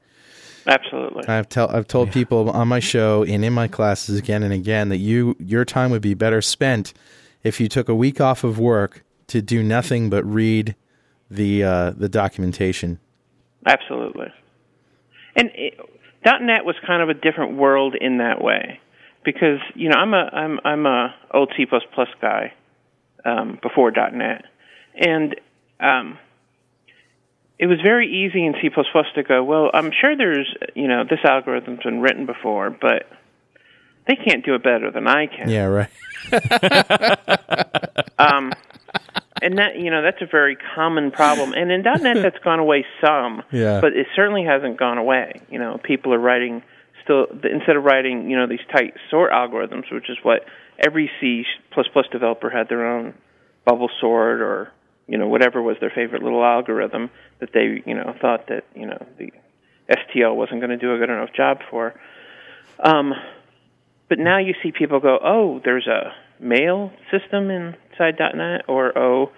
Absolutely. 0.68 1.26
I've 1.26 1.48
tell 1.48 1.74
I've 1.74 1.88
told 1.88 2.12
people 2.12 2.50
on 2.50 2.68
my 2.68 2.78
show 2.78 3.24
and 3.24 3.42
in 3.42 3.54
my 3.54 3.68
classes 3.68 4.18
again 4.18 4.42
and 4.42 4.52
again 4.52 4.90
that 4.90 4.98
you 4.98 5.34
your 5.38 5.64
time 5.64 5.90
would 5.90 6.02
be 6.02 6.12
better 6.12 6.42
spent 6.42 6.92
if 7.42 7.58
you 7.58 7.68
took 7.68 7.88
a 7.88 7.94
week 7.94 8.20
off 8.20 8.44
of 8.44 8.58
work 8.58 9.02
to 9.28 9.40
do 9.40 9.62
nothing 9.62 10.10
but 10.10 10.24
read 10.24 10.76
the 11.30 11.64
uh, 11.64 11.90
the 11.92 12.08
documentation. 12.08 13.00
Absolutely. 13.64 14.28
And 15.36 15.50
it, 15.54 15.80
.NET 16.24 16.66
was 16.66 16.76
kind 16.86 17.02
of 17.02 17.08
a 17.08 17.14
different 17.14 17.56
world 17.56 17.94
in 17.98 18.18
that 18.18 18.42
way 18.42 18.80
because 19.24 19.60
you 19.74 19.88
know 19.88 19.96
I'm 19.96 20.12
a 20.12 20.28
I'm 20.32 20.60
I'm 20.64 20.86
a 20.86 21.14
old 21.32 21.50
C++ 21.56 21.64
guy 22.20 22.52
um, 23.24 23.58
before 23.62 23.90
.NET, 23.90 24.44
and 24.96 25.34
um, 25.80 26.18
it 27.58 27.66
was 27.66 27.80
very 27.82 28.06
easy 28.08 28.46
in 28.46 28.54
C++ 28.60 28.68
to 28.70 29.22
go, 29.22 29.42
well, 29.44 29.70
I'm 29.74 29.90
sure 30.00 30.16
there's 30.16 30.54
you 30.74 30.88
know 30.88 31.04
this 31.08 31.20
algorithm's 31.24 31.82
been 31.82 32.00
written 32.00 32.26
before, 32.26 32.70
but 32.70 33.06
they 34.06 34.16
can't 34.16 34.44
do 34.44 34.54
it 34.54 34.62
better 34.62 34.90
than 34.90 35.06
I 35.06 35.26
can. 35.26 35.48
Yeah, 35.48 35.64
right. 35.64 35.88
Um, 38.18 38.52
and 39.40 39.58
that 39.58 39.78
you 39.78 39.90
know 39.90 40.02
that's 40.02 40.20
a 40.20 40.26
very 40.26 40.56
common 40.74 41.10
problem. 41.10 41.52
And 41.52 41.70
in 41.70 41.82
.NET, 41.82 42.16
that's 42.22 42.38
gone 42.42 42.58
away 42.58 42.84
some, 43.04 43.42
Yeah. 43.52 43.80
but 43.80 43.92
it 43.92 44.08
certainly 44.16 44.44
hasn't 44.44 44.76
gone 44.76 44.98
away. 44.98 45.40
You 45.50 45.58
know, 45.58 45.78
people 45.82 46.12
are 46.12 46.18
writing 46.18 46.62
still 47.04 47.26
instead 47.44 47.76
of 47.76 47.84
writing 47.84 48.28
you 48.28 48.36
know 48.36 48.46
these 48.48 48.64
tight 48.72 48.94
sort 49.10 49.30
algorithms, 49.32 49.92
which 49.92 50.10
is 50.10 50.18
what 50.22 50.44
every 50.78 51.10
C 51.20 51.44
developer 52.10 52.50
had 52.50 52.68
their 52.68 52.86
own 52.86 53.14
bubble 53.64 53.90
sort 54.00 54.40
or 54.40 54.72
you 55.08 55.18
know 55.18 55.26
whatever 55.26 55.60
was 55.62 55.76
their 55.80 55.90
favorite 55.90 56.22
little 56.22 56.44
algorithm 56.44 57.10
that 57.40 57.50
they 57.52 57.82
you 57.84 57.94
know 57.94 58.14
thought 58.20 58.46
that 58.48 58.64
you 58.76 58.86
know 58.86 59.04
the 59.18 59.32
STL 59.90 60.36
wasn't 60.36 60.60
going 60.60 60.70
to 60.70 60.76
do 60.76 60.94
a 60.94 60.98
good 60.98 61.10
enough 61.10 61.32
job 61.34 61.58
for. 61.70 61.94
Um, 62.82 63.12
but 64.08 64.18
now 64.18 64.38
you 64.38 64.54
see 64.62 64.70
people 64.72 65.00
go, 65.00 65.18
oh, 65.22 65.60
there's 65.64 65.86
a 65.86 66.12
mail 66.40 66.92
system 67.10 67.50
inside 67.50 68.16
.NET, 68.18 68.62
or 68.68 68.96
oh, 68.96 69.32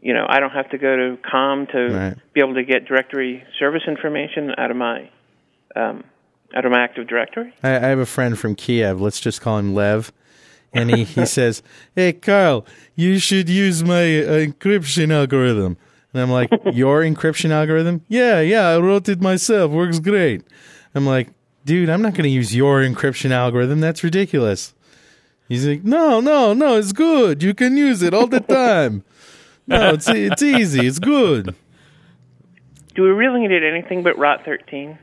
you 0.00 0.12
know, 0.14 0.26
I 0.28 0.40
don't 0.40 0.50
have 0.50 0.70
to 0.70 0.78
go 0.78 0.94
to 0.96 1.18
COM 1.30 1.66
to 1.72 1.78
Right. 1.88 2.16
be 2.34 2.40
able 2.40 2.54
to 2.54 2.64
get 2.64 2.86
directory 2.86 3.42
service 3.58 3.82
information 3.88 4.52
out 4.58 4.70
of 4.70 4.76
my 4.76 5.10
um, 5.74 6.04
out 6.54 6.64
of 6.64 6.70
my 6.70 6.82
Active 6.84 7.08
Directory. 7.08 7.52
I, 7.62 7.70
I 7.76 7.88
have 7.88 7.98
a 7.98 8.06
friend 8.06 8.38
from 8.38 8.54
Kiev. 8.54 9.00
Let's 9.00 9.18
just 9.20 9.40
call 9.40 9.58
him 9.58 9.74
Lev. 9.74 10.12
And 10.74 10.90
he, 10.90 11.04
he 11.04 11.24
says, 11.26 11.62
Hey, 11.94 12.12
Carl, 12.12 12.66
you 12.96 13.18
should 13.18 13.48
use 13.48 13.84
my 13.84 14.02
uh, 14.22 14.46
encryption 14.46 15.12
algorithm. 15.12 15.76
And 16.12 16.22
I'm 16.22 16.30
like, 16.30 16.50
Your 16.72 17.02
encryption 17.02 17.50
algorithm? 17.50 18.02
Yeah, 18.08 18.40
yeah, 18.40 18.68
I 18.68 18.78
wrote 18.78 19.08
it 19.08 19.20
myself. 19.20 19.70
Works 19.70 20.00
great. 20.00 20.42
I'm 20.94 21.06
like, 21.06 21.28
Dude, 21.64 21.88
I'm 21.88 22.02
not 22.02 22.12
going 22.12 22.24
to 22.24 22.28
use 22.30 22.54
your 22.54 22.80
encryption 22.82 23.30
algorithm. 23.30 23.80
That's 23.80 24.04
ridiculous. 24.04 24.74
He's 25.48 25.66
like, 25.66 25.84
No, 25.84 26.20
no, 26.20 26.52
no, 26.52 26.76
it's 26.76 26.92
good. 26.92 27.42
You 27.42 27.54
can 27.54 27.76
use 27.76 28.02
it 28.02 28.12
all 28.12 28.26
the 28.26 28.40
time. 28.40 29.04
No, 29.66 29.94
it's, 29.94 30.06
it's 30.10 30.42
easy. 30.42 30.86
It's 30.86 30.98
good. 30.98 31.54
Do 32.94 33.02
we 33.02 33.08
really 33.08 33.48
need 33.48 33.64
anything 33.64 34.02
but 34.02 34.18
ROT 34.18 34.44
13? 34.44 34.98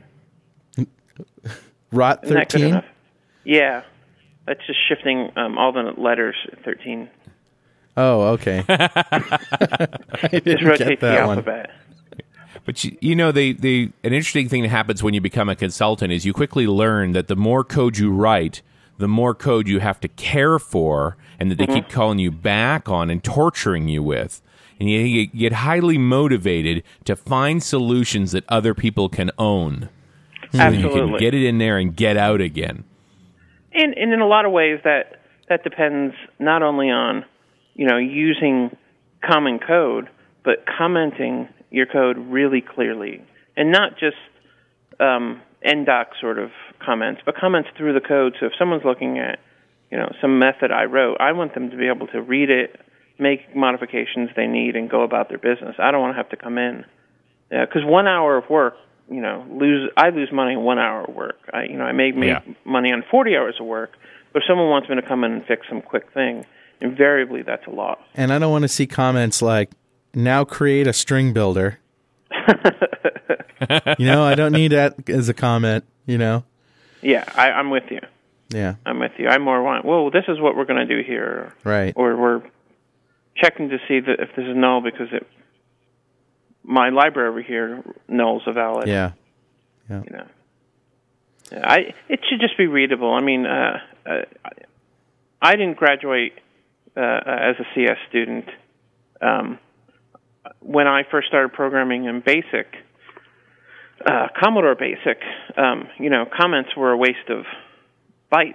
Rot 1.90 2.20
Isn't 2.22 2.36
that 2.36 2.48
good 2.48 2.72
13? 2.72 2.82
Yeah, 3.44 3.82
that's 4.46 4.60
just 4.66 4.78
shifting 4.88 5.30
um, 5.36 5.58
all 5.58 5.72
the 5.72 5.92
letters 5.96 6.36
13. 6.64 7.08
Oh, 7.96 8.22
okay. 8.32 8.64
I 8.68 9.88
Just 10.30 10.44
didn't 10.44 10.66
rotate 10.66 10.88
get 10.88 11.00
the 11.00 11.06
that 11.08 11.26
one. 11.26 11.38
alphabet. 11.38 11.70
But 12.64 12.84
you, 12.84 12.96
you 13.00 13.16
know, 13.16 13.32
they, 13.32 13.52
they 13.52 13.92
an 14.04 14.12
interesting 14.12 14.48
thing 14.48 14.62
that 14.62 14.68
happens 14.68 15.02
when 15.02 15.14
you 15.14 15.20
become 15.20 15.48
a 15.48 15.56
consultant 15.56 16.12
is 16.12 16.24
you 16.24 16.32
quickly 16.32 16.66
learn 16.66 17.12
that 17.12 17.26
the 17.28 17.36
more 17.36 17.64
code 17.64 17.98
you 17.98 18.10
write, 18.12 18.62
the 18.98 19.08
more 19.08 19.34
code 19.34 19.66
you 19.68 19.80
have 19.80 20.00
to 20.00 20.08
care 20.08 20.58
for, 20.58 21.16
and 21.40 21.50
that 21.50 21.58
they 21.58 21.66
keep 21.66 21.88
calling 21.88 22.18
you 22.18 22.30
back 22.30 22.88
on 22.88 23.10
and 23.10 23.22
torturing 23.24 23.88
you 23.88 24.02
with. 24.02 24.40
And 24.78 24.88
you, 24.88 25.00
you 25.00 25.26
get 25.26 25.52
highly 25.52 25.98
motivated 25.98 26.82
to 27.04 27.16
find 27.16 27.62
solutions 27.62 28.32
that 28.32 28.44
other 28.48 28.74
people 28.74 29.08
can 29.08 29.30
own. 29.38 29.88
So 30.52 30.58
that 30.58 30.74
you 30.74 30.88
can 30.88 31.16
get 31.16 31.34
it 31.34 31.42
in 31.44 31.58
there 31.58 31.78
and 31.78 31.96
get 31.96 32.16
out 32.16 32.40
again. 32.40 32.84
And, 33.74 33.94
and 33.96 34.12
in 34.12 34.20
a 34.20 34.26
lot 34.26 34.44
of 34.44 34.52
ways, 34.52 34.80
that 34.84 35.22
that 35.48 35.64
depends 35.64 36.14
not 36.38 36.62
only 36.62 36.90
on 36.90 37.24
you 37.74 37.86
know 37.86 37.98
using 37.98 38.76
common 39.24 39.58
code, 39.58 40.08
but 40.44 40.64
commenting 40.66 41.48
your 41.70 41.86
code 41.86 42.16
really 42.18 42.60
clearly, 42.60 43.24
and 43.56 43.72
not 43.72 43.92
just 43.98 44.16
um, 45.00 45.40
NDoc 45.66 46.06
sort 46.20 46.38
of 46.38 46.50
comments, 46.84 47.22
but 47.24 47.34
comments 47.36 47.70
through 47.76 47.94
the 47.94 48.00
code. 48.00 48.34
So 48.40 48.46
if 48.46 48.52
someone's 48.58 48.84
looking 48.84 49.18
at 49.18 49.38
you 49.90 49.98
know 49.98 50.12
some 50.20 50.38
method 50.38 50.70
I 50.70 50.84
wrote, 50.84 51.16
I 51.20 51.32
want 51.32 51.54
them 51.54 51.70
to 51.70 51.76
be 51.76 51.88
able 51.88 52.06
to 52.08 52.20
read 52.20 52.50
it, 52.50 52.80
make 53.18 53.54
modifications 53.54 54.30
they 54.36 54.46
need, 54.46 54.76
and 54.76 54.90
go 54.90 55.02
about 55.02 55.28
their 55.28 55.38
business. 55.38 55.76
I 55.78 55.90
don't 55.90 56.00
want 56.00 56.14
to 56.14 56.16
have 56.16 56.30
to 56.30 56.36
come 56.36 56.58
in 56.58 56.84
because 57.50 57.84
one 57.84 58.06
hour 58.06 58.36
of 58.38 58.48
work, 58.48 58.74
you 59.10 59.20
know, 59.20 59.44
lose 59.50 59.90
I 59.96 60.10
lose 60.10 60.30
money 60.32 60.52
in 60.54 60.60
one 60.62 60.78
hour 60.78 61.04
of 61.04 61.14
work. 61.14 61.38
I 61.52 61.64
you 61.64 61.76
know 61.76 61.84
I 61.84 61.92
may 61.92 62.12
make 62.12 62.28
Yeah. 62.28 62.40
money 62.64 62.92
on 62.92 63.04
forty 63.10 63.36
hours 63.36 63.56
of 63.60 63.66
work, 63.66 63.92
but 64.32 64.42
if 64.42 64.46
someone 64.48 64.68
wants 64.68 64.88
me 64.88 64.96
to 64.96 65.02
come 65.02 65.24
in 65.24 65.32
and 65.32 65.44
fix 65.44 65.68
some 65.68 65.82
quick 65.82 66.12
thing, 66.12 66.44
invariably 66.80 67.42
that's 67.42 67.66
a 67.66 67.70
loss. 67.70 67.98
And 68.14 68.32
I 68.32 68.38
don't 68.38 68.50
want 68.52 68.62
to 68.62 68.68
see 68.68 68.86
comments 68.86 69.42
like, 69.42 69.70
now 70.14 70.44
create 70.44 70.86
a 70.86 70.92
string 70.92 71.32
builder. 71.32 71.78
you 73.98 74.06
know, 74.06 74.24
I 74.24 74.34
don't 74.34 74.52
need 74.52 74.72
that 74.72 75.08
as 75.08 75.28
a 75.28 75.34
comment, 75.34 75.84
you 76.06 76.18
know? 76.18 76.44
Yeah, 77.00 77.24
I, 77.36 77.50
I'm 77.52 77.70
with 77.70 77.84
you. 77.90 78.00
Yeah, 78.48 78.74
I'm 78.84 78.98
with 78.98 79.12
you. 79.18 79.28
I 79.28 79.38
more 79.38 79.62
want. 79.62 79.84
Well, 79.84 80.10
this 80.10 80.24
is 80.28 80.38
what 80.40 80.56
we're 80.56 80.64
going 80.66 80.86
to 80.86 80.96
do 80.96 81.02
here, 81.02 81.54
right. 81.64 81.92
or 81.96 82.16
we're 82.16 82.42
checking 83.36 83.70
to 83.70 83.78
see 83.88 84.00
that 84.00 84.20
if 84.20 84.28
this 84.36 84.44
is 84.46 84.54
null 84.54 84.82
because 84.82 85.08
it 85.12 85.26
my 86.64 86.90
library 86.90 87.28
over 87.28 87.42
here 87.42 87.82
knows 88.08 88.42
a 88.46 88.52
valid. 88.52 88.88
Yeah. 88.88 89.12
you 89.88 89.96
know. 90.10 90.26
Yeah, 91.50 91.60
I 91.64 91.76
it 92.08 92.20
should 92.28 92.40
just 92.40 92.56
be 92.56 92.66
readable. 92.66 93.12
I 93.12 93.20
mean, 93.20 93.44
uh, 93.46 93.78
uh, 94.06 94.22
I 95.40 95.52
didn't 95.56 95.76
graduate 95.76 96.32
uh, 96.96 97.00
as 97.00 97.56
a 97.58 97.64
CS 97.74 97.98
student. 98.08 98.46
Um, 99.20 99.58
when 100.60 100.86
I 100.86 101.02
first 101.10 101.28
started 101.28 101.52
programming 101.52 102.04
in 102.06 102.20
BASIC, 102.20 102.66
uh, 104.04 104.28
Commodore 104.40 104.74
BASIC, 104.74 105.18
um, 105.56 105.88
you 105.98 106.10
know, 106.10 106.24
comments 106.26 106.70
were 106.76 106.90
a 106.92 106.96
waste 106.96 107.28
of 107.28 107.44
bytes. 108.32 108.54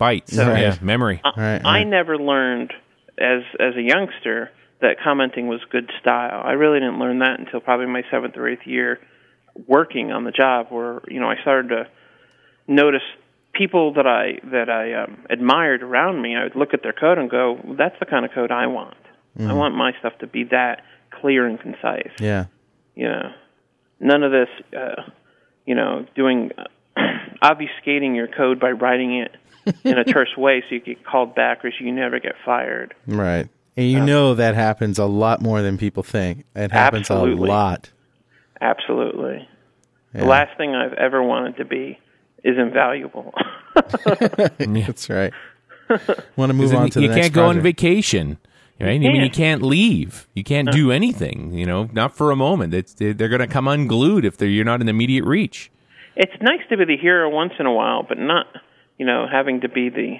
Bytes, 0.00 0.36
Right. 0.38 0.60
yeah, 0.62 0.76
memory. 0.80 1.20
I- 1.24 1.32
Right, 1.36 1.60
I 1.64 1.84
never 1.84 2.16
learned 2.16 2.72
as 3.18 3.42
as 3.60 3.74
a 3.76 3.82
youngster 3.82 4.50
that 4.80 4.96
commenting 5.02 5.48
was 5.48 5.60
good 5.70 5.90
style. 6.00 6.42
I 6.44 6.52
really 6.52 6.78
didn't 6.78 6.98
learn 6.98 7.18
that 7.20 7.40
until 7.40 7.60
probably 7.60 7.86
my 7.86 8.02
seventh 8.10 8.36
or 8.36 8.48
eighth 8.48 8.66
year 8.66 9.00
working 9.66 10.12
on 10.12 10.24
the 10.24 10.30
job, 10.30 10.68
where 10.70 11.00
you 11.08 11.20
know 11.20 11.28
I 11.28 11.40
started 11.40 11.68
to 11.68 11.88
notice 12.66 13.02
people 13.52 13.94
that 13.94 14.06
I 14.06 14.38
that 14.50 14.68
I 14.70 15.02
um, 15.02 15.24
admired 15.30 15.82
around 15.82 16.22
me. 16.22 16.36
I 16.36 16.44
would 16.44 16.56
look 16.56 16.74
at 16.74 16.82
their 16.82 16.92
code 16.92 17.18
and 17.18 17.28
go, 17.28 17.58
"That's 17.76 17.98
the 17.98 18.06
kind 18.06 18.24
of 18.24 18.32
code 18.32 18.50
I 18.52 18.66
want. 18.66 18.96
I 19.38 19.52
want 19.52 19.74
my 19.76 19.92
stuff 20.00 20.18
to 20.20 20.26
be 20.26 20.44
that 20.44 20.82
clear 21.10 21.46
and 21.46 21.60
concise." 21.60 22.10
Yeah. 22.20 22.46
you 22.94 23.06
know, 23.08 23.32
none 24.00 24.22
of 24.24 24.32
this, 24.32 24.48
uh, 24.76 25.02
you 25.64 25.74
know, 25.74 26.04
doing 26.14 26.50
uh, 26.58 26.64
obfuscating 27.42 28.16
your 28.16 28.26
code 28.26 28.58
by 28.58 28.72
writing 28.72 29.18
it 29.18 29.36
in 29.84 29.98
a 29.98 30.04
terse 30.12 30.36
way 30.36 30.62
so 30.68 30.74
you 30.74 30.80
get 30.80 31.04
called 31.04 31.34
back 31.34 31.64
or 31.64 31.70
so 31.70 31.84
you 31.84 31.92
never 31.92 32.18
get 32.18 32.34
fired. 32.44 32.94
Right. 33.06 33.48
And 33.78 33.88
you 33.88 34.00
know 34.00 34.34
that 34.34 34.56
happens 34.56 34.98
a 34.98 35.04
lot 35.04 35.40
more 35.40 35.62
than 35.62 35.78
people 35.78 36.02
think. 36.02 36.44
It 36.56 36.72
happens 36.72 37.10
Absolutely. 37.12 37.48
a 37.48 37.52
lot. 37.52 37.90
Absolutely. 38.60 39.48
Yeah. 40.12 40.22
The 40.22 40.26
last 40.26 40.56
thing 40.56 40.74
I've 40.74 40.94
ever 40.94 41.22
wanted 41.22 41.58
to 41.58 41.64
be 41.64 41.96
is 42.42 42.58
invaluable. 42.58 43.32
That's 44.58 45.08
right. 45.08 45.32
Want 46.34 46.50
to 46.50 46.54
move 46.54 46.74
on 46.74 46.90
to 46.90 47.00
you 47.00 47.06
next 47.06 47.20
can't 47.20 47.32
go 47.32 47.46
on 47.46 47.60
vacation. 47.60 48.38
Right? 48.80 48.94
I 48.94 48.98
mean, 48.98 49.14
you 49.14 49.22
can't. 49.22 49.34
can't 49.34 49.62
leave. 49.62 50.26
You 50.34 50.42
can't 50.42 50.72
do 50.72 50.90
anything. 50.90 51.54
You 51.54 51.66
know, 51.66 51.88
not 51.92 52.16
for 52.16 52.32
a 52.32 52.36
moment. 52.36 52.74
It's, 52.74 52.94
they're 52.94 53.14
going 53.14 53.38
to 53.38 53.46
come 53.46 53.68
unglued 53.68 54.24
if 54.24 54.36
they're, 54.38 54.48
you're 54.48 54.64
not 54.64 54.80
in 54.80 54.88
immediate 54.88 55.24
reach. 55.24 55.70
it's 56.16 56.32
nice 56.40 56.62
to 56.70 56.76
be 56.76 56.84
the 56.84 56.96
hero 56.96 57.30
once 57.30 57.52
in 57.60 57.66
a 57.66 57.72
while, 57.72 58.02
but 58.02 58.18
not, 58.18 58.46
you 58.98 59.06
know, 59.06 59.26
having 59.30 59.60
to 59.60 59.68
be 59.68 59.88
the 59.88 60.16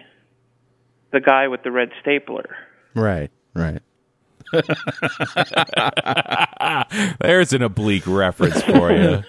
the 1.10 1.20
guy 1.20 1.48
with 1.48 1.64
the 1.64 1.72
red 1.72 1.88
stapler. 2.00 2.54
Right. 2.94 3.32
Right. 3.58 3.82
There's 7.20 7.52
an 7.52 7.60
oblique 7.62 8.06
reference 8.06 8.62
for 8.62 8.90
you. 8.92 9.22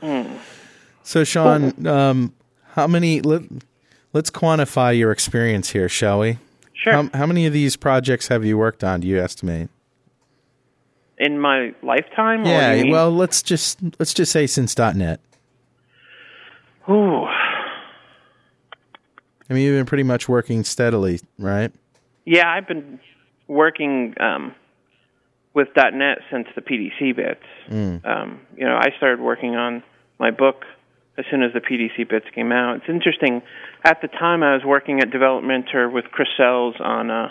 So, 1.02 1.24
Shawn, 1.24 1.86
um, 1.86 2.34
how 2.72 2.86
many? 2.86 3.20
Let, 3.22 3.42
let's 4.12 4.30
quantify 4.30 4.96
your 4.96 5.10
experience 5.10 5.70
here, 5.70 5.88
shall 5.88 6.20
we? 6.20 6.38
Sure. 6.74 6.92
How, 6.92 7.10
how 7.14 7.26
many 7.26 7.46
of 7.46 7.52
these 7.52 7.76
projects 7.76 8.28
have 8.28 8.44
you 8.44 8.58
worked 8.58 8.84
on? 8.84 9.00
Do 9.00 9.08
you 9.08 9.18
estimate? 9.20 9.68
in 11.20 11.40
my 11.40 11.74
lifetime? 11.82 12.42
or 12.42 12.44
do 12.44 12.50
you 12.50 12.56
Yeah. 12.56 12.82
mean- 12.82 12.92
Well, 12.92 13.10
let's 13.10 13.42
just 13.42 13.80
let's 13.98 14.14
just 14.14 14.30
say 14.30 14.46
since 14.46 14.78
.NET. 14.78 15.18
Ooh. 16.88 17.26
I 19.50 19.54
mean, 19.54 19.64
you've 19.64 19.78
been 19.78 19.86
pretty 19.86 20.02
much 20.02 20.28
working 20.28 20.64
steadily, 20.64 21.20
right? 21.38 21.72
Yeah, 22.24 22.48
I've 22.48 22.68
been 22.68 23.00
working 23.46 24.14
um, 24.20 24.54
with 25.54 25.68
.NET 25.76 26.18
since 26.30 26.46
the 26.54 26.60
PDC 26.60 27.16
bits. 27.16 27.44
Um, 28.04 28.40
you 28.56 28.64
know, 28.66 28.76
I 28.76 28.88
started 28.98 29.20
working 29.20 29.56
on 29.56 29.82
my 30.18 30.30
book 30.30 30.64
as 31.16 31.24
soon 31.30 31.42
as 31.42 31.52
the 31.52 31.60
PDC 31.60 32.08
bits 32.08 32.26
came 32.34 32.52
out. 32.52 32.76
It's 32.76 32.88
interesting. 32.88 33.42
At 33.84 34.02
the 34.02 34.08
time, 34.08 34.42
I 34.42 34.54
was 34.54 34.64
working 34.64 35.00
at 35.00 35.10
Developmentor 35.10 35.90
with 35.92 36.06
Chris 36.12 36.28
Sells 36.36 36.74
on 36.80 37.10
uh, 37.10 37.30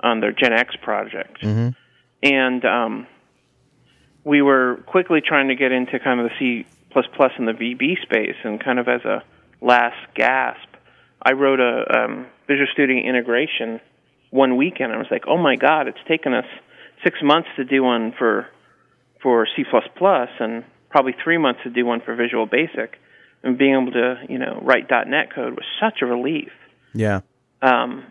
on 0.00 0.20
their 0.20 0.32
Gen 0.32 0.52
X 0.52 0.74
project, 0.82 1.38
and 2.22 2.64
um, 2.64 3.06
we 4.24 4.42
were 4.42 4.82
quickly 4.86 5.20
trying 5.20 5.48
to 5.48 5.54
get 5.54 5.72
into 5.72 5.98
kind 6.00 6.20
of 6.20 6.30
the 6.30 6.38
C 6.38 6.66
and 7.38 7.46
the 7.46 7.52
VB 7.52 8.00
space, 8.02 8.36
and 8.42 8.62
kind 8.62 8.78
of 8.80 8.88
as 8.88 9.04
a 9.04 9.22
last 9.60 9.96
gasp, 10.14 10.68
I 11.22 11.32
wrote 11.32 11.60
a 11.60 11.98
um, 11.98 12.26
Visual 12.46 12.66
Studio 12.72 12.96
integration 12.96 13.80
one 14.30 14.56
weekend. 14.56 14.92
I 14.92 14.98
was 14.98 15.08
like, 15.10 15.24
"Oh 15.26 15.38
my 15.38 15.56
God, 15.56 15.88
it's 15.88 15.98
taken 16.06 16.34
us 16.34 16.46
six 17.04 17.18
months 17.22 17.48
to 17.56 17.64
do 17.64 17.82
one 17.82 18.12
for 18.18 18.46
for 19.22 19.46
C 19.56 19.64
and 20.40 20.64
probably 20.90 21.14
three 21.22 21.38
months 21.38 21.60
to 21.64 21.70
do 21.70 21.84
one 21.84 22.00
for 22.00 22.14
Visual 22.14 22.46
Basic." 22.46 22.98
And 23.42 23.56
being 23.56 23.74
able 23.80 23.92
to, 23.92 24.16
you 24.28 24.38
know, 24.38 24.60
write 24.62 24.90
.NET 24.90 25.32
code 25.32 25.52
was 25.52 25.64
such 25.80 26.02
a 26.02 26.06
relief. 26.06 26.50
Yeah. 26.92 27.20
Um, 27.62 28.04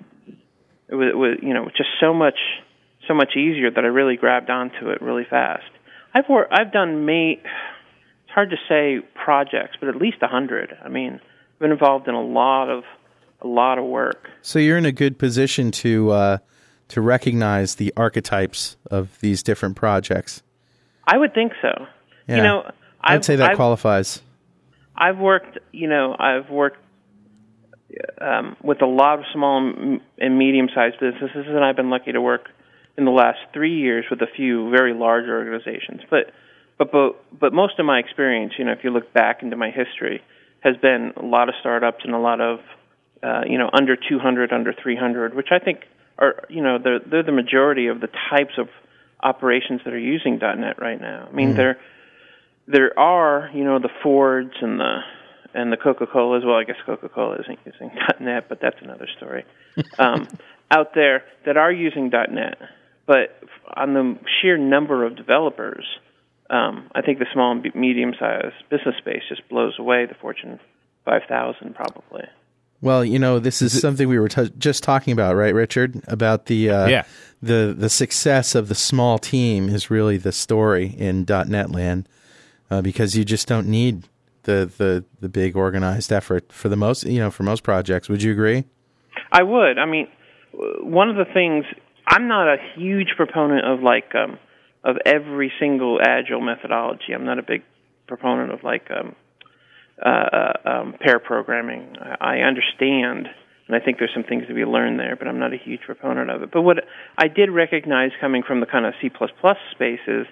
it 0.87 0.95
was, 0.95 1.09
it 1.11 1.17
was, 1.17 1.37
you 1.41 1.53
know, 1.53 1.65
just 1.65 1.89
so 1.99 2.13
much, 2.13 2.37
so 3.07 3.13
much 3.13 3.35
easier 3.35 3.69
that 3.69 3.83
I 3.83 3.87
really 3.87 4.15
grabbed 4.15 4.49
onto 4.49 4.89
it 4.89 5.01
really 5.01 5.25
fast. 5.29 5.69
I've 6.13 6.29
wor- 6.29 6.47
I've 6.51 6.71
done 6.71 7.05
may, 7.05 7.41
it's 7.41 8.33
hard 8.33 8.51
to 8.51 8.57
say 8.69 9.05
projects, 9.15 9.75
but 9.79 9.89
at 9.89 9.97
least 9.97 10.17
a 10.21 10.27
hundred. 10.27 10.77
I 10.83 10.87
mean, 10.87 11.19
been 11.59 11.71
involved 11.71 12.07
in 12.07 12.15
a 12.15 12.21
lot 12.21 12.69
of, 12.69 12.83
a 13.41 13.47
lot 13.47 13.77
of 13.77 13.85
work. 13.85 14.29
So 14.41 14.59
you're 14.59 14.77
in 14.77 14.85
a 14.85 14.91
good 14.91 15.17
position 15.17 15.71
to 15.71 16.11
uh, 16.11 16.37
to 16.89 17.01
recognize 17.01 17.75
the 17.75 17.93
archetypes 17.97 18.77
of 18.89 19.19
these 19.19 19.43
different 19.43 19.75
projects. 19.75 20.41
I 21.05 21.17
would 21.17 21.33
think 21.33 21.53
so. 21.61 21.85
Yeah. 22.27 22.37
You 22.37 22.43
know, 22.43 22.71
I'd 23.01 23.15
I've, 23.15 23.25
say 23.25 23.35
that 23.35 23.51
I've, 23.51 23.55
qualifies. 23.55 24.21
I've 24.95 25.17
worked, 25.17 25.59
you 25.71 25.87
know, 25.87 26.15
I've 26.17 26.49
worked 26.49 26.79
um, 28.19 28.55
with 28.61 28.81
a 28.81 28.85
lot 28.85 29.19
of 29.19 29.25
small 29.33 29.57
and 29.59 30.01
and 30.17 30.37
medium-sized 30.37 30.99
businesses, 30.99 31.45
and 31.47 31.63
I've 31.63 31.75
been 31.75 31.89
lucky 31.89 32.11
to 32.11 32.21
work 32.21 32.49
in 32.97 33.05
the 33.05 33.11
last 33.11 33.39
three 33.53 33.77
years 33.79 34.05
with 34.09 34.21
a 34.21 34.27
few 34.35 34.71
very 34.71 34.93
large 34.93 35.25
organizations. 35.27 36.01
But, 36.09 36.31
but, 36.79 36.91
but, 36.91 37.39
but 37.39 37.53
most 37.53 37.77
of 37.77 37.85
my 37.85 37.99
experience, 37.99 38.53
you 38.57 38.65
know, 38.65 38.71
if 38.71 38.83
you 38.83 38.89
look 38.89 39.13
back 39.13 39.43
into 39.43 39.55
my 39.55 39.69
history, 39.69 40.23
has 40.61 40.75
been 40.77 41.13
a 41.15 41.25
lot 41.25 41.49
of 41.49 41.55
startups 41.59 42.03
and 42.03 42.13
a 42.13 42.19
lot 42.19 42.41
of, 42.41 42.59
uh, 43.23 43.41
you 43.47 43.57
know, 43.57 43.69
under 43.71 43.95
200, 43.95 44.51
under 44.51 44.73
300, 44.73 45.33
which 45.33 45.49
I 45.51 45.59
think 45.59 45.81
are, 46.17 46.45
you 46.49 46.61
know, 46.61 46.77
they're 46.83 46.99
they're 46.99 47.23
the 47.23 47.31
majority 47.31 47.87
of 47.87 48.01
the 48.01 48.09
types 48.29 48.53
of 48.57 48.67
operations 49.21 49.81
that 49.85 49.93
are 49.93 49.99
using 49.99 50.39
.NET 50.39 50.79
right 50.79 50.99
now. 50.99 51.27
I 51.29 51.33
mean, 51.33 51.55
there 51.55 51.79
there 52.67 52.97
are, 52.97 53.49
you 53.53 53.63
know, 53.63 53.79
the 53.79 53.89
Fords 54.03 54.53
and 54.61 54.79
the 54.79 54.99
and 55.53 55.71
the 55.71 55.77
Coca 55.77 56.05
Cola 56.05 56.37
as 56.37 56.45
well. 56.45 56.55
I 56.55 56.63
guess 56.63 56.75
Coca 56.85 57.09
Cola 57.09 57.37
isn't 57.39 57.59
using 57.65 57.91
.NET, 58.19 58.49
but 58.49 58.59
that's 58.61 58.77
another 58.81 59.07
story. 59.17 59.45
um, 59.99 60.27
out 60.69 60.93
there 60.93 61.23
that 61.45 61.57
are 61.57 61.71
using 61.71 62.09
.NET, 62.09 62.57
but 63.05 63.39
on 63.75 63.93
the 63.93 64.17
sheer 64.41 64.57
number 64.57 65.05
of 65.05 65.15
developers, 65.15 65.85
um, 66.49 66.89
I 66.95 67.01
think 67.01 67.19
the 67.19 67.25
small 67.33 67.51
and 67.51 67.63
medium-sized 67.75 68.55
business 68.69 68.95
space 68.97 69.23
just 69.29 69.47
blows 69.49 69.75
away 69.79 70.05
the 70.05 70.15
Fortune 70.15 70.59
5000 71.05 71.73
probably. 71.75 72.23
Well, 72.79 73.03
you 73.03 73.17
know, 73.17 73.39
this 73.39 73.61
is 73.61 73.79
something 73.79 74.07
we 74.07 74.19
were 74.19 74.29
t- 74.29 74.51
just 74.57 74.83
talking 74.83 75.11
about, 75.11 75.35
right, 75.35 75.53
Richard? 75.53 75.99
About 76.07 76.45
the 76.45 76.69
uh, 76.69 76.87
Yeah. 76.87 77.03
the 77.41 77.73
the 77.75 77.89
success 77.89 78.53
of 78.53 78.67
the 78.67 78.75
small 78.75 79.17
team 79.17 79.67
is 79.67 79.89
really 79.89 80.17
the 80.17 80.31
story 80.31 80.93
in 80.97 81.25
.NET 81.27 81.71
land, 81.71 82.07
uh, 82.69 82.81
because 82.83 83.17
you 83.17 83.25
just 83.25 83.47
don't 83.47 83.67
need 83.67 84.03
the, 84.43 84.71
the 84.77 85.03
the 85.21 85.27
big 85.27 85.55
organized 85.57 86.11
effort 86.13 86.51
for 86.53 86.69
the 86.69 86.75
most, 86.75 87.03
you 87.05 87.19
know, 87.19 87.31
for 87.31 87.41
most 87.43 87.63
projects. 87.63 88.09
Would 88.09 88.21
you 88.21 88.31
agree? 88.31 88.65
I 89.31 89.41
would. 89.41 89.79
I 89.79 89.85
mean, 89.85 90.07
one 90.53 91.09
of 91.09 91.15
the 91.15 91.25
things 91.33 91.65
I'm 92.07 92.27
not 92.27 92.47
a 92.47 92.57
huge 92.75 93.13
proponent 93.17 93.65
of 93.65 93.81
like 93.81 94.13
um, 94.13 94.37
of 94.87 94.95
every 95.05 95.51
single 95.59 95.99
agile 96.01 96.39
methodology. 96.39 97.13
I'm 97.13 97.25
not 97.25 97.37
a 97.37 97.43
big 97.43 97.61
proponent 98.07 98.53
of 98.53 98.63
like 98.63 98.89
um, 98.89 99.15
uh, 100.03 100.09
uh, 100.09 100.53
um, 100.65 100.95
pair 100.99 101.19
programming. 101.19 101.97
I 102.21 102.37
understand, 102.39 103.27
and 103.67 103.75
I 103.75 103.79
think 103.83 103.99
there's 103.99 104.13
some 104.13 104.23
things 104.23 104.47
to 104.47 104.53
be 104.53 104.63
learned 104.63 104.97
there, 104.97 105.17
but 105.17 105.27
I'm 105.27 105.39
not 105.39 105.53
a 105.53 105.57
huge 105.57 105.81
proponent 105.81 106.29
of 106.31 106.41
it. 106.41 106.51
But 106.53 106.61
what 106.61 106.77
I 107.17 107.27
did 107.27 107.51
recognize 107.51 108.11
coming 108.21 108.43
from 108.43 108.61
the 108.61 108.65
kind 108.65 108.85
of 108.85 108.93
C++ 109.01 109.09
space 109.71 109.99
is, 110.07 110.25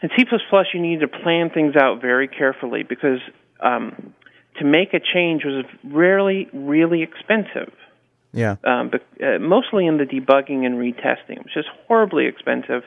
in 0.00 0.10
C++, 0.16 0.24
you 0.72 0.80
need 0.80 1.00
to 1.00 1.08
plan 1.08 1.50
things 1.50 1.74
out 1.74 2.00
very 2.00 2.28
carefully 2.28 2.84
because 2.84 3.18
um, 3.60 4.14
to 4.58 4.64
make 4.64 4.94
a 4.94 5.00
change 5.00 5.42
was 5.44 5.64
rarely 5.82 6.48
really 6.52 7.02
expensive 7.02 7.72
Yeah. 8.32 8.56
um, 8.62 8.90
but, 8.90 9.02
uh, 9.20 9.40
mostly 9.40 9.86
in 9.86 9.96
the 9.96 10.04
debugging 10.04 10.64
and 10.64 10.76
retesting, 10.78 11.42
which 11.42 11.56
is 11.56 11.64
horribly 11.88 12.26
expensive 12.26 12.84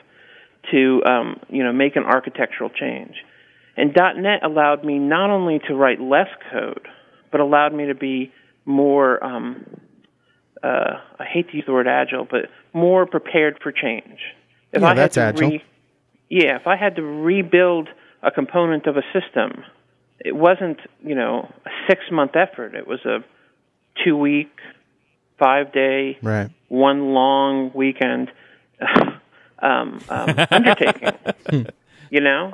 to 0.70 1.02
um, 1.04 1.40
you 1.48 1.64
know 1.64 1.72
make 1.72 1.96
an 1.96 2.04
architectural 2.04 2.70
change. 2.70 3.14
And 3.76 3.96
.NET 3.96 4.44
allowed 4.44 4.84
me 4.84 4.98
not 4.98 5.30
only 5.30 5.58
to 5.66 5.74
write 5.74 6.00
less 6.00 6.28
code, 6.52 6.86
but 7.30 7.40
allowed 7.40 7.72
me 7.72 7.86
to 7.86 7.94
be 7.94 8.30
more 8.66 9.22
um, 9.24 9.64
uh, 10.62 11.00
I 11.18 11.24
hate 11.24 11.50
to 11.50 11.56
use 11.56 11.64
the 11.66 11.72
word 11.72 11.88
agile, 11.88 12.26
but 12.30 12.42
more 12.72 13.06
prepared 13.06 13.58
for 13.62 13.72
change. 13.72 14.18
If 14.72 14.82
Yeah, 14.82 14.88
I 14.88 14.94
that's 14.94 15.16
agile. 15.18 15.50
Re- 15.50 15.64
yeah, 16.28 16.56
if 16.56 16.66
I 16.66 16.76
had 16.76 16.96
to 16.96 17.02
rebuild 17.02 17.88
a 18.22 18.30
component 18.30 18.86
of 18.86 18.96
a 18.96 19.02
system, 19.12 19.64
it 20.20 20.34
wasn't 20.36 20.78
you 21.04 21.14
know 21.14 21.52
a 21.66 21.70
six 21.88 22.02
month 22.10 22.32
effort. 22.36 22.74
It 22.74 22.86
was 22.86 23.04
a 23.04 23.18
two 24.04 24.16
week, 24.16 24.52
five 25.38 25.72
day, 25.72 26.18
Right. 26.22 26.50
one 26.68 27.12
long 27.12 27.72
weekend 27.74 28.30
um, 29.62 30.00
um, 30.08 30.34
undertaking. 30.50 31.66
you 32.10 32.20
know, 32.20 32.52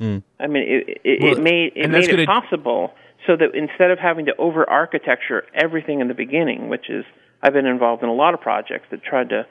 I 0.00 0.46
mean, 0.46 0.64
it, 0.66 1.00
it, 1.04 1.22
Well, 1.22 1.32
it 1.36 1.42
made 1.42 1.72
it 1.74 1.88
made 1.90 2.04
it 2.04 2.10
gonna- 2.10 2.26
possible 2.26 2.94
so 3.26 3.36
that 3.36 3.54
instead 3.54 3.90
of 3.90 3.98
having 3.98 4.26
to 4.26 4.36
over 4.36 4.68
architecture 4.68 5.44
everything 5.54 6.00
in 6.00 6.08
the 6.08 6.14
beginning, 6.14 6.68
which 6.68 6.88
is 6.88 7.04
I've 7.42 7.52
been 7.52 7.66
involved 7.66 8.02
in 8.02 8.08
a 8.08 8.14
lot 8.14 8.34
of 8.34 8.40
projects 8.40 8.86
that 8.90 9.02
tried 9.02 9.30
to 9.30 9.46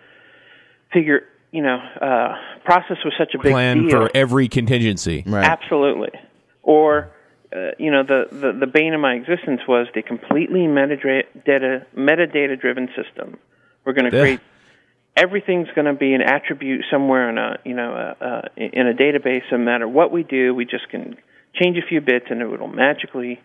figure, 0.94 1.22
you 1.52 1.62
know, 1.62 1.78
uh, 1.78 2.36
process 2.64 2.98
was 3.04 3.14
such 3.18 3.34
a 3.36 3.40
big 3.40 3.52
Plan 3.52 3.84
deal. 3.84 3.92
for 3.92 4.12
every 4.16 4.48
contingency. 4.48 5.24
Right. 5.26 5.46
Absolutely. 5.46 6.12
Or, 6.64 7.12
uh, 7.56 7.72
you 7.78 7.92
know, 7.92 8.04
the, 8.04 8.28
the, 8.32 8.52
the 8.60 8.68
bane 8.68 8.94
of 8.94 9.02
my 9.02 9.14
existence 9.14 9.62
was 9.68 9.88
the 9.96 10.02
completely 10.02 10.62
metadata, 10.62 11.86
metadata 11.96 12.60
driven 12.60 12.90
system. 12.96 13.38
We're 13.86 13.94
going 13.94 14.12
to 14.12 14.12
create 14.12 14.40
everything's 15.16 15.68
going 15.76 15.86
to 15.86 15.94
be 15.94 16.14
an 16.14 16.22
attribute 16.22 16.86
somewhere 16.92 17.30
in 17.30 17.38
a 17.38 17.58
you 17.66 17.74
know 17.74 17.94
a, 17.94 18.26
a, 18.26 18.50
in 18.58 18.88
a 18.88 18.94
database. 18.94 19.44
No 19.52 19.58
matter 19.58 19.88
what 19.88 20.12
we 20.12 20.24
do, 20.24 20.54
we 20.54 20.66
just 20.66 20.90
can 20.90 21.18
change 21.54 21.78
a 21.78 21.88
few 21.88 22.02
bits 22.02 22.28
and 22.30 22.42
it 22.42 22.48
will 22.48 22.68
magically 22.68 23.42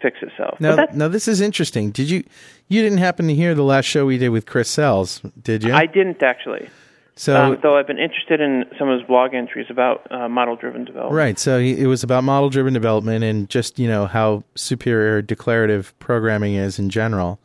fix 0.00 0.18
itself. 0.22 0.60
Now, 0.60 0.86
now 0.92 1.08
this 1.08 1.26
is 1.26 1.40
interesting. 1.40 1.90
Did 1.90 2.10
you 2.10 2.24
you 2.68 2.82
didn't 2.82 2.98
happen 2.98 3.28
to 3.28 3.34
hear 3.34 3.54
the 3.54 3.62
last 3.62 3.86
show 3.86 4.06
we 4.06 4.18
did 4.18 4.30
with 4.30 4.46
Chris 4.46 4.68
Sells, 4.70 5.20
did 5.42 5.64
you? 5.64 5.72
I 5.72 5.86
didn't 5.86 6.22
actually. 6.22 6.68
so 7.16 7.34
um, 7.34 7.58
though 7.62 7.78
I've 7.78 7.86
been 7.86 7.98
interested 7.98 8.40
in 8.40 8.66
some 8.78 8.88
of 8.88 8.98
his 8.98 9.06
blog 9.06 9.34
entries 9.34 9.66
about 9.70 10.06
uh, 10.10 10.28
model-driven 10.28 10.84
development. 10.84 11.16
Right. 11.16 11.38
So 11.38 11.58
it 11.58 11.86
was 11.86 12.02
about 12.02 12.24
model 12.24 12.50
driven 12.50 12.74
development 12.74 13.24
and 13.24 13.48
just, 13.48 13.78
you 13.78 13.88
know, 13.88 14.06
how 14.06 14.44
superior 14.54 15.22
declarative 15.22 15.98
programming 15.98 16.54
is 16.54 16.78
in 16.78 16.90
general. 16.90 17.40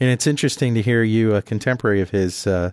And 0.00 0.10
it's 0.10 0.26
interesting 0.26 0.74
to 0.74 0.82
hear 0.82 1.02
you, 1.02 1.34
a 1.34 1.42
contemporary 1.42 2.00
of 2.00 2.10
his, 2.10 2.46
uh, 2.46 2.72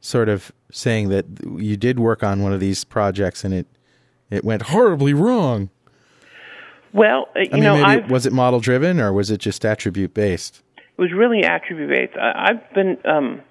sort 0.00 0.28
of 0.28 0.52
saying 0.70 1.08
that 1.08 1.26
you 1.56 1.76
did 1.76 1.98
work 1.98 2.22
on 2.22 2.42
one 2.42 2.52
of 2.52 2.60
these 2.60 2.84
projects 2.84 3.44
and 3.44 3.54
it, 3.54 3.66
it 4.30 4.44
went 4.44 4.62
horribly 4.62 5.14
wrong. 5.14 5.70
Well, 6.92 7.28
uh, 7.36 7.40
you 7.40 7.48
I 7.52 7.54
mean, 7.54 7.62
know, 7.62 7.82
maybe 7.82 8.12
was 8.12 8.26
it 8.26 8.32
model 8.32 8.60
driven 8.60 9.00
or 9.00 9.12
was 9.12 9.30
it 9.30 9.38
just 9.38 9.64
attribute 9.64 10.12
based? 10.12 10.62
it 10.96 11.00
was 11.00 11.12
really 11.12 11.44
attribute 11.44 11.90
based. 11.90 12.16
I, 12.18 12.50
I've 12.50 12.74
been 12.74 12.98
um, 13.04 13.42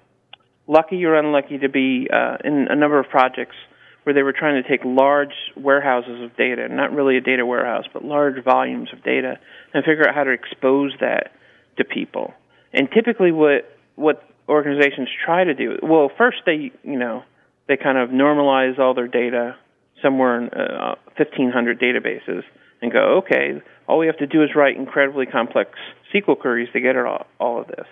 lucky 0.66 1.04
or 1.04 1.14
unlucky 1.14 1.58
to 1.58 1.68
be 1.68 2.08
uh, 2.12 2.38
in 2.44 2.66
a 2.68 2.74
number 2.74 2.98
of 2.98 3.08
projects 3.08 3.54
where 4.02 4.14
they 4.14 4.22
were 4.22 4.32
trying 4.32 4.62
to 4.62 4.68
take 4.68 4.84
large 4.84 5.34
warehouses 5.56 6.22
of 6.22 6.36
data, 6.36 6.68
not 6.68 6.92
really 6.92 7.16
a 7.16 7.20
data 7.20 7.44
warehouse, 7.44 7.84
but 7.92 8.04
large 8.04 8.42
volumes 8.44 8.88
of 8.92 9.02
data, 9.02 9.38
and 9.74 9.84
figure 9.84 10.08
out 10.08 10.14
how 10.14 10.24
to 10.24 10.30
expose 10.30 10.92
that 11.00 11.32
to 11.76 11.84
people. 11.84 12.32
And 12.72 12.88
typically, 12.90 13.32
what 13.32 13.76
what 13.96 14.22
organizations 14.48 15.08
try 15.24 15.44
to 15.44 15.54
do, 15.54 15.78
well, 15.82 16.10
first 16.16 16.38
they 16.46 16.72
you 16.82 16.98
know 16.98 17.22
they 17.68 17.76
kind 17.76 17.98
of 17.98 18.10
normalize 18.10 18.78
all 18.78 18.94
their 18.94 19.08
data 19.08 19.56
somewhere 20.02 20.42
in 20.42 20.48
uh, 20.50 20.94
1,500 21.16 21.80
databases 21.80 22.42
and 22.82 22.92
go, 22.92 23.18
okay, 23.18 23.60
all 23.88 23.98
we 23.98 24.06
have 24.06 24.18
to 24.18 24.26
do 24.26 24.42
is 24.42 24.50
write 24.54 24.76
incredibly 24.76 25.26
complex 25.26 25.70
SQL 26.14 26.38
queries 26.38 26.68
to 26.74 26.80
get 26.80 26.96
at 26.96 27.06
all, 27.06 27.26
all 27.40 27.60
of 27.60 27.66
this. 27.66 27.86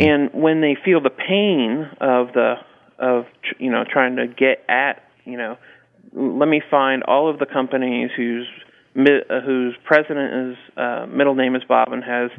And 0.00 0.30
when 0.34 0.60
they 0.60 0.76
feel 0.84 1.00
the 1.00 1.10
pain 1.10 1.88
of 2.00 2.32
the 2.34 2.56
of 2.98 3.24
you 3.58 3.70
know 3.70 3.84
trying 3.90 4.16
to 4.16 4.26
get 4.26 4.62
at 4.68 5.02
you 5.24 5.36
know, 5.36 5.56
let 6.12 6.48
me 6.48 6.60
find 6.70 7.02
all 7.04 7.30
of 7.30 7.38
the 7.38 7.46
companies 7.46 8.10
whose 8.16 8.46
uh, 8.96 9.40
whose 9.40 9.76
president 9.84 10.50
is 10.50 10.56
uh, 10.76 11.06
middle 11.06 11.34
name 11.34 11.54
is 11.54 11.62
Bob 11.64 11.92
and 11.92 12.02
has 12.04 12.30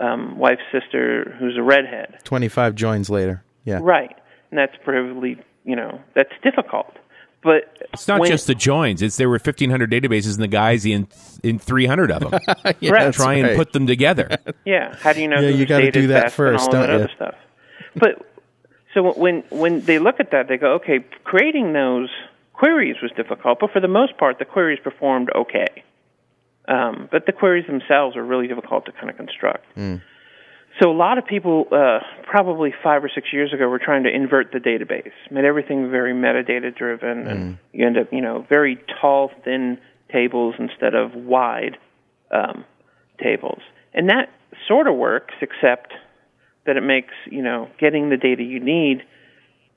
um, 0.00 0.38
wife's 0.38 0.62
sister 0.72 1.34
who's 1.38 1.56
a 1.56 1.62
redhead. 1.62 2.18
25 2.24 2.74
joins 2.74 3.08
later. 3.10 3.42
Yeah. 3.64 3.80
Right, 3.82 4.16
and 4.50 4.58
that's 4.58 4.74
probably 4.84 5.38
you 5.64 5.76
know 5.76 6.00
that's 6.14 6.32
difficult. 6.42 6.96
But 7.42 7.78
It's 7.92 8.08
not 8.08 8.20
when- 8.20 8.30
just 8.30 8.46
the 8.48 8.54
joins. 8.56 9.02
It's 9.02 9.16
there 9.18 9.28
were 9.28 9.38
1,500 9.38 9.88
databases 9.90 10.34
and 10.34 10.42
the 10.42 10.48
guys 10.48 10.84
in 10.84 11.06
in 11.44 11.58
300 11.60 12.10
of 12.10 12.20
them. 12.30 12.40
Yeah, 12.80 12.90
Right. 12.90 13.04
that's 13.04 13.16
Try 13.16 13.34
and 13.34 13.56
put 13.56 13.72
them 13.72 13.86
together. 13.86 14.28
Yeah, 14.64 14.96
how 14.96 15.12
do 15.12 15.20
you 15.22 15.28
know? 15.28 15.40
Yeah, 15.40 15.50
you 15.50 15.64
gotta 15.66 15.92
do 15.92 16.08
that 16.08 16.32
first, 16.32 16.64
all 16.64 16.72
don't 16.72 16.82
that 16.82 16.88
you? 16.90 16.94
other 17.04 17.10
stuff. 17.14 17.34
But 17.94 18.26
so 18.94 19.12
when 19.12 19.44
when 19.50 19.82
they 19.84 19.98
look 20.00 20.18
at 20.18 20.30
that, 20.32 20.48
they 20.48 20.56
go, 20.56 20.72
okay, 20.74 21.04
creating 21.24 21.72
those 21.72 22.08
queries 22.52 22.96
was 23.02 23.12
difficult, 23.12 23.58
but 23.60 23.70
for 23.70 23.80
the 23.80 23.88
most 23.88 24.16
part, 24.18 24.38
the 24.38 24.44
queries 24.44 24.78
performed 24.82 25.30
okay. 25.36 25.84
Um, 26.68 27.08
but 27.12 27.26
the 27.26 27.32
queries 27.32 27.66
themselves 27.66 28.16
are 28.16 28.24
really 28.24 28.48
difficult 28.48 28.86
to 28.86 28.92
kind 28.92 29.08
of 29.10 29.16
construct. 29.16 29.64
So 30.80 30.90
a 30.90 30.92
lot 30.92 31.16
of 31.16 31.24
people, 31.26 31.66
uh, 31.72 32.00
probably 32.24 32.74
five 32.82 33.02
or 33.02 33.08
six 33.14 33.32
years 33.32 33.52
ago, 33.52 33.66
were 33.68 33.78
trying 33.78 34.02
to 34.02 34.14
invert 34.14 34.52
the 34.52 34.58
database, 34.58 35.12
made 35.30 35.44
everything 35.46 35.90
very 35.90 36.12
metadata 36.12 36.76
driven, 36.76 37.26
and 37.26 37.58
you 37.72 37.86
end 37.86 37.96
up, 37.96 38.12
you 38.12 38.20
know, 38.20 38.44
very 38.48 38.78
tall, 39.00 39.30
thin 39.44 39.78
tables 40.12 40.54
instead 40.58 40.94
of 40.94 41.14
wide 41.14 41.78
um, 42.30 42.64
tables. 43.22 43.60
And 43.94 44.10
that 44.10 44.28
sort 44.68 44.86
of 44.86 44.96
works, 44.96 45.34
except 45.40 45.94
that 46.66 46.76
it 46.76 46.82
makes 46.82 47.14
you 47.30 47.42
know 47.42 47.68
getting 47.78 48.10
the 48.10 48.16
data 48.18 48.42
you 48.42 48.60
need 48.60 49.02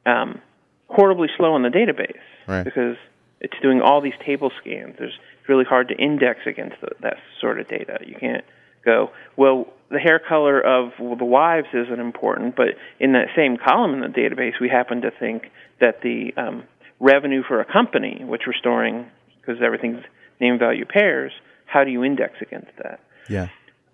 um, 0.06 0.42
horribly 0.88 1.30
slow 1.38 1.54
on 1.54 1.62
the 1.62 1.70
database 1.70 2.18
Right. 2.48 2.64
because 2.66 2.98
it's 3.40 3.54
doing 3.62 3.80
all 3.80 4.02
these 4.02 4.18
table 4.26 4.52
scans. 4.60 4.96
There's 4.98 5.18
really 5.50 5.66
hard 5.66 5.90
to 5.90 5.96
index 5.96 6.40
against 6.46 6.80
the, 6.82 6.92
that 7.02 7.18
sort 7.42 7.60
of 7.60 7.68
data. 7.68 8.00
You 8.06 8.16
can't 8.16 8.46
go 8.86 9.12
well. 9.36 9.66
The 9.92 10.00
hair 10.00 10.20
color 10.20 10.62
of 10.62 10.92
the 11.00 11.26
wives 11.26 11.68
isn't 11.74 12.00
important, 12.00 12.56
but 12.56 12.68
in 13.00 13.14
that 13.14 13.30
same 13.36 13.58
column 13.58 13.96
in 13.96 14.02
the 14.02 14.08
database, 14.08 14.60
we 14.62 14.70
happen 14.70 15.02
to 15.02 15.10
think 15.10 15.50
that 15.82 16.04
the 16.04 16.32
um, 16.38 16.64
revenue 17.00 17.42
for 17.42 17.60
a 17.60 17.66
company, 17.66 18.22
which 18.24 18.44
we're 18.46 18.54
storing 18.54 19.08
because 19.42 19.64
everything's 19.64 20.04
name 20.40 20.60
value 20.60 20.86
pairs, 20.86 21.32
how 21.66 21.84
do 21.84 21.90
you 21.90 22.04
index 22.04 22.36
against 22.40 22.72
that? 22.78 23.00
Yeah. 23.28 23.48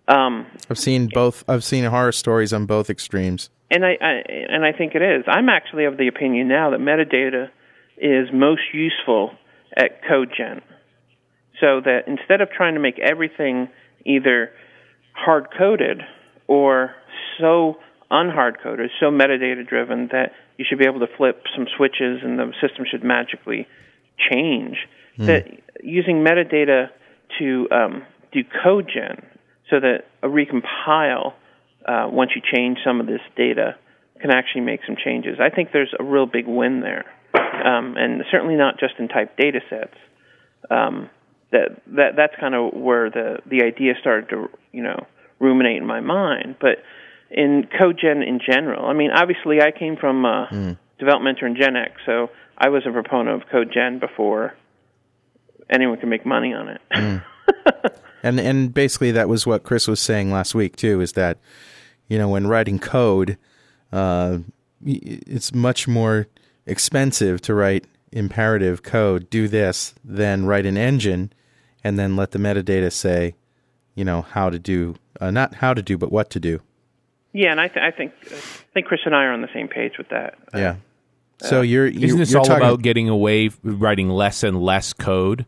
Um, 0.08 0.48
I've 0.70 0.78
seen 0.78 1.10
both. 1.14 1.44
I've 1.48 1.64
seen 1.64 1.86
horror 1.86 2.12
stories 2.12 2.54
on 2.54 2.66
both 2.66 2.90
extremes. 2.90 3.50
and 3.72 3.86
I, 3.86 3.98
I 4.00 4.22
and 4.28 4.66
I 4.66 4.72
think 4.72 4.96
it 4.96 5.02
is. 5.02 5.24
I'm 5.28 5.50
actually 5.50 5.86
of 5.86 5.98
the 5.98 6.08
opinion 6.08 6.48
now 6.48 6.72
that 6.72 6.80
metadata 6.80 7.50
is 7.98 8.28
most 8.34 8.62
useful 8.74 9.32
at 9.76 10.06
code 10.08 10.32
gen. 10.38 10.62
So 11.60 11.82
that 11.82 12.08
instead 12.08 12.42
of 12.42 12.50
trying 12.50 12.74
to 12.74 12.80
make 12.80 13.00
everything 13.00 13.70
either 14.06 14.52
hard 15.14 15.48
coded 15.58 16.02
or 16.48 16.96
so 17.40 17.78
unhard 18.12 18.58
coded, 18.62 18.92
so 19.00 19.08
metadata 19.08 19.68
driven 19.68 20.10
that 20.12 20.34
you 20.58 20.66
should 20.68 20.80
be 20.80 20.86
able 20.86 21.00
to 21.00 21.08
flip 21.18 21.44
some 21.56 21.68
switches 21.76 22.22
and 22.24 22.38
the 22.38 22.52
system 22.62 22.86
should 22.90 23.04
magically 23.04 23.68
change. 24.32 24.78
That 25.28 25.48
using 25.82 26.18
metadata 26.24 26.90
to 27.40 27.68
um, 27.72 28.04
do 28.32 28.42
code 28.64 28.90
gen 28.94 29.26
so 29.70 29.80
that 29.80 30.06
a 30.22 30.28
recompile 30.28 31.34
uh, 31.86 32.08
once 32.10 32.32
you 32.36 32.42
change 32.42 32.80
some 32.86 33.00
of 33.00 33.08
this 33.08 33.22
data 33.36 33.76
can 34.22 34.32
actually 34.32 34.62
make 34.62 34.82
some 34.86 34.96
changes. 35.04 35.38
I 35.40 35.50
think 35.50 35.72
there's 35.72 35.94
a 35.98 36.04
real 36.04 36.26
big 36.26 36.48
win 36.48 36.82
there, 36.82 37.06
um, 37.34 37.96
and 37.98 38.24
certainly 38.32 38.56
not 38.56 38.80
just 38.80 38.96
in 39.00 39.08
type 39.08 39.38
data 39.38 39.60
sets. 39.70 39.96
Um, 40.70 41.10
that 41.56 41.82
that 41.96 42.16
that's 42.16 42.34
kind 42.40 42.56
of 42.56 42.74
where 42.74 43.10
the 43.10 43.40
the 43.46 43.64
idea 43.64 43.94
started 44.00 44.30
to 44.30 44.50
you 44.72 44.84
know 44.84 45.06
ruminate 45.40 45.78
in 45.78 45.86
my 45.86 46.02
mind. 46.02 46.56
But 46.60 46.84
in 47.32 47.68
CodeGen 47.80 48.26
in 48.28 48.40
general, 48.40 48.86
I 48.86 48.94
mean, 48.94 49.12
obviously 49.12 49.62
I 49.62 49.72
came 49.72 49.98
from 49.98 50.26
uh, 50.26 50.48
Developmentor 51.02 51.44
and 51.44 51.58
Gen 51.58 51.76
X, 51.76 51.94
so 52.06 52.30
I 52.58 52.70
was 52.70 52.84
a 52.86 52.92
proponent 52.92 53.42
of 53.42 53.50
CodeGen 53.50 54.00
before 54.00 54.54
anyone 55.70 55.98
could 56.00 56.10
make 56.10 56.26
money 56.26 56.54
on 56.54 56.70
it. 56.70 57.22
And 58.26 58.40
and 58.40 58.74
basically 58.74 59.12
that 59.12 59.30
was 59.30 59.46
what 59.46 59.62
Chris 59.62 59.88
was 59.88 60.00
saying 60.00 60.32
last 60.32 60.56
week 60.56 60.76
too. 60.76 61.00
Is 61.00 61.12
that 61.12 61.38
you 62.08 62.18
know 62.18 62.28
when 62.28 62.48
writing 62.48 62.80
code, 62.80 63.38
uh, 63.94 64.40
it's 64.84 65.54
much 65.54 65.88
more 65.88 66.26
expensive 66.66 67.40
to 67.42 67.54
write 67.54 67.86
imperative 68.12 68.82
code. 68.82 69.30
Do 69.30 69.48
this, 69.48 69.94
than 70.04 70.48
write 70.48 70.66
an 70.66 70.76
engine, 70.76 71.34
and 71.86 72.00
then 72.00 72.16
let 72.16 72.32
the 72.32 72.40
metadata 72.40 72.92
say, 72.92 73.36
you 73.94 74.04
know 74.04 74.24
how 74.24 74.50
to 74.50 74.58
do, 74.58 74.96
uh, 75.22 75.30
not 75.30 75.54
how 75.54 75.72
to 75.72 75.84
do, 75.84 75.98
but 76.00 76.12
what 76.12 76.32
to 76.32 76.40
do. 76.40 76.60
yeah, 77.32 77.52
and 77.52 77.62
I, 77.62 77.68
th- 77.68 77.82
I 77.82 77.96
think 77.96 78.12
I 78.26 78.36
think 78.74 78.88
Chris 78.88 79.02
and 79.06 79.16
I 79.16 79.26
are 79.26 79.32
on 79.32 79.42
the 79.42 79.54
same 79.54 79.68
page 79.68 79.94
with 80.00 80.10
that. 80.10 80.34
Uh, 80.54 80.58
Yeah. 80.58 80.76
So 81.42 81.62
you're, 81.62 81.86
you're 81.86 82.06
Isn't 82.06 82.20
this 82.20 82.32
you're 82.32 82.40
all 82.40 82.46
talking, 82.46 82.64
about 82.66 82.82
getting 82.82 83.08
away, 83.08 83.50
writing 83.62 84.10
less 84.10 84.42
and 84.42 84.60
less 84.62 84.94
code, 84.94 85.46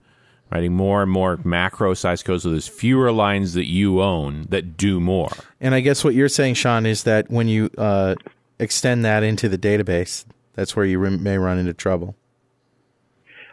writing 0.52 0.74
more 0.74 1.02
and 1.02 1.10
more 1.12 1.40
macro 1.44 1.94
size 1.94 2.22
code 2.22 2.42
so 2.42 2.52
there's 2.52 2.68
fewer 2.68 3.12
lines 3.12 3.54
that 3.54 3.68
you 3.68 4.02
own 4.02 4.46
that 4.50 4.78
do 4.78 5.00
more? 5.00 5.32
And 5.60 5.74
I 5.74 5.80
guess 5.80 6.04
what 6.04 6.14
you're 6.14 6.30
saying, 6.30 6.56
Shawn, 6.56 6.86
is 6.86 7.04
that 7.04 7.32
when 7.32 7.48
you 7.48 7.70
uh, 7.78 8.16
extend 8.60 9.06
that 9.06 9.24
into 9.24 9.48
the 9.50 9.58
database, 9.58 10.26
that's 10.54 10.76
where 10.76 10.86
you 10.86 11.00
rim- 11.00 11.24
may 11.24 11.38
run 11.38 11.58
into 11.58 11.74
trouble. 11.74 12.16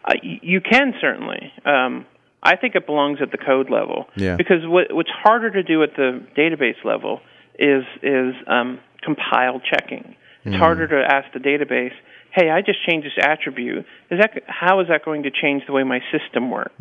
Uh, 0.05 0.14
you 0.22 0.61
can 0.61 0.93
certainly. 1.01 1.53
Um, 1.64 2.05
I 2.45 2.57
think 2.57 2.74
it 2.74 2.86
belongs 2.86 3.18
at 3.22 3.30
the 3.30 3.38
code 3.38 3.70
level. 3.70 4.07
Yeah. 4.16 4.36
Because 4.36 4.66
what, 4.66 4.92
what's 4.95 5.11
harder 5.11 5.51
to 5.51 5.62
do 5.62 5.82
at 5.82 5.97
the 5.97 6.24
database 6.36 6.84
level 6.84 7.20
is 7.59 7.84
is 8.03 8.34
um, 8.47 8.80
compile 9.03 9.61
checking. 9.61 10.16
It's 10.47 10.57
harder 10.57 10.86
to 10.88 10.97
ask 10.97 11.32
the 11.32 11.38
database, 11.38 11.95
"Hey, 12.30 12.51
I 12.51 12.61
just 12.61 12.84
changed 12.86 13.07
this 13.07 13.24
attribute. 13.24 13.86
Is 14.11 14.20
that 14.20 14.42
how 14.47 14.80
is 14.80 14.88
that 14.88 15.03
going 15.03 15.22
to 15.22 15.30
change 15.30 15.62
the 15.66 15.72
way 15.72 15.84
my 15.84 16.01
system 16.12 16.51
works?" 16.51 16.74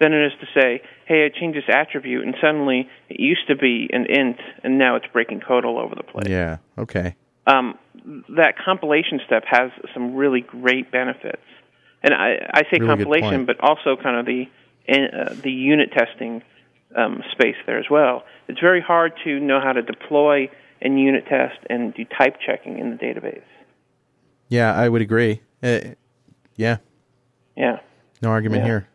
Than 0.00 0.12
it 0.12 0.26
is 0.26 0.32
to 0.40 0.46
say, 0.60 0.82
"Hey, 1.06 1.24
I 1.24 1.28
changed 1.30 1.56
this 1.56 1.68
attribute, 1.74 2.24
and 2.26 2.34
suddenly 2.42 2.90
it 3.08 3.20
used 3.20 3.46
to 3.48 3.56
be 3.56 3.88
an 3.90 4.04
int, 4.06 4.38
and 4.62 4.76
now 4.76 4.96
it's 4.96 5.06
breaking 5.14 5.40
code 5.40 5.64
all 5.64 5.78
over 5.78 5.94
the 5.94 6.02
place." 6.02 6.28
Yeah. 6.28 6.58
Okay. 6.76 7.14
um, 7.46 7.78
that 8.36 8.58
compilation 8.58 9.20
step 9.24 9.44
has 9.46 9.70
some 9.94 10.14
really 10.14 10.40
great 10.42 10.90
benefits. 10.90 11.42
And 12.02 12.12
I, 12.12 12.50
I 12.52 12.62
say 12.64 12.78
Really 12.80 12.86
compilation, 12.88 13.46
but 13.46 13.60
also 13.60 13.96
kind 13.96 14.16
of 14.18 14.26
the 14.26 14.46
uh, 14.88 15.34
the 15.42 15.50
unit 15.50 15.90
testing 15.92 16.42
um, 16.96 17.22
space 17.32 17.56
there 17.66 17.78
as 17.78 17.86
well. 17.90 18.24
It's 18.48 18.60
very 18.60 18.80
hard 18.80 19.12
to 19.24 19.40
know 19.40 19.60
how 19.60 19.72
to 19.72 19.82
deploy 19.82 20.50
and 20.80 21.00
unit 21.00 21.26
test 21.26 21.58
and 21.70 21.94
do 21.94 22.04
type 22.04 22.36
checking 22.44 22.78
in 22.78 22.90
the 22.90 22.96
database. 22.96 23.42
Yeah, 24.48 24.74
I 24.74 24.88
would 24.88 25.02
agree. 25.02 25.40
Uh, 25.62 25.80
yeah, 26.56 26.76
Yeah. 27.56 27.78
no 28.22 28.28
argument 28.30 28.62
Yeah. 28.62 28.66
here. 28.66 28.88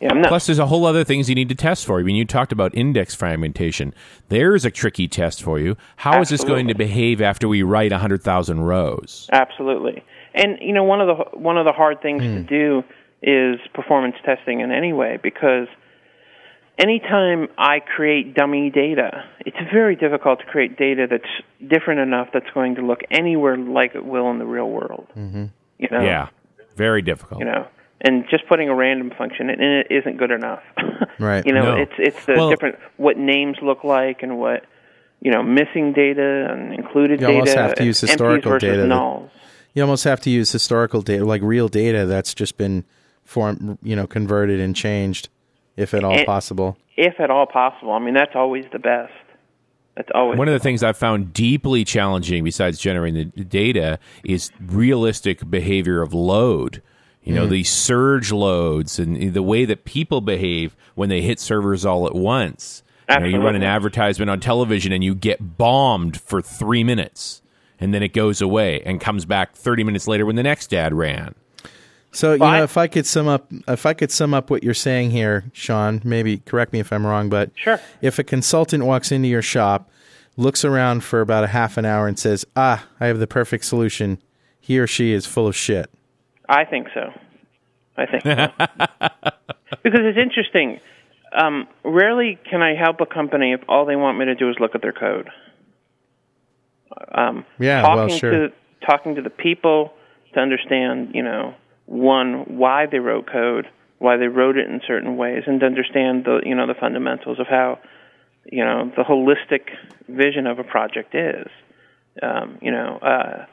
Yeah, 0.00 0.08
I'm 0.10 0.20
not. 0.20 0.28
Plus, 0.28 0.44
there's 0.46 0.58
a 0.58 0.66
whole 0.66 0.84
other 0.84 1.04
things 1.04 1.30
you 1.30 1.34
need 1.34 1.48
to 1.48 1.54
test 1.54 1.86
for. 1.86 1.98
I 1.98 2.02
mean, 2.02 2.16
you 2.16 2.26
talked 2.26 2.52
about 2.52 2.74
index 2.74 3.14
fragmentation. 3.14 3.94
There's 4.28 4.66
a 4.66 4.70
tricky 4.70 5.08
test 5.08 5.42
for 5.42 5.58
you. 5.58 5.74
How 5.96 6.20
is 6.20 6.28
this 6.28 6.44
going 6.44 6.68
to 6.68 6.74
behave 6.74 7.22
after 7.22 7.48
we 7.48 7.62
write 7.62 7.92
100,000 7.92 8.60
rows? 8.60 9.26
Absolutely. 9.32 10.04
And 10.34 10.58
you 10.60 10.74
know, 10.74 10.84
one 10.84 11.00
of 11.00 11.06
the 11.16 11.38
one 11.38 11.56
of 11.56 11.64
the 11.64 11.72
hard 11.72 12.02
things 12.02 12.22
to 12.22 12.40
do 12.42 12.84
is 13.26 13.58
performance 13.74 14.14
testing 14.24 14.60
in 14.60 14.70
any 14.72 14.92
way 14.92 15.18
because 15.22 15.66
anytime 16.78 17.48
I 17.58 17.80
create 17.80 18.34
dummy 18.34 18.70
data, 18.70 19.24
it's 19.40 19.56
very 19.72 19.96
difficult 19.96 20.40
to 20.40 20.44
create 20.46 20.76
data 20.78 21.06
that's 21.10 21.70
different 21.70 22.00
enough 22.00 22.28
that's 22.32 22.48
going 22.54 22.76
to 22.76 22.82
look 22.86 23.00
anywhere 23.10 23.56
like 23.56 23.94
it 23.94 24.04
will 24.04 24.30
in 24.30 24.38
the 24.38 24.46
real 24.46 24.68
world. 24.70 25.06
Mm-hmm. 25.16 25.46
You 25.78 25.88
know, 25.90 26.00
Yeah, 26.00 26.28
very 26.76 27.02
difficult. 27.02 27.40
you 27.40 27.46
know, 27.46 27.66
and 28.00 28.24
just 28.30 28.46
putting 28.48 28.68
a 28.68 28.74
random 28.74 29.10
function 29.16 29.50
in 29.50 29.60
it 29.60 29.88
isn't 29.90 30.16
good 30.18 30.30
enough. 30.30 30.62
Right. 31.18 31.46
you 31.46 31.52
know, 31.54 31.76
No. 31.76 31.80
it's 31.82 31.92
it's 31.98 32.26
the 32.26 32.34
Well- 32.34 32.50
different 32.50 32.76
what 32.98 33.16
names 33.16 33.56
look 33.62 33.84
like 33.84 34.22
and 34.22 34.38
what 34.38 34.64
you 35.22 35.30
know 35.30 35.42
missing 35.42 35.94
data 35.94 36.48
and 36.50 36.74
included 36.74 37.20
You 37.22 37.26
data. 37.28 37.32
You 37.32 37.38
almost 37.38 37.56
have 37.56 37.74
to 37.76 37.84
use 37.84 38.00
historical 38.02 38.50
versus 38.52 38.68
data 38.68 38.86
that- 38.86 39.30
You 39.72 39.82
almost 39.82 40.04
have 40.04 40.20
to 40.20 40.30
use 40.30 40.52
historical 40.52 41.00
data, 41.00 41.24
like 41.24 41.40
real 41.40 41.68
data 41.68 42.04
that's 42.04 42.34
just 42.34 42.58
been 42.58 42.84
form, 43.26 43.78
you 43.82 43.94
know, 43.94 44.06
converted 44.06 44.60
and 44.60 44.74
changed, 44.74 45.28
if 45.76 45.92
at 45.92 46.04
all 46.04 46.12
And- 46.14 46.26
possible. 46.26 46.78
if 46.96 47.20
at 47.20 47.30
all 47.30 47.46
possible. 47.46 47.92
I 47.92 47.98
mean, 47.98 48.14
that's 48.14 48.34
always 48.34 48.64
the 48.72 48.78
best. 48.78 49.12
That's 49.96 50.08
always 50.14 50.38
One 50.38 50.48
of 50.48 50.52
the 50.52 50.60
things 50.60 50.82
I've 50.82 50.96
found 50.96 51.32
deeply 51.32 51.84
challenging, 51.84 52.44
besides 52.44 52.78
generating 52.78 53.32
the 53.34 53.44
data, 53.44 53.98
is 54.24 54.50
realistic 54.60 55.48
behavior 55.50 56.02
of 56.02 56.12
load. 56.12 56.82
You 57.22 57.34
know, 57.34 57.44
hmm. 57.44 57.50
these 57.50 57.70
surge 57.70 58.30
loads 58.30 58.98
and 58.98 59.34
the 59.34 59.42
way 59.42 59.64
that 59.64 59.84
people 59.84 60.20
behave 60.20 60.76
when 60.94 61.08
they 61.08 61.22
hit 61.22 61.40
servers 61.40 61.84
all 61.84 62.06
at 62.06 62.14
once. 62.14 62.82
You, 63.08 63.20
know, 63.20 63.26
you 63.26 63.38
run 63.40 63.54
an 63.54 63.62
advertisement 63.62 64.30
on 64.30 64.40
television 64.40 64.92
and 64.92 65.02
you 65.02 65.14
get 65.14 65.56
bombed 65.56 66.20
for 66.20 66.42
three 66.42 66.84
minutes, 66.84 67.40
and 67.80 67.94
then 67.94 68.02
it 68.02 68.12
goes 68.12 68.40
away 68.40 68.82
and 68.84 69.00
comes 69.00 69.24
back 69.24 69.54
30 69.54 69.84
minutes 69.84 70.06
later 70.06 70.26
when 70.26 70.36
the 70.36 70.42
next 70.42 70.74
ad 70.74 70.92
ran. 70.92 71.34
So 72.16 72.32
you 72.32 72.38
Well, 72.38 72.48
I- 72.48 72.58
know, 72.58 72.64
if 72.64 72.78
I 72.78 72.86
could 72.86 73.04
sum 73.04 73.28
up, 73.28 73.46
if 73.68 73.84
I 73.84 73.92
could 73.92 74.10
sum 74.10 74.32
up 74.32 74.48
what 74.48 74.64
you're 74.64 74.72
saying 74.72 75.10
here, 75.10 75.44
Shawn, 75.52 76.00
maybe 76.02 76.38
correct 76.38 76.72
me 76.72 76.80
if 76.80 76.90
I'm 76.90 77.06
wrong, 77.06 77.28
but 77.28 77.50
Sure. 77.54 77.78
if 78.00 78.18
a 78.18 78.24
consultant 78.24 78.84
walks 78.86 79.12
into 79.12 79.28
your 79.28 79.42
shop, 79.42 79.90
looks 80.38 80.64
around 80.64 81.04
for 81.04 81.20
about 81.20 81.44
a 81.44 81.48
half 81.48 81.76
an 81.76 81.84
hour, 81.84 82.08
and 82.08 82.18
says, 82.18 82.46
"Ah, 82.56 82.86
I 83.00 83.06
have 83.08 83.18
the 83.18 83.26
perfect 83.26 83.66
solution," 83.66 84.16
he 84.60 84.78
or 84.78 84.86
she 84.86 85.12
is 85.12 85.26
full 85.26 85.46
of 85.46 85.54
shit. 85.54 85.90
I 86.48 86.64
think 86.64 86.88
so. 86.94 87.12
I 87.98 88.06
think 88.06 88.22
so. 88.22 88.48
because 89.82 90.00
it's 90.04 90.18
interesting. 90.18 90.80
Um, 91.32 91.68
rarely 91.84 92.38
can 92.48 92.62
I 92.62 92.74
help 92.76 93.00
a 93.02 93.06
company 93.06 93.52
if 93.52 93.60
all 93.68 93.84
they 93.84 93.96
want 93.96 94.16
me 94.18 94.24
to 94.24 94.34
do 94.34 94.48
is 94.48 94.56
look 94.58 94.74
at 94.74 94.80
their 94.80 94.92
code. 94.92 95.28
Um, 97.12 97.44
Yeah, 97.58 97.82
talking 97.82 97.96
well, 97.96 98.08
sure. 98.08 98.30
to 98.30 98.52
talking 98.86 99.16
to 99.16 99.22
the 99.22 99.30
people 99.30 99.92
to 100.34 100.40
understand, 100.40 101.10
you 101.14 101.22
know, 101.22 101.54
one 101.86 102.58
why 102.58 102.86
they 102.90 102.98
wrote 102.98 103.26
code, 103.30 103.66
why 103.98 104.16
they 104.16 104.26
wrote 104.26 104.56
it 104.56 104.68
in 104.68 104.80
certain 104.86 105.16
ways, 105.16 105.44
and 105.46 105.60
to 105.60 105.66
understand 105.66 106.24
the 106.24 106.40
you 106.44 106.54
know 106.54 106.66
the 106.66 106.74
fundamentals 106.78 107.38
of 107.38 107.46
how 107.48 107.78
you 108.44 108.64
know 108.64 108.90
the 108.96 109.02
holistic 109.02 109.70
vision 110.08 110.46
of 110.46 110.58
a 110.58 110.64
project 110.64 111.14
is. 111.14 111.48
Um, 112.22 112.58
you 112.62 112.70
know, 112.70 112.98
uh, 112.98 113.46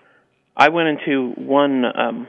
I 0.56 0.70
went 0.70 1.00
into 1.00 1.32
one 1.32 1.84
um, 1.86 2.28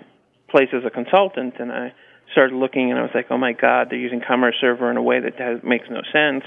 place 0.51 0.69
as 0.73 0.83
a 0.85 0.91
consultant, 0.91 1.55
and 1.59 1.73
I 1.73 1.93
started 2.33 2.55
looking, 2.55 2.91
and 2.91 2.99
I 2.99 3.03
was 3.03 3.13
like, 3.15 3.27
"Oh 3.31 3.39
my 3.39 3.53
God, 3.53 3.89
they're 3.91 3.99
using 3.99 4.21
Commerce 4.27 4.57
Server 4.61 4.91
in 4.91 4.97
a 4.97 5.03
way 5.03 5.21
that 5.21 5.37
has, 5.39 5.63
makes 5.63 5.89
no 5.91 6.03
sense. 6.13 6.45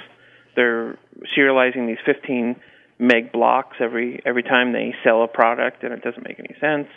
They're 0.55 0.97
serializing 1.37 1.87
these 1.87 1.97
15 2.05 2.55
meg 2.99 3.31
blocks 3.31 3.77
every 3.79 4.21
every 4.25 4.43
time 4.43 4.73
they 4.73 4.93
sell 5.03 5.23
a 5.23 5.27
product, 5.27 5.83
and 5.83 5.93
it 5.93 6.03
doesn't 6.03 6.25
make 6.27 6.39
any 6.39 6.55
sense." 6.59 6.87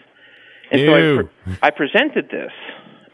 And 0.70 0.80
so 0.86 0.94
I, 0.94 1.22
pre- 1.22 1.58
I 1.62 1.70
presented 1.70 2.28
this, 2.30 2.52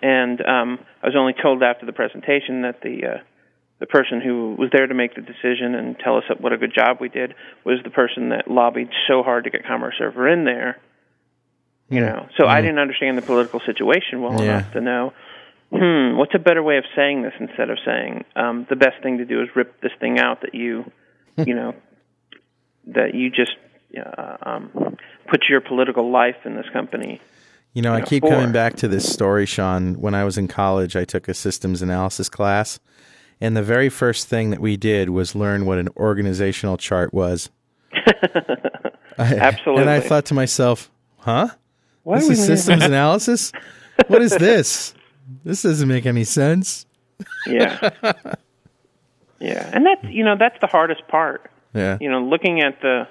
and 0.02 0.40
um, 0.40 0.78
I 1.02 1.06
was 1.06 1.16
only 1.16 1.34
told 1.40 1.62
after 1.62 1.86
the 1.86 1.92
presentation 1.92 2.62
that 2.62 2.80
the 2.82 3.06
uh, 3.06 3.18
the 3.78 3.86
person 3.86 4.20
who 4.20 4.54
was 4.58 4.70
there 4.72 4.86
to 4.86 4.94
make 4.94 5.14
the 5.14 5.20
decision 5.20 5.74
and 5.74 5.98
tell 5.98 6.16
us 6.16 6.24
what 6.38 6.52
a 6.52 6.56
good 6.58 6.72
job 6.74 6.98
we 7.00 7.08
did 7.08 7.34
was 7.64 7.78
the 7.84 7.90
person 7.90 8.30
that 8.30 8.50
lobbied 8.50 8.88
so 9.06 9.22
hard 9.22 9.44
to 9.44 9.50
get 9.50 9.66
Commerce 9.66 9.94
Server 9.98 10.28
in 10.28 10.44
there. 10.44 10.78
You 11.88 12.00
know, 12.00 12.26
so 12.36 12.48
I 12.48 12.62
didn't 12.62 12.80
understand 12.80 13.16
the 13.16 13.22
political 13.22 13.60
situation 13.60 14.20
well 14.20 14.42
Yeah. 14.42 14.58
enough 14.58 14.72
to 14.72 14.80
know, 14.80 15.12
hmm, 15.70 16.16
what's 16.16 16.34
a 16.34 16.38
better 16.40 16.60
way 16.62 16.78
of 16.78 16.84
saying 16.96 17.22
this 17.22 17.34
instead 17.38 17.70
of 17.70 17.78
saying 17.84 18.24
um, 18.34 18.66
the 18.68 18.74
best 18.74 19.00
thing 19.04 19.18
to 19.18 19.24
do 19.24 19.40
is 19.42 19.48
rip 19.54 19.80
this 19.80 19.92
thing 20.00 20.18
out 20.18 20.40
that 20.40 20.54
you, 20.54 20.90
you 21.36 21.54
know, 21.54 21.74
that 22.86 23.14
you 23.14 23.30
just 23.30 23.52
uh, 23.96 24.36
um, 24.42 24.96
put 25.28 25.44
your 25.48 25.60
political 25.60 26.10
life 26.10 26.36
in 26.44 26.56
this 26.56 26.68
company. 26.72 27.20
You 27.76 27.82
know, 27.82 27.92
I 27.92 28.00
keep 28.00 28.22
four. 28.22 28.30
coming 28.30 28.52
back 28.52 28.76
to 28.76 28.88
this 28.88 29.06
story, 29.12 29.44
Shawn. 29.44 30.00
When 30.00 30.14
I 30.14 30.24
was 30.24 30.38
in 30.38 30.48
college, 30.48 30.96
I 30.96 31.04
took 31.04 31.28
a 31.28 31.34
systems 31.34 31.82
analysis 31.82 32.30
class, 32.30 32.80
and 33.38 33.54
the 33.54 33.62
very 33.62 33.90
first 33.90 34.28
thing 34.28 34.48
that 34.48 34.60
we 34.60 34.78
did 34.78 35.10
was 35.10 35.34
learn 35.34 35.66
what 35.66 35.76
an 35.76 35.90
organizational 35.94 36.78
chart 36.78 37.12
was. 37.12 37.50
I- 37.92 39.36
Absolutely. 39.36 39.82
And 39.82 39.90
I 39.90 40.00
thought 40.00 40.24
to 40.26 40.34
myself, 40.34 40.90
huh? 41.18 41.48
Why 42.02 42.20
This 42.20 42.30
is 42.30 42.46
systems 42.46 42.82
analysis? 42.82 43.52
What 44.08 44.22
is 44.22 44.30
this? 44.30 44.94
This 45.44 45.62
doesn't 45.62 45.86
make 45.88 46.06
any 46.06 46.24
sense. 46.24 46.86
yeah, 47.46 47.90
yeah, 49.38 49.70
and 49.74 49.84
that's 49.84 50.04
you 50.04 50.24
know 50.24 50.36
that's 50.38 50.56
the 50.62 50.66
hardest 50.66 51.06
part. 51.08 51.50
Yeah. 51.74 51.98
you 52.00 52.10
know, 52.10 52.20
looking 52.22 52.60
at 52.62 52.80
the 52.80 53.06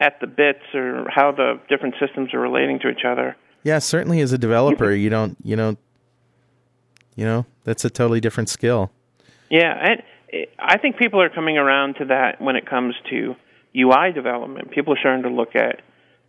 at 0.00 0.20
the 0.20 0.26
bits 0.26 0.62
or 0.74 1.06
how 1.10 1.32
the 1.32 1.60
different 1.68 1.96
systems 2.00 2.32
are 2.32 2.40
relating 2.40 2.78
to 2.80 2.88
each 2.88 3.04
other. 3.06 3.36
Yeah, 3.64 3.78
certainly 3.80 4.20
as 4.20 4.32
a 4.32 4.38
developer, 4.38 4.92
you 4.92 5.10
don't, 5.10 5.36
you 5.42 5.56
don't, 5.56 5.78
you 7.16 7.24
know, 7.24 7.44
that's 7.64 7.84
a 7.84 7.90
totally 7.90 8.20
different 8.20 8.48
skill. 8.48 8.90
Yeah, 9.50 9.74
and 9.80 10.02
I 10.58 10.78
think 10.78 10.96
people 10.96 11.20
are 11.20 11.28
coming 11.28 11.58
around 11.58 11.94
to 11.96 12.04
that 12.06 12.40
when 12.40 12.56
it 12.56 12.66
comes 12.66 12.94
to 13.10 13.34
UI 13.76 14.12
development. 14.12 14.70
People 14.70 14.94
are 14.94 14.98
starting 14.98 15.22
to 15.24 15.28
look 15.30 15.56
at 15.56 15.80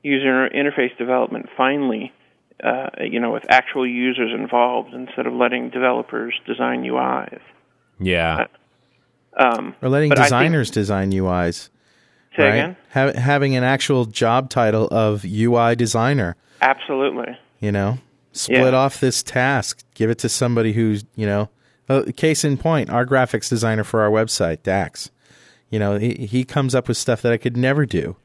user 0.03 0.49
interface 0.49 0.97
development 0.97 1.47
finally, 1.55 2.11
uh, 2.63 2.89
you 3.01 3.19
know, 3.19 3.31
with 3.31 3.43
actual 3.49 3.85
users 3.87 4.31
involved 4.33 4.93
instead 4.93 5.27
of 5.27 5.33
letting 5.33 5.69
developers 5.69 6.33
design 6.47 6.83
UIs. 6.83 7.39
Yeah. 7.99 8.45
Um, 9.37 9.75
Or 9.81 9.89
letting 9.89 10.09
But 10.09 10.17
think- 10.17 10.25
designers 10.27 10.71
design 10.71 11.11
UIs. 11.11 11.69
say 12.35 12.43
right? 12.43 12.49
again? 12.53 12.75
Ha- 12.93 13.19
having 13.19 13.55
an 13.55 13.63
actual 13.63 14.05
job 14.05 14.49
title 14.49 14.87
of 14.91 15.23
UI 15.25 15.75
designer. 15.75 16.35
Absolutely. 16.61 17.37
You 17.59 17.71
know, 17.71 17.99
split 18.31 18.59
Yeah. 18.73 18.77
off 18.79 18.99
this 18.99 19.23
task, 19.23 19.83
give 19.93 20.09
it 20.09 20.17
to 20.19 20.29
somebody 20.29 20.73
who's 20.73 21.05
you 21.15 21.25
know. 21.25 21.49
Uh, 21.87 22.03
case 22.15 22.43
in 22.43 22.55
point, 22.55 22.87
our 22.91 23.03
graphics 23.03 23.49
designer 23.49 23.83
for 23.83 24.01
our 24.01 24.11
website, 24.11 24.61
Dax. 24.61 25.09
You 25.71 25.79
know, 25.79 25.97
he, 25.97 26.13
he 26.29 26.43
comes 26.43 26.75
up 26.75 26.87
with 26.87 26.97
stuff 26.97 27.23
that 27.23 27.31
I 27.31 27.37
could 27.37 27.57
never 27.57 27.83
do, 27.87 28.15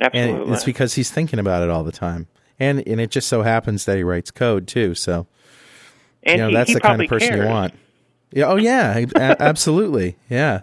Absolutely. 0.00 0.42
and 0.42 0.52
it's 0.52 0.64
because 0.64 0.94
he's 0.94 1.08
thinking 1.10 1.38
about 1.38 1.62
it 1.62 1.70
all 1.70 1.84
the 1.84 1.92
time. 1.92 2.26
And 2.58 2.82
and 2.86 3.00
it 3.00 3.10
just 3.12 3.28
so 3.28 3.42
happens 3.42 3.84
that 3.84 3.96
he 3.96 4.02
writes 4.02 4.30
code 4.32 4.66
too. 4.66 4.94
So 4.96 5.26
and 6.24 6.36
you 6.38 6.42
know 6.42 6.48
he, 6.48 6.54
that's 6.54 6.68
he 6.70 6.74
the 6.74 6.80
kind 6.80 7.00
of 7.00 7.08
person 7.08 7.28
cares. 7.28 7.44
you 7.44 7.48
want. 7.48 7.74
Yeah. 8.32 8.44
Oh 8.46 8.56
yeah. 8.56 8.98
a- 9.14 9.36
absolutely. 9.42 10.16
Yeah. 10.28 10.62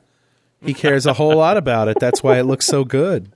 He 0.61 0.73
cares 0.73 1.05
a 1.05 1.13
whole 1.13 1.35
lot 1.37 1.55
about 1.55 1.87
it. 1.87 1.97
That's 2.01 2.21
why 2.21 2.39
it 2.39 2.43
looks 2.43 2.65
so 2.65 2.83
good. 2.83 3.31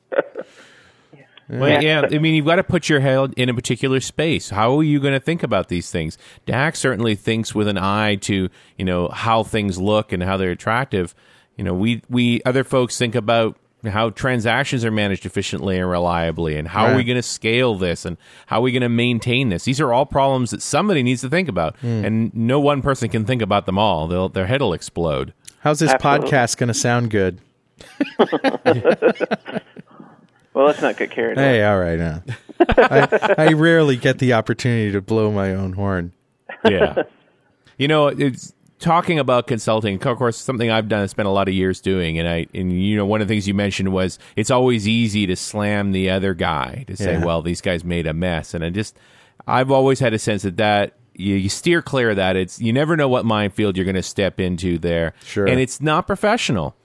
Well, 1.49 1.83
yeah. 1.83 2.07
I 2.09 2.17
mean, 2.19 2.35
you've 2.35 2.45
got 2.45 2.55
to 2.55 2.63
put 2.63 2.89
your 2.89 2.99
head 2.99 3.33
in 3.35 3.49
a 3.49 3.53
particular 3.53 3.99
space. 3.99 4.49
How 4.49 4.77
are 4.79 4.83
you 4.83 4.99
going 4.99 5.13
to 5.13 5.19
think 5.19 5.43
about 5.43 5.67
these 5.67 5.91
things? 5.91 6.17
Dax 6.45 6.79
certainly 6.79 7.15
thinks 7.15 7.53
with 7.53 7.67
an 7.67 7.77
eye 7.77 8.15
to 8.15 8.49
you 8.77 8.85
know 8.85 9.09
how 9.09 9.43
things 9.43 9.77
look 9.79 10.11
and 10.11 10.23
how 10.23 10.37
they're 10.37 10.51
attractive. 10.51 11.13
You 11.57 11.63
know, 11.63 11.73
we 11.73 12.01
we 12.09 12.41
other 12.43 12.63
folks 12.63 12.97
think 12.97 13.15
about 13.15 13.57
how 13.85 14.09
transactions 14.11 14.85
are 14.85 14.91
managed 14.91 15.25
efficiently 15.25 15.77
and 15.77 15.89
reliably, 15.89 16.57
and 16.57 16.67
how 16.67 16.85
are 16.85 16.95
we 16.95 17.03
going 17.03 17.17
to 17.17 17.21
scale 17.23 17.75
this, 17.75 18.05
and 18.05 18.17
how 18.45 18.59
are 18.59 18.61
we 18.61 18.71
going 18.71 18.81
to 18.81 18.89
maintain 18.89 19.49
this. 19.49 19.65
These 19.65 19.81
are 19.81 19.91
all 19.91 20.05
problems 20.05 20.51
that 20.51 20.61
somebody 20.61 21.03
needs 21.03 21.21
to 21.21 21.29
think 21.29 21.49
about, 21.49 21.75
and 21.81 22.05
and 22.05 22.33
no 22.33 22.59
one 22.59 22.81
person 22.81 23.09
can 23.09 23.25
think 23.25 23.41
about 23.41 23.65
them 23.65 23.77
all. 23.77 24.07
They'll, 24.07 24.29
their 24.29 24.45
head 24.45 24.61
will 24.61 24.73
explode. 24.73 25.33
How's 25.59 25.79
this 25.79 25.91
Absolutely. 25.91 26.29
podcast 26.29 26.57
going 26.57 26.67
to 26.67 26.73
sound 26.73 27.09
good? 27.09 27.41
Well, 30.53 30.65
let's 30.65 30.81
not 30.81 30.97
get 30.97 31.11
carried 31.11 31.37
away. 31.37 31.45
Hey, 31.57 31.63
all 31.63 31.79
right. 31.79 31.97
Now. 31.99 32.23
I, 32.59 33.35
I 33.37 33.53
rarely 33.53 33.97
get 33.97 34.19
the 34.19 34.33
opportunity 34.33 34.91
to 34.91 35.01
blow 35.01 35.31
my 35.31 35.51
own 35.53 35.73
horn. 35.73 36.13
yeah. 36.63 37.03
You 37.77 37.87
know, 37.87 38.07
it's 38.07 38.53
talking 38.79 39.17
about 39.17 39.47
consulting. 39.47 39.95
Of 40.05 40.17
course, 40.17 40.37
something 40.37 40.69
I've 40.69 40.87
done. 40.87 41.01
I 41.01 41.05
spent 41.07 41.27
a 41.27 41.31
lot 41.31 41.47
of 41.47 41.53
years 41.55 41.81
doing, 41.81 42.19
and 42.19 42.27
I 42.29 42.45
and 42.53 42.71
you 42.71 42.95
know, 42.95 43.05
one 43.05 43.21
of 43.21 43.27
the 43.27 43.33
things 43.33 43.47
you 43.47 43.53
mentioned 43.55 43.91
was 43.91 44.19
it's 44.35 44.51
always 44.51 44.87
easy 44.87 45.25
to 45.25 45.35
slam 45.35 45.91
the 45.91 46.09
other 46.11 46.33
guy 46.35 46.83
to 46.87 46.95
say, 46.95 47.13
Yeah. 47.13 47.25
"Well, 47.25 47.41
these 47.41 47.61
guys 47.61 47.83
made 47.83 48.05
a 48.05 48.13
mess," 48.13 48.53
and 48.53 48.63
I 48.63 48.69
just 48.69 48.95
I've 49.47 49.71
always 49.71 49.99
had 49.99 50.13
a 50.13 50.19
sense 50.19 50.43
that 50.43 50.57
that 50.57 50.93
you, 51.15 51.35
you 51.35 51.49
steer 51.49 51.81
clear 51.81 52.11
of 52.11 52.17
that. 52.17 52.35
It's 52.35 52.61
you 52.61 52.71
never 52.71 52.95
know 52.95 53.07
what 53.09 53.25
minefield 53.25 53.75
you're 53.75 53.85
going 53.85 53.95
to 53.95 54.03
step 54.03 54.39
into 54.39 54.77
there, 54.77 55.13
Sure. 55.23 55.47
and 55.47 55.59
it's 55.59 55.81
not 55.81 56.05
professional. 56.05 56.75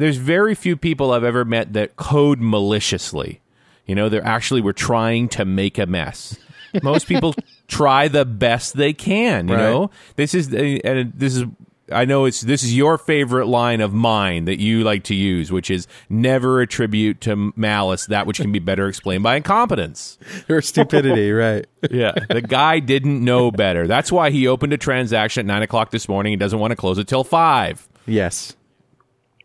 There's 0.00 0.16
very 0.16 0.54
few 0.54 0.76
people 0.76 1.12
I've 1.12 1.24
ever 1.24 1.44
met 1.44 1.72
that 1.74 1.96
code 1.96 2.40
maliciously. 2.40 3.40
You 3.86 3.94
know, 3.94 4.08
they're 4.08 4.24
actually 4.26 4.60
were 4.60 4.72
trying 4.72 5.28
to 5.30 5.44
make 5.44 5.78
a 5.78 5.86
mess. 5.86 6.38
Most 6.82 7.06
people 7.08 7.34
try 7.68 8.08
the 8.08 8.24
best 8.24 8.76
they 8.76 8.92
can. 8.92 9.48
You 9.48 9.54
Right. 9.54 9.62
know, 9.62 9.90
this 10.16 10.34
is 10.34 10.52
and 10.54 11.12
this 11.14 11.36
is. 11.36 11.44
I 11.92 12.04
know 12.04 12.24
it's 12.24 12.40
this 12.42 12.62
is 12.62 12.76
your 12.76 12.98
favorite 12.98 13.46
line 13.48 13.80
of 13.80 13.92
mine 13.92 14.44
that 14.44 14.60
you 14.60 14.84
like 14.84 15.02
to 15.04 15.14
use, 15.16 15.50
which 15.50 15.72
is 15.72 15.88
never 16.08 16.60
attribute 16.60 17.20
to 17.22 17.52
malice 17.56 18.06
that 18.06 18.28
which 18.28 18.38
can 18.38 18.52
be 18.52 18.60
better 18.60 18.86
explained 18.86 19.24
by 19.24 19.34
incompetence. 19.34 20.16
Or 20.48 20.62
stupidity, 20.62 21.32
right? 21.32 21.66
Yeah, 21.90 22.12
the 22.28 22.42
guy 22.42 22.78
didn't 22.78 23.24
know 23.24 23.50
better. 23.50 23.88
That's 23.88 24.12
why 24.12 24.30
he 24.30 24.46
opened 24.46 24.72
a 24.72 24.78
transaction 24.78 25.40
at 25.40 25.52
nine 25.52 25.62
o'clock 25.62 25.90
this 25.90 26.08
morning. 26.08 26.30
He 26.32 26.36
doesn't 26.36 26.60
want 26.60 26.70
to 26.70 26.76
close 26.76 26.96
it 26.98 27.08
till 27.08 27.24
five. 27.24 27.88
Yes. 28.06 28.54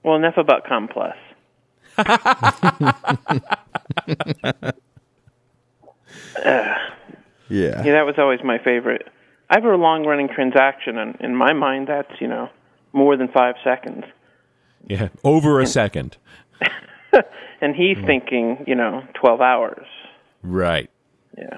Well, 0.06 0.16
enough 0.16 0.38
about 0.38 0.66
COM+. 0.66 0.88
Yeah. 7.48 7.84
Yeah, 7.84 7.94
that 7.94 8.08
was 8.08 8.16
always 8.18 8.40
my 8.44 8.58
favorite. 8.58 9.08
I 9.52 9.56
have 9.56 9.64
a 9.64 9.76
long 9.76 10.04
running 10.06 10.28
transaction, 10.28 10.98
and 10.98 11.16
in 11.20 11.36
my 11.36 11.54
mind, 11.54 11.88
that's 11.88 12.20
you 12.20 12.28
know 12.28 12.50
more 12.92 13.16
than 13.16 13.28
five 13.28 13.54
seconds. 13.64 14.04
Yeah, 14.88 15.10
over 15.24 15.60
a 15.60 15.68
second. 15.68 16.18
And 17.62 17.74
he's 17.74 17.98
mm. 17.98 18.06
thinking, 18.06 18.66
you 18.68 18.76
know, 18.76 19.04
twelve 19.14 19.42
hours. 19.42 19.88
Right. 20.44 20.90
Yeah. 21.38 21.58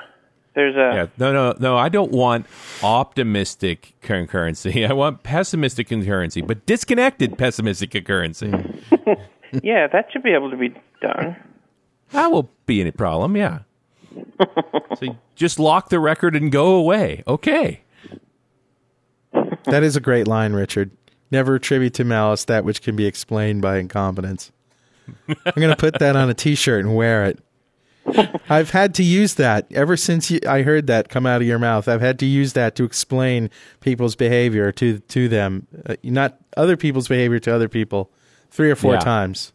There's 0.58 0.76
a 0.76 0.96
Yeah. 0.96 1.08
No, 1.20 1.32
no, 1.32 1.54
no. 1.60 1.78
I 1.78 1.88
don't 1.88 2.12
want 2.12 2.48
optimistic 2.82 3.94
concurrency. 4.02 4.90
I 4.90 4.94
want 4.94 5.22
pessimistic 5.22 5.88
concurrency, 5.88 6.46
but 6.46 6.66
disconnected 6.66 7.38
pessimistic 7.38 7.92
concurrency. 7.92 8.52
yeah, 9.64 9.86
that 9.86 10.08
should 10.12 10.24
be 10.24 10.32
able 10.32 10.50
to 10.50 10.58
be 10.58 10.70
done. 11.00 11.36
That 12.10 12.32
will 12.32 12.50
be 12.66 12.82
any 12.82 12.90
problem. 12.90 13.38
Yeah. 13.38 13.60
so 14.98 15.16
just 15.36 15.60
lock 15.60 15.90
the 15.90 16.00
record 16.00 16.36
and 16.36 16.52
go 16.52 16.74
away. 16.74 17.22
Okay. 17.28 17.82
That 19.66 19.84
is 19.84 19.96
a 19.96 20.02
great 20.02 20.28
line, 20.28 20.54
Richard. 20.54 20.90
Never 21.30 21.54
attribute 21.54 21.94
to 21.96 22.04
malice 22.04 22.46
that 22.46 22.66
which 22.66 22.82
can 22.82 22.96
be 22.96 23.06
explained 23.06 23.62
by 23.62 23.78
incompetence. 23.78 24.52
I'm 25.28 25.54
going 25.56 25.70
to 25.70 25.76
put 25.76 26.00
that 26.00 26.16
on 26.16 26.32
a 26.32 26.34
T-shirt 26.34 26.84
and 26.84 26.96
wear 26.96 27.26
it. 27.26 27.38
I've 28.50 28.72
had 28.72 28.94
to 28.96 29.04
use 29.04 29.36
that 29.36 29.68
ever 29.72 29.98
since 29.98 30.32
you, 30.32 30.40
I 30.48 30.62
heard 30.62 30.88
that 30.88 31.10
come 31.10 31.26
out 31.26 31.42
of 31.42 31.48
your 31.48 31.60
mouth. 31.60 31.88
I've 31.88 32.02
had 32.02 32.20
to 32.20 32.26
use 32.26 32.54
that 32.54 32.76
to 32.76 32.84
explain 32.84 33.50
people's 33.82 34.16
behavior 34.16 34.72
to 34.74 35.00
to 35.00 35.28
them, 35.28 35.68
uh, 35.86 35.96
not 36.04 36.38
other 36.56 36.78
people's 36.78 37.08
behavior 37.08 37.40
to 37.40 37.54
other 37.54 37.68
people, 37.70 38.10
three 38.50 38.72
or 38.72 38.76
four 38.76 38.94
Yeah. 38.94 39.00
times. 39.00 39.54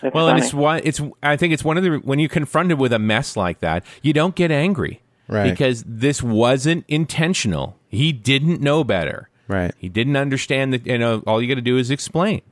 That's 0.00 0.14
Well, 0.14 0.26
funny. 0.26 0.36
and 0.38 0.44
it's 0.44 0.54
why 0.54 0.80
It's. 0.84 1.00
I 1.22 1.36
think 1.36 1.54
it's 1.54 1.64
one 1.64 1.76
of 1.78 1.84
the 1.84 1.90
when 1.98 2.18
you're 2.18 2.28
confronted 2.28 2.78
with 2.78 2.92
a 2.92 2.98
mess 2.98 3.36
like 3.36 3.60
that, 3.60 3.84
you 4.02 4.12
don't 4.12 4.34
get 4.34 4.50
angry, 4.50 5.00
Right. 5.28 5.50
Because 5.50 5.84
this 5.86 6.22
wasn't 6.22 6.84
intentional. 6.88 7.78
He 7.88 8.12
didn't 8.12 8.60
know 8.60 8.82
better, 8.84 9.28
Right. 9.48 9.72
He 9.78 9.88
didn't 9.88 10.16
understand 10.16 10.72
that. 10.72 10.86
You 10.86 10.98
know, 10.98 11.22
all 11.26 11.40
you 11.40 11.46
got 11.48 11.54
to 11.54 11.60
do 11.60 11.76
is 11.78 11.90
explain. 11.90 12.42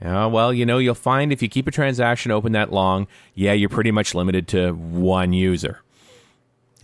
Yeah, 0.00 0.26
well, 0.26 0.52
you 0.52 0.64
know, 0.64 0.78
you'll 0.78 0.94
find 0.94 1.32
if 1.32 1.42
you 1.42 1.48
keep 1.48 1.66
a 1.66 1.70
transaction 1.72 2.30
open 2.30 2.52
that 2.52 2.72
long, 2.72 3.08
yeah, 3.34 3.52
you're 3.52 3.68
pretty 3.68 3.90
much 3.90 4.14
limited 4.14 4.46
to 4.48 4.70
one 4.72 5.32
user. 5.32 5.80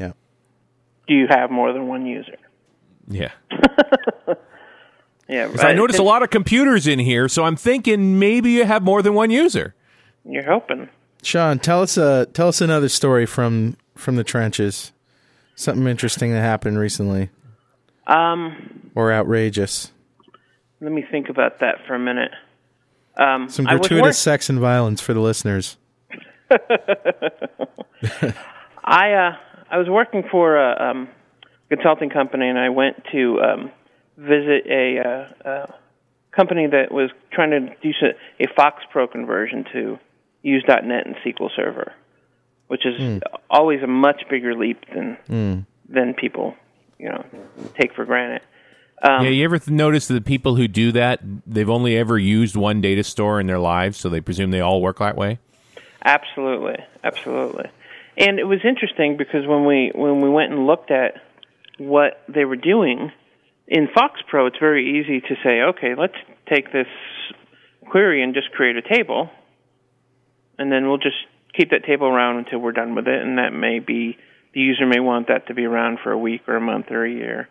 Yeah. 0.00 0.12
Do 1.06 1.14
you 1.14 1.26
have 1.28 1.50
more 1.50 1.72
than 1.72 1.86
one 1.86 2.06
user? 2.06 2.36
Yeah. 3.08 3.30
Yeah, 5.26 5.46
'Cause 5.48 5.64
I 5.64 5.72
notice 5.72 5.98
a 5.98 6.02
lot 6.02 6.22
of 6.22 6.28
computers 6.28 6.86
in 6.86 6.98
here, 6.98 7.28
so 7.30 7.44
I'm 7.44 7.56
thinking 7.56 8.18
maybe 8.18 8.50
you 8.50 8.66
have 8.66 8.82
more 8.82 9.00
than 9.00 9.14
one 9.14 9.30
user. 9.30 9.74
You're 10.28 10.44
hoping. 10.44 10.90
Shawn, 11.22 11.58
tell 11.60 11.80
us 11.80 11.96
a 11.96 12.26
tell 12.34 12.48
us 12.48 12.60
another 12.60 12.90
story 12.90 13.24
from 13.24 13.78
from 13.94 14.16
the 14.16 14.24
trenches. 14.24 14.92
Something 15.54 15.86
interesting 15.86 16.32
that 16.32 16.42
happened 16.42 16.78
recently 16.78 17.30
Um, 18.06 18.90
or 18.94 19.12
outrageous. 19.14 19.92
let 20.82 20.92
me 20.92 21.00
think 21.10 21.30
about 21.30 21.58
that 21.60 21.76
for 21.86 21.94
a 21.94 21.98
minute. 21.98 22.32
Um, 23.16 23.48
Some 23.48 23.66
gratuitous 23.78 24.18
sex 24.18 24.48
and 24.50 24.58
violence 24.58 25.00
for 25.00 25.14
the 25.14 25.20
listeners. 25.20 25.76
I 28.84 29.12
uh, 29.12 29.36
I 29.70 29.78
was 29.78 29.88
working 29.88 30.22
for 30.30 30.56
a 30.56 30.90
um, 30.90 31.08
consulting 31.68 32.10
company, 32.10 32.48
and 32.48 32.58
I 32.58 32.68
went 32.68 33.02
to 33.12 33.40
um, 33.40 33.70
visit 34.16 34.66
a 34.68 34.98
uh, 34.98 35.48
uh, 35.48 35.66
company 36.32 36.66
that 36.66 36.92
was 36.92 37.10
trying 37.32 37.50
to 37.50 37.60
do 37.82 37.90
s- 37.90 38.14
a 38.40 38.46
FoxPro 38.48 39.10
conversion 39.10 39.64
to 39.72 39.98
use 40.42 40.64
.NET 40.68 41.06
and 41.06 41.16
SQL 41.24 41.48
Server, 41.56 41.92
which 42.68 42.84
is 42.84 43.22
always 43.48 43.82
a 43.82 43.86
much 43.86 44.22
bigger 44.28 44.54
leap 44.54 44.80
than 44.94 45.66
than 45.88 46.14
people 46.14 46.54
you 46.98 47.08
know 47.08 47.24
take 47.80 47.94
for 47.94 48.04
granted. 48.04 48.42
Um, 49.04 49.22
yeah, 49.22 49.30
you 49.30 49.44
ever 49.44 49.58
th- 49.58 49.68
notice 49.68 50.08
that 50.08 50.14
the 50.14 50.22
people 50.22 50.56
who 50.56 50.66
do 50.66 50.90
that, 50.92 51.20
they've 51.46 51.68
only 51.68 51.94
ever 51.94 52.18
used 52.18 52.56
one 52.56 52.80
data 52.80 53.04
store 53.04 53.38
in 53.38 53.46
their 53.46 53.58
lives, 53.58 53.98
so 53.98 54.08
they 54.08 54.22
presume 54.22 54.50
they 54.50 54.62
all 54.62 54.80
work 54.80 54.98
that 54.98 55.14
way? 55.14 55.38
Absolutely, 56.02 56.76
absolutely. 57.04 57.70
And 58.16 58.38
it 58.38 58.44
was 58.44 58.60
interesting 58.64 59.18
because 59.18 59.46
when 59.46 59.66
we 59.66 59.92
when 59.94 60.22
we 60.22 60.30
went 60.30 60.52
and 60.52 60.66
looked 60.66 60.90
at 60.90 61.20
what 61.78 62.22
they 62.28 62.46
were 62.46 62.56
doing 62.56 63.12
in 63.68 63.88
FoxPro, 63.88 64.48
it's 64.48 64.58
very 64.58 65.00
easy 65.00 65.20
to 65.20 65.34
say, 65.42 65.60
okay, 65.62 65.94
let's 65.98 66.16
take 66.48 66.72
this 66.72 66.86
query 67.90 68.22
and 68.22 68.32
just 68.32 68.52
create 68.52 68.76
a 68.76 68.82
table, 68.82 69.28
and 70.58 70.72
then 70.72 70.88
we'll 70.88 70.98
just 70.98 71.16
keep 71.54 71.70
that 71.70 71.84
table 71.84 72.06
around 72.06 72.38
until 72.38 72.58
we're 72.58 72.72
done 72.72 72.94
with 72.94 73.06
it, 73.06 73.20
and 73.20 73.36
that 73.36 73.52
may 73.52 73.80
be 73.80 74.16
the 74.54 74.60
user 74.60 74.86
may 74.86 75.00
want 75.00 75.28
that 75.28 75.48
to 75.48 75.54
be 75.54 75.64
around 75.64 75.98
for 76.02 76.12
a 76.12 76.18
week 76.18 76.42
or 76.48 76.56
a 76.56 76.60
month 76.60 76.90
or 76.90 77.04
a 77.04 77.10
year. 77.10 77.48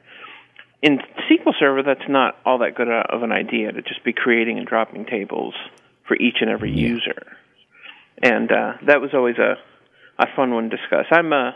In 0.84 0.99
SQL 1.31 1.53
Server, 1.57 1.81
that's 1.81 2.07
not 2.07 2.36
all 2.45 2.59
that 2.59 2.75
good 2.75 2.89
of 2.89 3.23
an 3.23 3.31
idea 3.31 3.71
to 3.71 3.81
just 3.81 4.03
be 4.03 4.13
creating 4.13 4.59
and 4.59 4.67
dropping 4.67 5.05
tables 5.05 5.55
for 6.07 6.15
each 6.17 6.38
and 6.41 6.49
every 6.49 6.71
user 6.71 7.38
and 8.21 8.51
uh, 8.51 8.73
that 8.88 9.01
was 9.01 9.11
always 9.13 9.38
a 9.38 9.55
a 10.19 10.27
fun 10.36 10.53
one 10.53 10.69
to 10.69 10.77
discuss. 10.77 11.05
I'm 11.11 11.34
a 11.34 11.55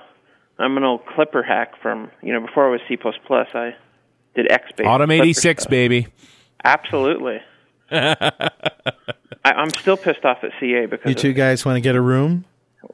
I'm 0.57 0.78
an 0.78 0.84
old 0.84 1.05
Clipper 1.05 1.43
hack 1.43 1.82
from 1.82 2.11
you 2.21 2.34
know 2.34 2.41
before 2.45 2.67
I 2.67 2.71
was 2.71 2.82
C 2.88 2.97
plus 2.97 3.15
plus. 3.25 3.47
I 3.53 3.75
did 4.36 4.47
xBase 4.47 4.86
Autumn 4.86 5.11
86, 5.11 5.65
baby. 5.67 6.07
Absolutely. 6.63 7.39
I, 7.91 8.51
I'm 9.45 9.69
still 9.69 9.97
pissed 9.97 10.25
off 10.25 10.39
at 10.43 10.51
CA 10.59 10.86
because 10.86 11.07
You 11.09 11.15
two 11.15 11.34
guys 11.34 11.65
want 11.65 11.78
to 11.78 11.82
get 11.82 11.95
a 11.95 12.01
room? 12.01 12.45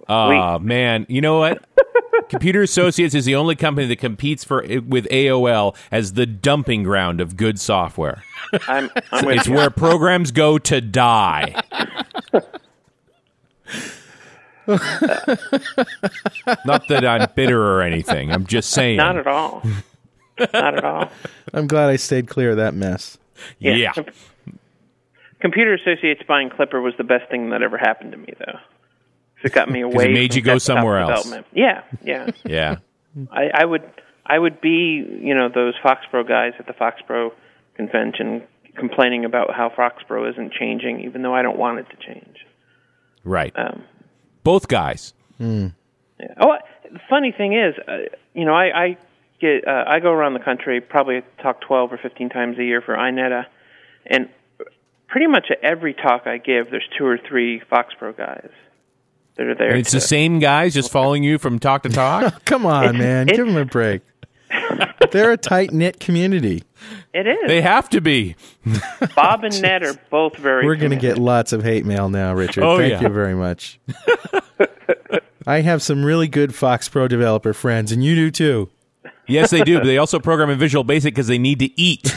Oh, 0.10 0.60
man. 0.60 1.06
You 1.10 1.22
know 1.22 1.40
what? 1.40 1.64
Computer 2.30 2.62
Associates 2.62 3.14
is 3.16 3.26
the 3.26 3.36
only 3.36 3.56
company 3.56 3.88
that 3.88 3.98
competes 4.00 4.44
for 4.44 4.64
eh, 4.64 4.80
with 4.80 5.08
AOL 5.10 5.76
as 5.92 6.14
the 6.14 6.26
dumping 6.26 6.84
ground 6.84 7.22
of 7.22 7.38
good 7.38 7.60
software. 7.60 8.24
I'm 8.68 8.90
I'm 9.12 9.30
It's 9.30 9.48
you. 9.48 9.54
where 9.56 9.70
programs 9.70 10.32
go 10.32 10.58
to 10.58 10.82
die. 10.82 11.62
Not 16.66 16.88
that 16.88 17.06
I'm 17.06 17.28
bitter 17.36 17.62
or 17.62 17.82
anything. 17.82 18.32
I'm 18.32 18.46
just 18.46 18.72
saying. 18.72 18.98
not 18.98 19.18
at 19.18 19.28
all. 19.28 19.62
not 20.40 20.78
at 20.78 20.84
all. 20.84 21.12
I'm 21.54 21.68
glad 21.68 21.90
I 21.90 21.96
stayed 21.98 22.28
clear 22.28 22.52
of 22.52 22.58
that 22.58 22.74
mess. 22.74 23.18
yeah. 23.60 23.92
Com- 23.94 24.06
Computer 25.40 25.74
Associates 25.74 26.22
buying 26.28 26.50
Clipper 26.50 26.82
was 26.82 26.94
the 26.98 27.04
best 27.04 27.30
thing 27.30 27.50
that 27.50 27.62
ever 27.62 27.78
happened 27.78 28.14
to 28.14 28.18
me, 28.18 28.34
though. 28.40 28.60
'Cause 29.50 29.52
It 29.52 29.54
got 29.54 29.70
me 29.70 29.82
away. 29.82 30.06
it 30.06 30.12
made 30.14 30.32
from 30.32 30.38
you 30.38 30.44
go 30.44 30.58
somewhere 30.58 31.00
else. 31.00 31.32
Yeah, 31.54 31.84
yeah. 32.04 32.32
Yeah. 32.46 32.78
I, 33.32 33.50
I 33.54 33.66
would 33.66 33.84
I 34.26 34.40
would 34.40 34.60
be 34.62 35.06
you 35.22 35.36
know 35.36 35.50
those 35.54 35.76
FoxPro 35.84 36.28
guys 36.28 36.54
at 36.60 36.66
the 36.66 36.74
FoxPro 36.74 37.32
convention 37.76 38.44
complaining 38.76 39.24
about 39.26 39.54
how 39.54 39.70
FoxPro 39.70 40.30
isn't 40.32 40.52
changing, 40.54 41.02
even 41.02 41.22
though 41.22 41.34
I 41.36 41.42
don't 41.44 41.58
want 41.58 41.80
it 41.80 41.88
to 41.92 41.96
change. 41.98 42.38
Right. 43.24 43.54
Um, 43.56 43.84
Both 44.44 44.68
guys. 44.68 45.14
yeah. 45.40 45.70
Oh, 46.40 46.56
the 46.92 47.00
funny 47.10 47.32
thing 47.32 47.54
is, 47.54 47.76
uh, 47.88 47.98
you 48.34 48.46
know, 48.46 48.54
I, 48.54 48.84
I 48.86 48.98
get 49.40 49.68
uh, 49.68 49.84
I 49.88 50.00
go 50.00 50.12
around 50.12 50.34
the 50.34 50.40
country, 50.40 50.82
probably 50.82 51.22
talk 51.42 51.62
twelve 51.62 51.92
or 51.94 51.98
fifteen 51.98 52.30
times 52.30 52.58
a 52.58 52.64
year 52.64 52.82
for 52.82 52.96
INETA, 52.96 53.46
and 54.08 54.30
pretty 55.08 55.28
much 55.28 55.48
at 55.52 55.60
every 55.64 55.94
talk 55.94 56.26
I 56.26 56.38
give, 56.38 56.72
there's 56.72 56.88
two 56.98 57.06
or 57.06 57.18
three 57.20 57.62
FoxPro 57.72 58.16
guys 58.18 58.50
that 59.36 59.48
are 59.48 59.56
there. 59.56 59.70
And 59.70 59.80
it's 59.80 59.92
to- 59.92 59.98
the 59.98 60.02
same 60.02 60.40
guys 60.40 60.74
just 60.74 60.92
following 60.92 61.24
you 61.24 61.38
from 61.38 61.60
talk 61.60 61.84
to 61.84 61.90
talk. 61.90 62.46
Come 62.46 62.66
on, 62.66 62.98
man. 62.98 63.28
it's- 63.30 63.38
Give 63.38 63.48
them 63.48 63.58
a 63.58 63.66
break. 63.66 64.02
They're 65.12 65.32
a 65.32 65.38
tight 65.38 65.72
knit 65.72 66.00
community. 66.00 66.64
It 67.14 67.28
is. 67.28 67.38
they 67.48 67.62
have 67.62 67.90
to 67.90 68.02
be. 68.02 68.36
Bob 69.16 69.44
and 69.44 69.62
Ned 69.62 69.84
are 69.84 69.94
both 70.10 70.36
very. 70.38 70.66
We're 70.66 70.76
going 70.76 70.92
to 70.92 70.98
get 70.98 71.18
lots 71.18 71.54
of 71.54 71.64
hate 71.64 71.86
mail 71.86 72.10
now, 72.10 72.34
Richard. 72.34 72.64
Oh, 72.64 72.78
Thank 72.78 72.94
yeah. 72.94 73.02
you 73.02 73.10
very 73.10 73.36
much. 73.36 73.80
I 75.46 75.62
have 75.62 75.82
some 75.82 76.04
really 76.04 76.28
good 76.28 76.52
FoxPro 76.52 77.08
developer 77.10 77.54
friends, 77.54 77.92
and 77.92 78.04
you 78.04 78.16
do 78.16 78.32
too. 78.32 78.70
Yes, 79.28 79.52
they 79.52 79.64
do, 79.64 79.78
but 79.80 79.86
they 79.86 79.98
also 79.98 80.20
program 80.20 80.50
in 80.50 80.58
Visual 80.60 80.84
Basic 80.84 81.14
because 81.14 81.28
they 81.28 81.38
need 81.38 81.60
to 81.60 81.80
eat. 81.80 82.14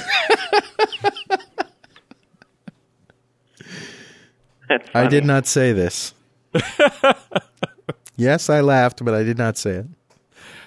I 4.95 5.07
did 5.07 5.25
not 5.25 5.47
say 5.47 5.73
this. 5.73 6.13
yes, 8.17 8.51
I 8.51 8.61
laughed, 8.61 9.05
but 9.05 9.15
I 9.15 9.23
did 9.23 9.39
not 9.39 9.57
say 9.57 9.71
it. 9.73 9.87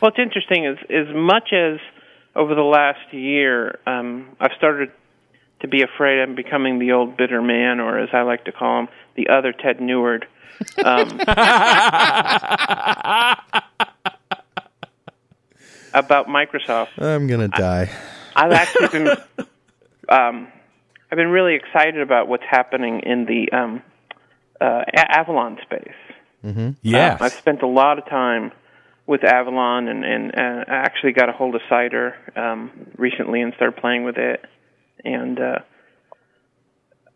Well, 0.02 0.10
it's 0.10 0.20
interesting. 0.20 0.66
As 0.66 0.78
as 0.90 1.14
much 1.14 1.52
as 1.54 1.80
over 2.36 2.56
the 2.56 2.62
last 2.62 3.14
year, 3.14 3.80
um, 3.86 4.36
I've 4.40 4.54
started 4.58 4.92
to 5.62 5.68
be 5.68 5.82
afraid 5.82 6.22
I'm 6.22 6.36
becoming 6.36 6.80
the 6.80 6.94
old 6.94 7.18
bitter 7.18 7.42
man, 7.42 7.80
or 7.80 8.00
as 8.00 8.10
I 8.14 8.22
like 8.22 8.46
to 8.46 8.52
call 8.52 8.82
him, 8.82 8.88
the 9.16 9.30
other 9.30 9.52
Ted 9.52 9.82
Neward. 9.82 10.26
Um, 10.84 11.20
about 15.94 16.28
Microsoft. 16.28 17.02
I'm 17.02 17.28
gonna 17.28 17.48
die. 17.48 17.90
I've 18.36 18.52
actually 18.52 18.88
been 18.88 19.08
um, 20.10 20.48
I've 21.12 21.18
been 21.18 21.30
really 21.30 21.56
excited 21.56 22.02
about 22.02 22.28
what's 22.28 22.44
happening 22.50 23.02
in 23.02 23.26
the 23.26 23.52
um, 23.52 23.82
uh, 24.62 24.84
A- 24.96 25.20
Avalon 25.20 25.58
space. 25.62 26.76
yes. 26.82 27.22
Uh, 27.22 27.26
I've 27.26 27.34
spent 27.34 27.62
a 27.62 27.68
lot 27.68 27.98
of 28.00 28.06
time 28.06 28.52
with 29.08 29.24
Avalon, 29.24 29.88
and 29.88 30.04
and 30.06 30.36
uh, 30.36 30.66
I 30.68 30.76
actually 30.76 31.14
got 31.14 31.30
a 31.30 31.32
hold 31.32 31.56
of 31.56 31.62
Cider 31.70 32.16
um, 32.36 32.72
recently 32.98 33.42
and 33.42 33.54
started 33.56 33.80
playing 33.82 34.04
with 34.04 34.18
it. 34.18 34.44
And 35.04 35.40
uh, 35.40 35.60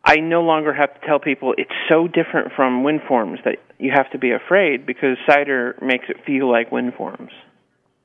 I 0.03 0.17
no 0.17 0.41
longer 0.41 0.73
have 0.73 0.93
to 0.99 1.05
tell 1.07 1.19
people 1.19 1.53
it's 1.57 1.71
so 1.89 2.07
different 2.07 2.51
from 2.55 2.83
WinForms 2.83 3.43
that 3.45 3.57
you 3.79 3.91
have 3.93 4.09
to 4.11 4.17
be 4.17 4.31
afraid 4.31 4.85
because 4.85 5.17
Cider 5.27 5.77
makes 5.81 6.05
it 6.09 6.17
feel 6.25 6.49
like 6.51 6.71
WinForms. 6.71 7.29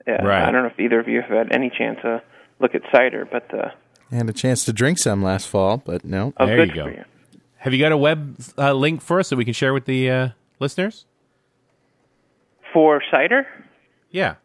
Yeah, 0.07 0.23
Right. 0.25 0.43
I 0.49 0.51
don't 0.51 0.63
know 0.63 0.69
if 0.69 0.79
either 0.81 1.01
of 1.01 1.09
you 1.09 1.21
have 1.23 1.31
had 1.31 1.53
any 1.53 1.71
chance 1.71 1.99
to 2.03 2.23
look 2.61 2.75
at 2.75 2.83
Cider, 2.93 3.29
but 3.31 3.53
uh, 3.53 3.71
I 4.11 4.15
had 4.15 4.29
a 4.29 4.33
chance 4.33 4.65
to 4.67 4.73
drink 4.73 4.99
some 4.99 5.23
last 5.23 5.49
fall, 5.49 5.77
but 5.79 6.05
no. 6.05 6.33
oh, 6.39 6.47
There 6.47 6.57
good 6.57 6.69
you 6.71 6.75
go. 6.75 6.85
for 6.85 6.91
you. 6.93 7.05
Have 7.59 7.73
you 7.75 7.79
got 7.81 7.93
a 7.93 7.97
web 7.97 8.39
uh, 8.57 8.73
link 8.73 9.03
for 9.03 9.19
us 9.21 9.31
that 9.31 9.37
we 9.37 9.45
can 9.45 9.55
share 9.55 9.75
with 9.75 9.85
the 9.85 10.11
uh, 10.11 10.29
listeners? 10.61 11.05
For 12.73 13.03
Cider, 13.11 13.47
Yeah. 14.11 14.37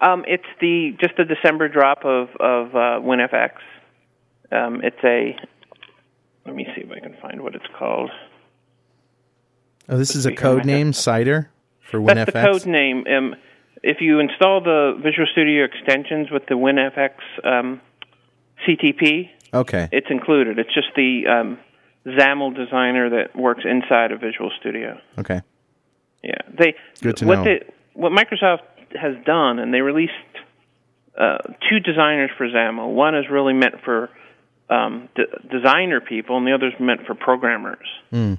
Um, 0.00 0.24
it's 0.26 0.44
the 0.60 0.96
just 1.00 1.14
the 1.16 1.24
December 1.24 1.68
drop 1.68 2.04
of 2.04 2.28
of 2.38 2.74
uh, 2.74 3.00
WinFX. 3.00 3.52
Um, 4.52 4.80
it's 4.82 4.96
a. 5.04 5.36
Let 6.44 6.54
me 6.54 6.66
see 6.74 6.82
if 6.82 6.90
I 6.90 7.00
can 7.00 7.16
find 7.22 7.40
what 7.42 7.54
it's 7.54 7.64
called. 7.78 8.10
Oh, 9.88 9.96
this 9.96 10.14
is 10.14 10.26
a 10.26 10.32
code 10.34 10.66
name, 10.66 10.92
Cider, 10.92 11.48
for 11.80 11.98
WinFX. 12.00 12.06
That's 12.06 12.30
WinFX. 12.30 12.32
the 12.32 12.58
code 12.60 12.66
name. 12.66 13.04
Um, 13.06 13.34
if 13.82 13.98
you 14.00 14.18
install 14.20 14.60
the 14.62 14.94
Visual 15.02 15.26
Studio 15.32 15.64
extensions 15.64 16.30
with 16.30 16.44
the 16.46 16.54
WinFX 16.54 17.12
um, 17.44 17.80
CTP, 18.66 19.30
Okay. 19.54 19.88
it's 19.92 20.08
included. 20.10 20.58
It's 20.58 20.74
just 20.74 20.88
the 20.96 21.22
um, 21.28 21.58
XAML 22.06 22.54
designer 22.54 23.10
that 23.10 23.34
works 23.36 23.62
inside 23.64 24.12
of 24.12 24.20
Visual 24.20 24.50
Studio. 24.60 24.98
Okay. 25.18 25.40
Yeah, 26.22 26.38
they 26.58 26.74
Good 27.00 27.16
to 27.18 27.26
what 27.26 27.38
know. 27.38 27.44
They, 27.44 27.62
what 27.94 28.12
Microsoft 28.12 28.60
has 29.00 29.14
done, 29.24 29.58
and 29.58 29.72
they 29.72 29.80
released 29.80 30.12
uh, 31.18 31.38
two 31.68 31.80
designers 31.80 32.30
for 32.36 32.46
XAML. 32.48 32.92
One 32.94 33.14
is 33.16 33.26
really 33.30 33.52
meant 33.52 33.76
for 33.84 34.10
um, 34.70 35.08
d- 35.14 35.24
designer 35.50 36.00
people, 36.00 36.36
and 36.36 36.46
the 36.46 36.52
other 36.52 36.68
is 36.68 36.74
meant 36.80 37.06
for 37.06 37.14
programmers. 37.14 37.86
Hmm. 38.10 38.34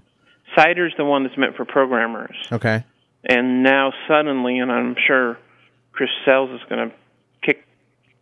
Cider's 0.58 0.94
the 0.98 1.06
one 1.06 1.24
that's 1.24 1.38
meant 1.38 1.56
for 1.56 1.66
programmers, 1.66 2.36
Okay. 2.52 2.84
and 3.24 3.64
now 3.64 3.92
suddenly, 4.08 4.60
and 4.60 4.72
I'm 4.72 4.96
sure 5.08 5.38
Chris 5.92 6.10
Sells 6.24 6.50
is 6.52 6.62
going 6.70 6.90
to 6.90 6.96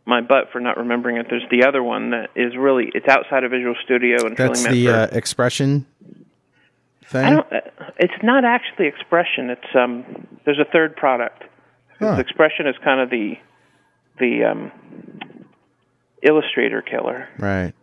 my 0.05 0.21
butt 0.21 0.51
for 0.51 0.59
not 0.59 0.77
remembering 0.77 1.17
it. 1.17 1.27
There's 1.29 1.47
the 1.49 1.65
other 1.65 1.81
one 1.81 2.11
that 2.11 2.29
is 2.35 2.55
really 2.57 2.91
it's 2.93 3.07
outside 3.07 3.43
of 3.43 3.51
Visual 3.51 3.75
Studio 3.83 4.25
and 4.25 4.35
That's 4.35 4.63
really 4.65 4.85
the 4.85 4.91
uh, 4.93 5.07
expression 5.11 5.85
thing. 7.05 7.35
don't. 7.35 7.53
uh, 7.53 7.59
It's 7.97 8.23
not 8.23 8.43
actually 8.45 8.87
Expression. 8.87 9.49
It's 9.49 9.75
um. 9.75 10.27
There's 10.45 10.59
a 10.59 10.69
third 10.71 10.95
product. 10.95 11.43
Huh. 11.99 12.17
Expression 12.19 12.67
is 12.67 12.75
kind 12.83 12.99
of 12.99 13.09
the 13.09 13.37
the 14.19 14.43
um, 14.43 14.71
Illustrator 16.21 16.81
killer. 16.81 17.27
Right. 17.37 17.73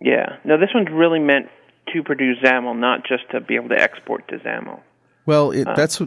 Yeah. 0.00 0.36
No, 0.44 0.58
this 0.58 0.70
one's 0.74 0.88
really 0.90 1.20
meant 1.20 1.48
to 1.92 2.02
produce 2.02 2.38
XAML, 2.42 2.78
not 2.78 3.06
just 3.06 3.30
to 3.30 3.40
be 3.40 3.56
able 3.56 3.68
to 3.70 3.80
export 3.80 4.28
to 4.28 4.38
XAML. 4.38 4.80
Well, 5.24 5.52
it, 5.52 5.64
that's 5.76 6.00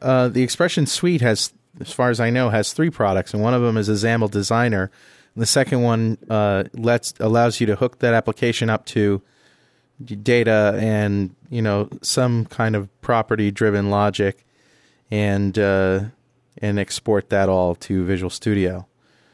uh, 0.00 0.28
the 0.28 0.42
expression 0.42 0.86
suite 0.86 1.20
has, 1.20 1.52
as 1.80 1.92
far 1.92 2.10
as 2.10 2.20
I 2.20 2.30
know, 2.30 2.50
has 2.50 2.72
three 2.72 2.90
products, 2.90 3.34
and 3.34 3.42
one 3.42 3.54
of 3.54 3.62
them 3.62 3.76
is 3.76 3.88
a 3.88 3.92
XAML 3.92 4.30
designer. 4.30 4.90
And 5.34 5.42
the 5.42 5.46
second 5.46 5.82
one 5.82 6.18
uh, 6.28 6.64
lets 6.74 7.14
allows 7.20 7.60
you 7.60 7.66
to 7.66 7.76
hook 7.76 7.98
that 8.00 8.14
application 8.14 8.70
up 8.70 8.84
to 8.86 9.22
data 10.04 10.76
and 10.80 11.34
you 11.48 11.62
know 11.62 11.88
some 12.02 12.44
kind 12.46 12.74
of 12.74 12.88
property 13.00 13.50
driven 13.50 13.90
logic, 13.90 14.44
and 15.10 15.58
uh, 15.58 16.04
and 16.58 16.78
export 16.78 17.30
that 17.30 17.48
all 17.48 17.74
to 17.76 18.04
Visual 18.04 18.30
Studio. 18.30 18.86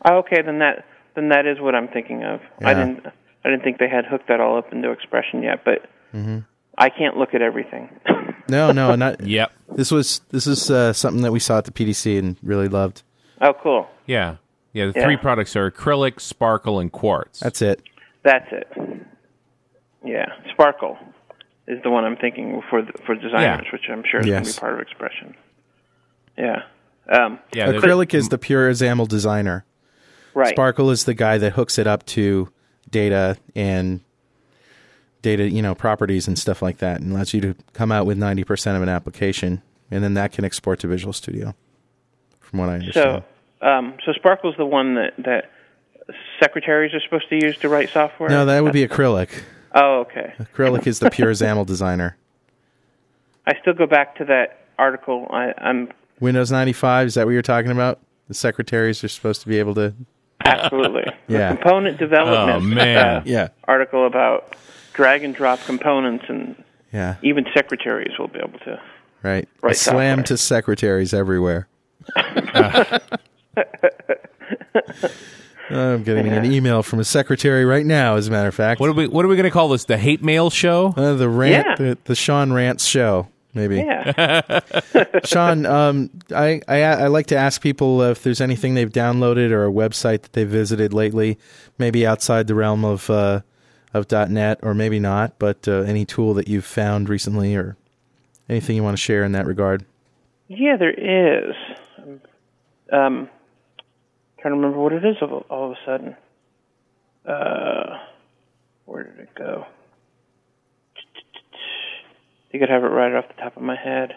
Oh, 0.04 0.18
okay, 0.18 0.42
then 0.42 0.60
that 0.60 0.84
then 1.14 1.30
that 1.30 1.46
is 1.46 1.60
what 1.60 1.74
I'm 1.74 1.88
thinking 1.88 2.24
of. 2.24 2.40
I 2.60 2.74
didn't 2.74 3.06
I 3.44 3.50
didn't 3.50 3.64
think 3.64 3.78
they 3.78 3.88
had 3.88 4.04
hooked 4.06 4.28
that 4.28 4.40
all 4.40 4.58
up 4.58 4.72
into 4.72 4.90
Expression 4.90 5.42
yet, 5.42 5.64
but 5.64 5.88
Mm-hmm. 6.14 6.38
I 6.76 6.90
can't 6.90 7.16
look 7.16 7.34
at 7.34 7.42
everything. 7.42 7.88
No, 8.48 8.72
no, 8.72 8.94
not. 8.94 9.20
Yep. 9.26 9.52
This 9.74 9.90
was 9.90 10.20
this 10.30 10.46
is 10.46 10.70
uh, 10.70 10.92
something 10.92 11.22
that 11.22 11.32
we 11.32 11.38
saw 11.40 11.58
at 11.58 11.64
the 11.64 11.70
PDC 11.72 12.18
and 12.18 12.36
really 12.42 12.68
loved. 12.68 13.02
oh, 13.40 13.52
cool. 13.62 13.86
Yeah. 14.06 14.36
Yeah. 14.72 14.86
The 14.86 14.92
Yeah. 14.96 15.04
three 15.04 15.16
products 15.16 15.54
are 15.56 15.70
acrylic, 15.70 16.20
sparkle, 16.20 16.80
and 16.80 16.90
quartz. 16.90 17.40
That's 17.40 17.60
it. 17.62 17.82
That's 18.22 18.46
it. 18.52 18.68
Yeah, 20.04 20.26
Sparkle 20.52 20.96
is 21.66 21.82
the 21.82 21.90
one 21.90 22.04
I'm 22.04 22.16
thinking 22.16 22.62
for 22.70 22.82
the, 22.82 22.92
for 23.04 23.14
designers, 23.14 23.64
Yeah. 23.66 23.72
which 23.72 23.82
I'm 23.90 24.02
sure 24.08 24.20
is 24.20 24.26
going 24.26 24.44
to 24.44 24.50
be 24.52 24.58
part 24.58 24.74
of 24.74 24.80
Expression. 24.80 25.34
Yeah. 26.36 26.62
Um, 27.10 27.38
yeah. 27.52 27.70
they're- 27.72 27.80
Acrylic 27.80 28.14
is 28.14 28.28
the 28.28 28.38
pure 28.38 28.70
XAML 28.70 29.06
designer. 29.08 29.64
right. 30.34 30.48
Sparkle 30.54 30.90
is 30.90 31.04
the 31.04 31.14
guy 31.14 31.36
that 31.38 31.52
hooks 31.54 31.78
it 31.78 31.86
up 31.86 32.06
to 32.06 32.48
data 32.90 33.36
and 33.56 34.00
data, 35.22 35.48
you 35.50 35.62
know, 35.62 35.74
properties 35.74 36.28
and 36.28 36.38
stuff 36.38 36.62
like 36.62 36.78
that, 36.78 37.00
and 37.00 37.12
lets 37.14 37.34
you 37.34 37.40
to 37.40 37.54
come 37.72 37.90
out 37.92 38.06
with 38.06 38.18
ninety 38.18 38.44
percent 38.44 38.76
of 38.76 38.82
an 38.82 38.88
application, 38.88 39.62
and 39.90 40.02
then 40.04 40.14
that 40.14 40.32
can 40.32 40.44
export 40.44 40.78
to 40.80 40.86
Visual 40.88 41.12
Studio. 41.12 41.54
From 42.40 42.60
what 42.60 42.68
I 42.70 42.74
understand. 42.74 43.24
So, 43.60 43.66
um, 43.66 43.94
so 44.06 44.12
Sparkle's 44.12 44.54
the 44.56 44.64
one 44.66 44.94
that 44.94 45.12
that 45.18 45.50
secretaries 46.40 46.94
are 46.94 47.00
supposed 47.00 47.28
to 47.28 47.36
use 47.36 47.56
to 47.58 47.68
write 47.68 47.90
software. 47.90 48.28
no, 48.30 48.46
that 48.46 48.62
would 48.62 48.72
be 48.72 48.86
acrylic. 48.86 49.28
Oh, 49.74 50.00
okay. 50.00 50.32
Acrylic 50.40 50.86
is 50.86 50.98
the 50.98 51.10
pure 51.10 51.32
XAML 51.34 51.66
designer. 51.66 52.16
I 53.46 53.52
still 53.60 53.74
go 53.74 53.86
back 53.86 54.16
to 54.16 54.24
that 54.26 54.60
article. 54.78 55.26
I, 55.30 55.52
I'm 55.58 55.90
Windows 56.20 56.50
ninety 56.50 56.72
five. 56.72 57.06
Is 57.08 57.14
that 57.14 57.26
what 57.26 57.32
you're 57.32 57.42
talking 57.42 57.70
about? 57.70 57.98
The 58.28 58.34
secretaries 58.34 59.02
are 59.04 59.08
supposed 59.08 59.40
to 59.42 59.48
be 59.48 59.58
able 59.58 59.74
to. 59.74 59.94
absolutely 60.44 61.04
Yeah. 61.28 61.50
the 61.52 61.56
component 61.56 61.98
development. 61.98 62.56
Oh, 62.56 62.60
man. 62.60 62.96
uh, 62.96 63.22
Yeah. 63.26 63.48
article 63.64 64.06
about 64.06 64.54
drag 64.98 65.22
and 65.22 65.32
drop 65.32 65.60
components, 65.64 66.24
and 66.28 66.56
Yeah. 66.92 67.14
even 67.22 67.46
secretaries 67.54 68.18
will 68.18 68.26
be 68.26 68.40
able 68.40 68.58
to. 68.64 68.80
Right. 69.22 69.48
Right 69.62 69.72
A 69.72 69.74
slam 69.76 70.18
software. 70.18 70.24
to 70.24 70.36
secretaries 70.36 71.14
everywhere. 71.14 71.68
I'm 75.70 76.02
getting 76.02 76.26
an 76.28 76.50
email 76.50 76.82
from 76.82 76.98
a 76.98 77.04
secretary 77.04 77.64
right 77.64 77.84
now, 77.86 78.16
as 78.16 78.26
a 78.26 78.30
matter 78.30 78.48
of 78.48 78.54
fact. 78.54 78.80
what 78.80 78.88
are 78.90 78.92
we? 78.94 79.06
What 79.06 79.24
are 79.24 79.28
we 79.28 79.36
going 79.36 79.44
to 79.44 79.50
call 79.50 79.68
this? 79.68 79.84
The 79.84 79.98
hate 79.98 80.22
mail 80.24 80.50
show? 80.50 80.94
Uh, 80.96 81.14
the 81.14 81.28
rant, 81.28 81.66
Yeah. 81.68 81.76
the, 81.76 81.98
the 82.04 82.14
Shawn 82.16 82.52
Rants 82.52 82.84
show, 82.86 83.28
maybe. 83.54 83.76
Yeah. 83.76 84.60
Shawn, 85.24 85.64
um, 85.66 86.10
I, 86.34 86.60
I 86.66 86.80
I 86.82 87.06
like 87.08 87.26
to 87.26 87.36
ask 87.36 87.60
people 87.62 88.02
if 88.02 88.22
there's 88.24 88.40
anything 88.40 88.74
they've 88.74 88.90
downloaded 88.90 89.50
or 89.52 89.66
a 89.66 89.70
website 89.70 90.22
that 90.22 90.32
they 90.32 90.44
visited 90.44 90.92
lately, 90.94 91.38
maybe 91.78 92.04
outside 92.06 92.46
the 92.48 92.54
realm 92.54 92.84
of 92.84 93.10
uh, 93.10 93.42
of 93.94 94.10
.NET 94.10 94.58
or 94.62 94.74
maybe 94.74 94.98
not, 94.98 95.38
but 95.38 95.66
uh, 95.66 95.80
any 95.80 96.04
tool 96.04 96.34
that 96.34 96.48
you've 96.48 96.64
found 96.64 97.08
recently 97.08 97.54
or 97.54 97.76
anything 98.48 98.76
you 98.76 98.82
want 98.82 98.96
to 98.96 99.02
share 99.02 99.24
in 99.24 99.32
that 99.32 99.46
regard. 99.46 99.84
Yeah, 100.48 100.76
there 100.78 100.90
is. 100.90 101.54
Um, 102.90 103.28
trying 104.40 104.54
to 104.54 104.60
remember 104.60 104.78
what 104.78 104.92
it 104.92 105.04
is 105.04 105.16
all, 105.20 105.44
all 105.50 105.70
of 105.70 105.72
a 105.72 105.84
sudden. 105.84 106.16
Uh, 107.26 107.98
where 108.86 109.04
did 109.04 109.18
it 109.18 109.34
go? 109.34 109.66
I 110.96 112.52
think 112.52 112.62
I'd 112.62 112.70
have 112.70 112.84
it 112.84 112.86
right 112.86 113.14
off 113.14 113.28
the 113.28 113.42
top 113.42 113.56
of 113.56 113.62
my 113.62 113.76
head. 113.76 114.14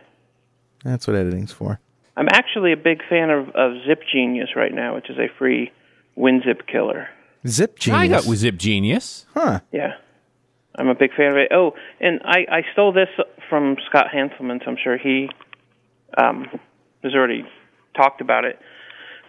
That's 0.86 1.06
what 1.06 1.18
editing's 1.18 1.52
for. 1.52 1.80
I'm 2.16 2.30
actually 2.30 2.72
a 2.72 2.78
big 2.78 3.02
fan 3.10 3.30
of, 3.30 3.50
of 3.50 3.74
Zip 3.86 4.02
Genius 4.12 4.50
right 4.56 4.74
now, 4.74 4.96
which 4.96 5.10
is 5.10 5.18
a 5.18 5.28
free 5.38 5.72
WinZip 6.18 6.68
killer. 6.68 7.10
Zip 7.48 7.78
Genius. 7.80 7.98
I 8.00 8.04
Genius. 8.06 8.24
got 8.24 8.30
with 8.30 8.40
Zip 8.40 8.56
Genius. 8.58 9.26
huh. 9.34 9.60
Yeah. 9.72 9.94
I'm 10.76 10.88
a 10.88 10.96
big 10.96 11.14
fan 11.14 11.32
of 11.32 11.38
it. 11.38 11.52
Oh, 11.54 11.74
and 12.00 12.22
I, 12.24 12.46
I 12.50 12.62
stole 12.72 12.94
this 12.94 13.10
from 13.50 13.76
Scott 13.90 14.08
Hanselman, 14.14 14.64
so 14.64 14.72
I'm 14.72 14.78
sure 14.82 14.98
he 14.98 15.30
um, 16.18 16.48
has 17.04 17.14
already 17.14 17.44
talked 17.96 18.22
about 18.22 18.46
it. 18.46 18.58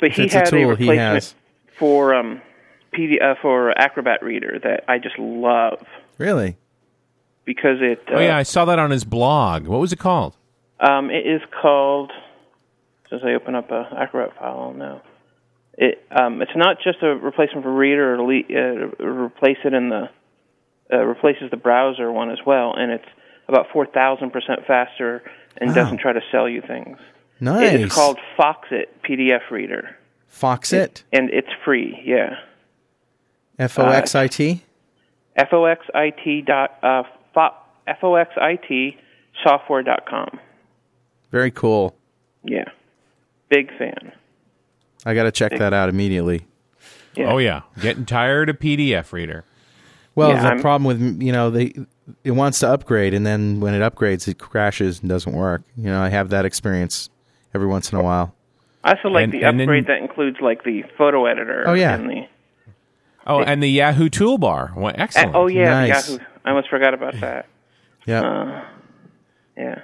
But 0.01 0.13
he 0.13 0.23
It's 0.25 0.35
a 0.35 0.39
had 0.39 0.47
tool 0.47 0.59
he 0.61 0.65
replacement 0.67 0.99
has. 1.15 1.35
for 1.79 2.15
um, 2.15 2.41
PD, 2.93 3.21
uh, 3.21 3.35
for 3.43 3.77
Acrobat 3.77 4.23
Reader 4.23 4.61
that 4.63 4.85
I 4.89 4.99
just 4.99 5.19
love 5.19 5.85
Really? 6.19 6.57
because 7.45 7.79
it. 7.81 8.01
Uh, 8.09 8.17
Oh 8.17 8.21
yeah, 8.21 8.37
I 8.37 8.45
saw 8.45 8.65
that 8.67 8.79
on 8.79 8.91
his 8.93 9.05
blog. 9.05 9.67
What 9.67 9.81
was 9.81 9.93
it 9.93 9.99
called? 9.99 10.37
Um, 10.79 11.11
it 11.11 11.27
is 11.27 11.41
called. 11.61 12.13
As 13.11 13.21
I 13.25 13.33
open 13.35 13.55
up 13.55 13.71
a 13.71 13.91
Acrobat 13.99 14.39
file 14.39 14.73
now, 14.75 15.03
it 15.83 16.07
um, 16.11 16.41
it's 16.43 16.55
not 16.55 16.77
just 16.83 17.03
a 17.03 17.09
replacement 17.17 17.65
for 17.65 17.73
Reader 17.75 18.15
or 18.15 18.23
le- 18.23 18.55
uh, 18.55 19.05
replace 19.05 19.59
it 19.65 19.75
in 19.75 19.89
the 19.89 20.09
uh, 20.93 20.99
replaces 20.99 21.51
the 21.51 21.57
browser 21.57 22.11
one 22.13 22.31
as 22.31 22.39
well, 22.47 22.75
and 22.77 22.93
it's 22.93 23.09
about 23.49 23.67
four 23.73 23.87
thousand 23.87 24.31
percent 24.31 24.61
faster 24.67 25.23
and 25.59 25.75
doesn't 25.75 25.99
try 25.99 26.13
to 26.13 26.21
sell 26.31 26.49
you 26.49 26.63
things. 26.63 26.99
Nice. 27.41 27.75
It's 27.81 27.95
called 27.95 28.19
Foxit 28.39 28.87
PDF 29.05 29.51
Reader, 29.51 29.97
Foxit. 30.31 31.03
and 31.13 31.29
it's 31.31 31.49
free. 31.65 32.01
Yeah, 32.05 32.37
F 33.59 33.79
O 33.79 33.89
X 33.89 34.15
I 34.15 34.29
T. 34.29 34.63
foxit 35.37 36.47
dot 36.47 36.79
uh, 36.83 37.03
foxit 37.35 38.97
software 39.43 39.83
dot 39.83 40.07
com. 40.09 40.39
Very 41.33 41.51
cool. 41.51 41.97
Yeah, 42.45 42.67
big 43.49 43.77
fan. 43.77 44.13
I 45.05 45.15
got 45.15 45.25
to 45.25 45.33
check 45.33 45.53
that 45.59 45.73
out 45.73 45.89
immediately. 45.89 46.47
Yeah. 47.15 47.33
Oh 47.33 47.39
yeah, 47.39 47.63
getting 47.81 48.07
tired 48.07 48.49
of 48.49 48.59
PDF 48.59 49.13
reader. 49.13 49.45
Well, 50.15 50.31
Yeah, 50.31 50.43
the 50.43 50.49
I'm- 50.49 50.61
problem 50.61 50.85
with 50.85 51.23
you 51.23 51.33
know 51.33 51.51
they 51.51 51.75
it 52.25 52.33
wants 52.33 52.59
to 52.61 52.69
upgrade, 52.69 53.15
and 53.15 53.25
then 53.27 53.61
when 53.61 53.75
it 53.75 53.81
upgrades, 53.81 54.27
it 54.29 54.39
crashes 54.39 55.01
and 55.01 55.09
doesn't 55.09 55.33
work. 55.33 55.63
You 55.77 55.85
know, 55.91 56.01
I 56.03 56.09
have 56.09 56.31
that 56.31 56.45
experience 56.45 57.11
every 57.55 57.67
once 57.67 57.93
in 57.93 57.99
a 57.99 58.03
while. 58.03 58.35
I 58.85 58.95
also 58.95 59.09
like 59.09 59.25
And- 59.25 59.33
the 59.33 59.45
and 59.45 59.61
then- 59.61 59.69
upgrade 59.69 59.87
that 59.87 59.99
includes 59.99 60.39
like 60.41 60.65
the 60.65 60.83
photo 60.99 61.27
editor. 61.27 61.63
Oh, 61.67 61.75
yeah. 61.75 61.95
And 61.95 62.11
the, 62.11 62.27
Oh, 63.25 63.41
and 63.41 63.63
the 63.63 63.69
Yahoo 63.71 64.09
toolbar. 64.09 64.75
Well, 64.75 64.93
excellent. 64.97 65.29
and- 65.29 65.37
oh 65.37 65.47
yeah, 65.47 65.87
Nice. 65.87 66.11
Yahoo. 66.11 66.25
I 66.45 66.49
almost 66.51 66.69
forgot 66.69 66.93
about 66.95 67.15
that. 67.21 67.47
Yeah. 68.07 68.65
Yeah. 69.57 69.79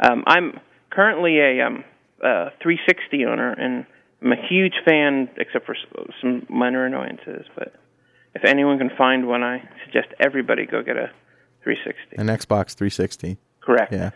Um, 0.00 0.24
I'm 0.26 0.60
currently 0.90 1.38
a 1.40 1.62
um, 1.62 1.84
uh, 2.22 2.50
360 2.60 3.24
owner, 3.24 3.52
and 3.52 3.86
I'm 4.22 4.32
a 4.32 4.46
huge 4.48 4.74
fan, 4.84 5.28
except 5.36 5.66
for 5.66 5.76
some 6.20 6.46
minor 6.48 6.84
annoyances. 6.86 7.46
But 7.56 7.74
if 8.34 8.44
anyone 8.44 8.78
can 8.78 8.90
find 8.96 9.28
one, 9.28 9.42
I 9.42 9.68
suggest 9.84 10.08
everybody 10.18 10.66
go 10.66 10.82
get 10.82 10.96
a 10.96 11.10
360. 11.62 12.16
An 12.16 12.26
Xbox 12.26 12.74
360. 12.74 13.38
Correct. 13.60 13.92
Yeah. 13.92 14.10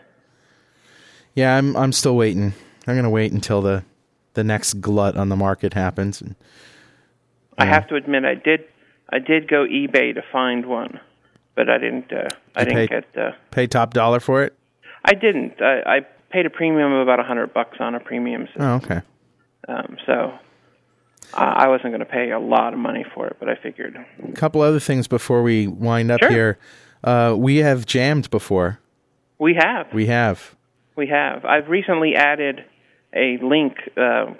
Yeah, 1.35 1.57
I'm 1.57 1.75
I'm 1.75 1.91
still 1.91 2.15
waiting. 2.15 2.53
I'm 2.85 2.95
gonna 2.95 3.09
wait 3.09 3.31
until 3.31 3.61
the 3.61 3.83
the 4.33 4.43
next 4.43 4.81
glut 4.81 5.15
on 5.17 5.29
the 5.29 5.35
market 5.35 5.73
happens. 5.73 6.21
And, 6.21 6.35
I 7.57 7.65
have 7.65 7.87
to 7.87 7.95
admit, 7.95 8.25
I 8.25 8.35
did 8.35 8.65
I 9.09 9.19
did 9.19 9.47
go 9.47 9.65
eBay 9.65 10.13
to 10.15 10.23
find 10.31 10.65
one, 10.65 10.99
but 11.55 11.69
I 11.69 11.77
didn't. 11.77 12.11
Uh, 12.11 12.27
I 12.55 12.63
didn't 12.65 12.87
paid- 12.87 12.89
get. 12.89 13.17
Uh, 13.17 13.31
pay 13.51 13.67
top 13.67 13.93
dollar 13.93 14.19
for 14.19 14.43
it. 14.43 14.53
I 15.05 15.13
didn't. 15.13 15.61
I, 15.61 15.97
I 15.97 15.99
paid 16.31 16.45
a 16.45 16.49
premium 16.49 16.93
of 16.93 17.01
about 17.01 17.19
a 17.19 17.23
hundred 17.23 17.53
bucks 17.53 17.77
on 17.79 17.95
a 17.95 17.99
premium 17.99 18.45
system. 18.47 18.61
Oh, 18.63 18.75
okay. 18.75 19.01
Um, 19.67 19.97
so 20.05 20.33
I 21.33 21.67
wasn't 21.67 21.91
going 21.91 21.99
to 21.99 22.05
pay 22.05 22.31
a 22.31 22.39
lot 22.39 22.73
of 22.73 22.79
money 22.79 23.05
for 23.13 23.27
it, 23.27 23.37
but 23.39 23.49
I 23.49 23.55
figured. 23.55 23.95
A 24.27 24.31
couple 24.33 24.61
other 24.61 24.79
things 24.79 25.07
before 25.07 25.41
we 25.41 25.67
wind 25.67 26.11
up 26.11 26.19
Sure. 26.19 26.29
here. 26.29 26.59
Uh, 27.03 27.35
we 27.37 27.57
have 27.57 27.85
jammed 27.85 28.29
before. 28.29 28.79
We 29.39 29.55
have. 29.55 29.91
We 29.93 30.05
have. 30.07 30.55
We 30.95 31.07
have. 31.07 31.43
I've 31.45 31.69
recently 31.69 32.15
added 32.15 32.63
a 33.15 33.37
link. 33.41 33.73
Uh, 33.97 34.33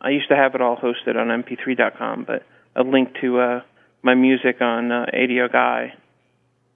I 0.00 0.10
used 0.10 0.28
to 0.28 0.36
have 0.36 0.54
it 0.54 0.60
all 0.60 0.76
hosted 0.76 1.16
on 1.16 1.28
mp3.com, 1.42 2.24
but 2.24 2.44
a 2.76 2.82
link 2.82 3.14
to 3.20 3.40
uh, 3.40 3.60
my 4.02 4.14
music 4.14 4.60
on 4.60 4.92
uh, 4.92 5.06
ADO 5.12 5.48
Guy. 5.48 5.94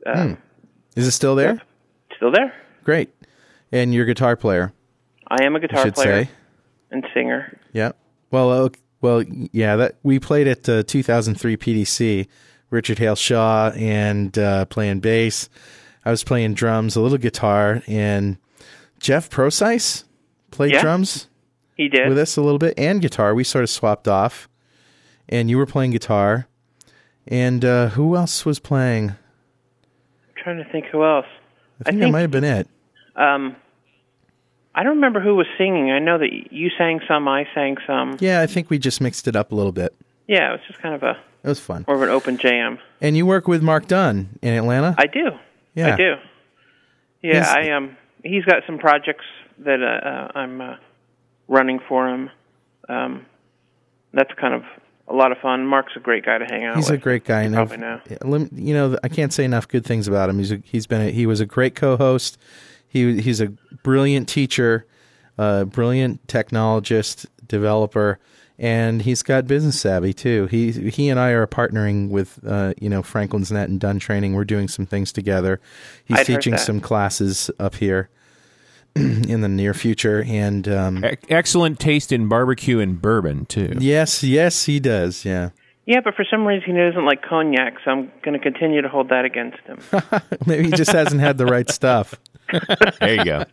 Uh, 0.06 0.34
Is 0.96 1.06
it 1.06 1.10
still 1.12 1.34
there? 1.34 1.60
Still 2.16 2.32
there. 2.32 2.54
Great. 2.84 3.10
And 3.70 3.92
your 3.92 4.06
guitar 4.06 4.34
player, 4.34 4.72
I 5.28 5.44
am 5.44 5.54
a 5.54 5.60
guitar 5.60 5.90
player 5.92 6.24
say. 6.24 6.30
And 6.90 7.04
singer. 7.14 7.58
Yeah. 7.72 7.92
Well, 8.30 8.50
uh, 8.50 8.68
well, 9.00 9.22
yeah. 9.52 9.76
That 9.76 9.96
we 10.02 10.18
played 10.18 10.46
at 10.48 10.68
uh, 10.68 10.82
2003 10.84 11.56
PDC. 11.56 12.26
Richard 12.70 12.98
Hale 12.98 13.16
Shaw 13.16 13.70
and 13.76 14.36
uh, 14.38 14.66
playing 14.66 15.00
bass. 15.00 15.48
I 16.04 16.10
was 16.10 16.22
playing 16.22 16.52
drums, 16.54 16.96
a 16.96 17.00
little 17.00 17.16
guitar, 17.16 17.82
and 17.88 18.36
Jeff 19.00 19.30
Prosise 19.30 20.04
played 20.50 20.72
Yeah. 20.72 20.82
drums 20.82 21.28
He 21.76 21.88
did. 21.88 22.08
with 22.08 22.18
us 22.18 22.36
a 22.36 22.42
little 22.42 22.58
bit 22.58 22.74
and 22.78 23.00
guitar. 23.00 23.34
We 23.34 23.42
sort 23.44 23.64
of 23.64 23.70
swapped 23.70 24.06
off, 24.06 24.50
and 25.30 25.48
you 25.48 25.56
were 25.56 25.64
playing 25.66 25.92
guitar. 25.92 26.46
And 27.26 27.64
uh, 27.64 27.88
who 27.90 28.16
else 28.16 28.44
was 28.44 28.58
playing? 28.58 29.10
I'm 29.10 29.16
trying 30.42 30.58
to 30.62 30.70
think 30.70 30.86
who 30.92 31.04
else. 31.04 31.26
I 31.80 31.90
think 31.90 32.00
that 32.00 32.10
might 32.10 32.20
have 32.20 32.30
been 32.30 32.44
it. 32.44 32.68
Um, 33.16 33.56
I 34.78 34.84
don't 34.84 34.94
remember 34.96 35.20
who 35.20 35.34
was 35.34 35.46
singing. 35.58 35.90
I 35.90 35.98
know 35.98 36.18
that 36.18 36.52
you 36.52 36.70
sang 36.78 37.00
some, 37.08 37.26
I 37.26 37.46
sang 37.54 37.76
some. 37.86 38.16
Yeah, 38.20 38.40
I 38.40 38.46
think 38.46 38.70
we 38.70 38.78
just 38.78 39.00
mixed 39.00 39.26
it 39.26 39.34
up 39.34 39.50
a 39.50 39.54
little 39.54 39.72
bit. 39.72 39.94
Yeah, 40.28 40.50
it 40.50 40.52
was 40.52 40.60
just 40.68 40.78
kind 40.80 40.94
of 40.94 41.02
a 41.02 41.18
It 41.42 41.48
was 41.48 41.58
fun. 41.58 41.84
more 41.88 41.96
of 41.96 42.02
an 42.02 42.10
open 42.10 42.36
jam. 42.38 42.78
And 43.00 43.16
you 43.16 43.26
work 43.26 43.48
with 43.48 43.62
Mark 43.62 43.86
Dunn 43.88 44.38
in 44.40 44.54
Atlanta. 44.54 44.94
I 44.96 45.06
do. 45.06 45.30
Yeah. 45.74 45.94
I 45.94 45.96
do. 45.96 46.14
Yeah, 47.22 47.32
He's- 47.34 47.48
I 47.48 47.70
um. 47.72 47.96
He's 48.24 48.44
got 48.44 48.62
some 48.66 48.78
projects 48.78 49.24
that 49.60 49.80
uh, 49.82 50.06
uh, 50.08 50.38
I'm 50.38 50.60
uh, 50.60 50.76
running 51.46 51.78
for 51.88 52.08
him. 52.08 52.30
Um, 52.88 53.26
that's 54.12 54.32
kind 54.40 54.54
of 54.54 54.62
a 55.06 55.14
lot 55.14 55.30
of 55.32 55.38
fun. 55.38 55.66
Mark's 55.66 55.92
a 55.96 56.00
great 56.00 56.24
guy 56.26 56.38
to 56.38 56.44
hang 56.44 56.64
out 56.64 56.76
with. 56.76 56.84
He's 56.84 56.90
with. 56.90 57.00
a 57.00 57.02
great 57.02 57.24
guy, 57.24 57.44
You 57.44 57.52
probably 57.52 57.76
know. 57.78 58.00
you 58.52 58.74
know, 58.74 58.98
I 59.04 59.08
can't 59.08 59.32
say 59.32 59.44
enough 59.44 59.68
good 59.68 59.84
things 59.84 60.08
about 60.08 60.28
him. 60.28 60.38
He's 60.38 60.52
a, 60.52 60.60
he's 60.64 60.86
been 60.86 61.00
a, 61.00 61.10
he 61.10 61.26
was 61.26 61.40
a 61.40 61.46
great 61.46 61.74
co-host. 61.76 62.38
He 62.88 63.20
he's 63.20 63.40
a 63.40 63.48
brilliant 63.82 64.28
teacher, 64.28 64.86
a 65.36 65.64
brilliant 65.64 66.26
technologist, 66.26 67.26
developer, 67.46 68.18
and 68.58 69.02
he's 69.02 69.22
got 69.22 69.46
business 69.46 69.80
savvy 69.80 70.12
too. 70.12 70.46
He 70.46 70.72
he 70.72 71.08
and 71.08 71.20
I 71.20 71.30
are 71.30 71.46
partnering 71.46 72.08
with 72.10 72.40
uh, 72.46 72.74
you 72.80 72.88
know 72.88 73.02
Franklin's 73.02 73.52
Net 73.52 73.68
and 73.68 73.78
Dunn 73.78 73.98
Training. 73.98 74.34
We're 74.34 74.44
doing 74.44 74.68
some 74.68 74.86
things 74.86 75.12
together. 75.12 75.60
He's 76.04 76.18
I'd 76.18 76.26
heard 76.26 76.36
teaching 76.36 76.52
that. 76.52 76.60
some 76.60 76.80
classes 76.80 77.50
up 77.58 77.76
here 77.76 78.08
in 78.96 79.42
the 79.42 79.48
near 79.48 79.74
future, 79.74 80.24
and 80.26 80.66
um, 80.68 81.04
E- 81.04 81.16
excellent 81.28 81.78
taste 81.78 82.10
in 82.10 82.26
barbecue 82.28 82.80
and 82.80 83.00
bourbon 83.00 83.44
too. 83.46 83.76
yes, 83.78 84.24
yes, 84.24 84.64
he 84.64 84.80
does. 84.80 85.24
Yeah, 85.24 85.50
Yeah, 85.86 86.00
but 86.02 86.14
for 86.14 86.24
some 86.28 86.46
reason 86.46 86.74
he 86.74 86.80
doesn't 86.80 87.04
like 87.04 87.22
cognac, 87.22 87.74
so 87.84 87.90
I'm 87.92 88.12
going 88.22 88.32
to 88.36 88.42
continue 88.42 88.82
to 88.82 88.88
hold 88.88 89.10
that 89.10 89.24
against 89.24 89.58
him. 89.66 89.78
maybe 90.46 90.64
he 90.64 90.70
just 90.72 90.90
hasn't 90.90 91.20
had 91.20 91.38
the 91.38 91.46
right 91.46 91.68
stuff. 91.70 92.14
There 93.00 93.14
you 93.14 93.24
go. 93.24 93.44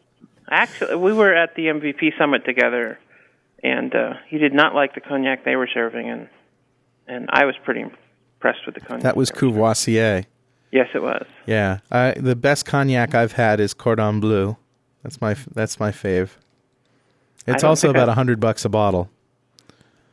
Actually, 0.50 0.96
we 0.98 1.14
were 1.14 1.34
at 1.34 1.56
the 1.56 1.68
MVP 1.68 2.18
summit 2.18 2.46
together, 2.46 3.00
and 3.64 3.94
uh, 3.96 4.14
he 4.28 4.38
did 4.38 4.54
not 4.54 4.76
like 4.76 4.94
the 4.96 5.02
cognac 5.02 5.44
they 5.44 5.56
were 5.56 5.68
serving, 5.74 6.10
and 6.10 6.28
and 7.08 7.30
I 7.32 7.46
was 7.46 7.56
pretty 7.64 7.82
impressed 7.82 8.66
with 8.66 8.76
the 8.76 8.82
cognac. 8.82 9.02
That 9.02 9.18
was 9.18 9.30
they. 9.30 9.40
Courvoisier. 9.40 10.26
Yes, 10.72 10.88
it 10.94 11.02
was. 11.02 11.26
Yeah, 11.46 11.80
I, 11.92 12.12
the 12.18 12.36
best 12.36 12.66
cognac 12.66 13.16
I've 13.16 13.34
had 13.34 13.60
is 13.60 13.74
Cordon 13.74 14.20
Bleu. 14.20 14.58
That's 15.04 15.20
my 15.22 15.36
that's 15.54 15.80
my 15.80 15.92
fave. 15.92 16.32
It's 17.48 17.64
also 17.64 17.90
about 17.90 18.10
I- 18.10 18.14
a 18.14 18.16
hundred 18.16 18.40
bucks 18.40 18.66
a 18.66 18.70
bottle. 18.70 19.10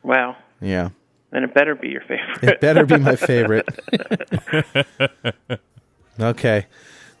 Wow. 0.03 0.35
Yeah, 0.61 0.89
Then 1.31 1.43
it 1.43 1.53
better 1.53 1.75
be 1.75 1.89
your 1.89 2.01
favorite. 2.01 2.43
it 2.43 2.61
better 2.61 2.85
be 2.85 2.97
my 2.97 3.15
favorite. 3.15 3.67
okay, 6.19 6.67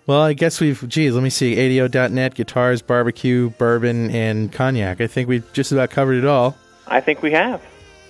well 0.07 0.21
I 0.21 0.33
guess 0.33 0.59
we've. 0.59 0.87
Geez, 0.87 1.13
let 1.13 1.23
me 1.23 1.29
see. 1.29 1.55
ADO.net, 1.79 2.35
guitars, 2.35 2.81
barbecue, 2.81 3.49
bourbon, 3.51 4.11
and 4.11 4.51
cognac. 4.51 5.01
I 5.01 5.07
think 5.07 5.27
we've 5.27 5.51
just 5.53 5.71
about 5.71 5.89
covered 5.89 6.15
it 6.15 6.25
all. 6.25 6.57
I 6.87 6.99
think 7.01 7.21
we 7.21 7.31
have. 7.31 7.61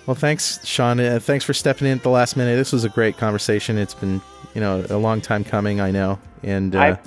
Well, 0.05 0.15
thanks, 0.15 0.65
Shawn. 0.65 0.99
Uh, 0.99 1.19
thanks 1.21 1.45
for 1.45 1.53
stepping 1.53 1.87
in 1.87 1.97
at 1.97 2.03
the 2.03 2.09
last 2.09 2.35
minute. 2.35 2.57
This 2.57 2.73
was 2.73 2.83
a 2.83 2.89
great 2.89 3.17
conversation. 3.17 3.77
It's 3.77 3.93
been 3.93 4.21
you 4.53 4.61
know 4.61 4.85
a 4.89 4.97
long 4.97 5.21
time 5.21 5.43
coming. 5.43 5.79
I 5.79 5.91
know, 5.91 6.19
and 6.43 6.75
uh, 6.75 6.97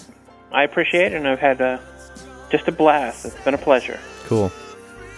I 0.53 0.61
I 0.61 0.63
appreciate 0.65 1.13
it, 1.13 1.17
and 1.17 1.29
I've 1.29 1.39
had 1.39 1.61
uh, 1.61 1.79
just 2.51 2.67
a 2.69 2.73
blast. 2.73 3.27
It's 3.27 3.41
been 3.45 3.55
a 3.55 3.59
pleasure. 3.59 4.01
Cool. 4.25 4.49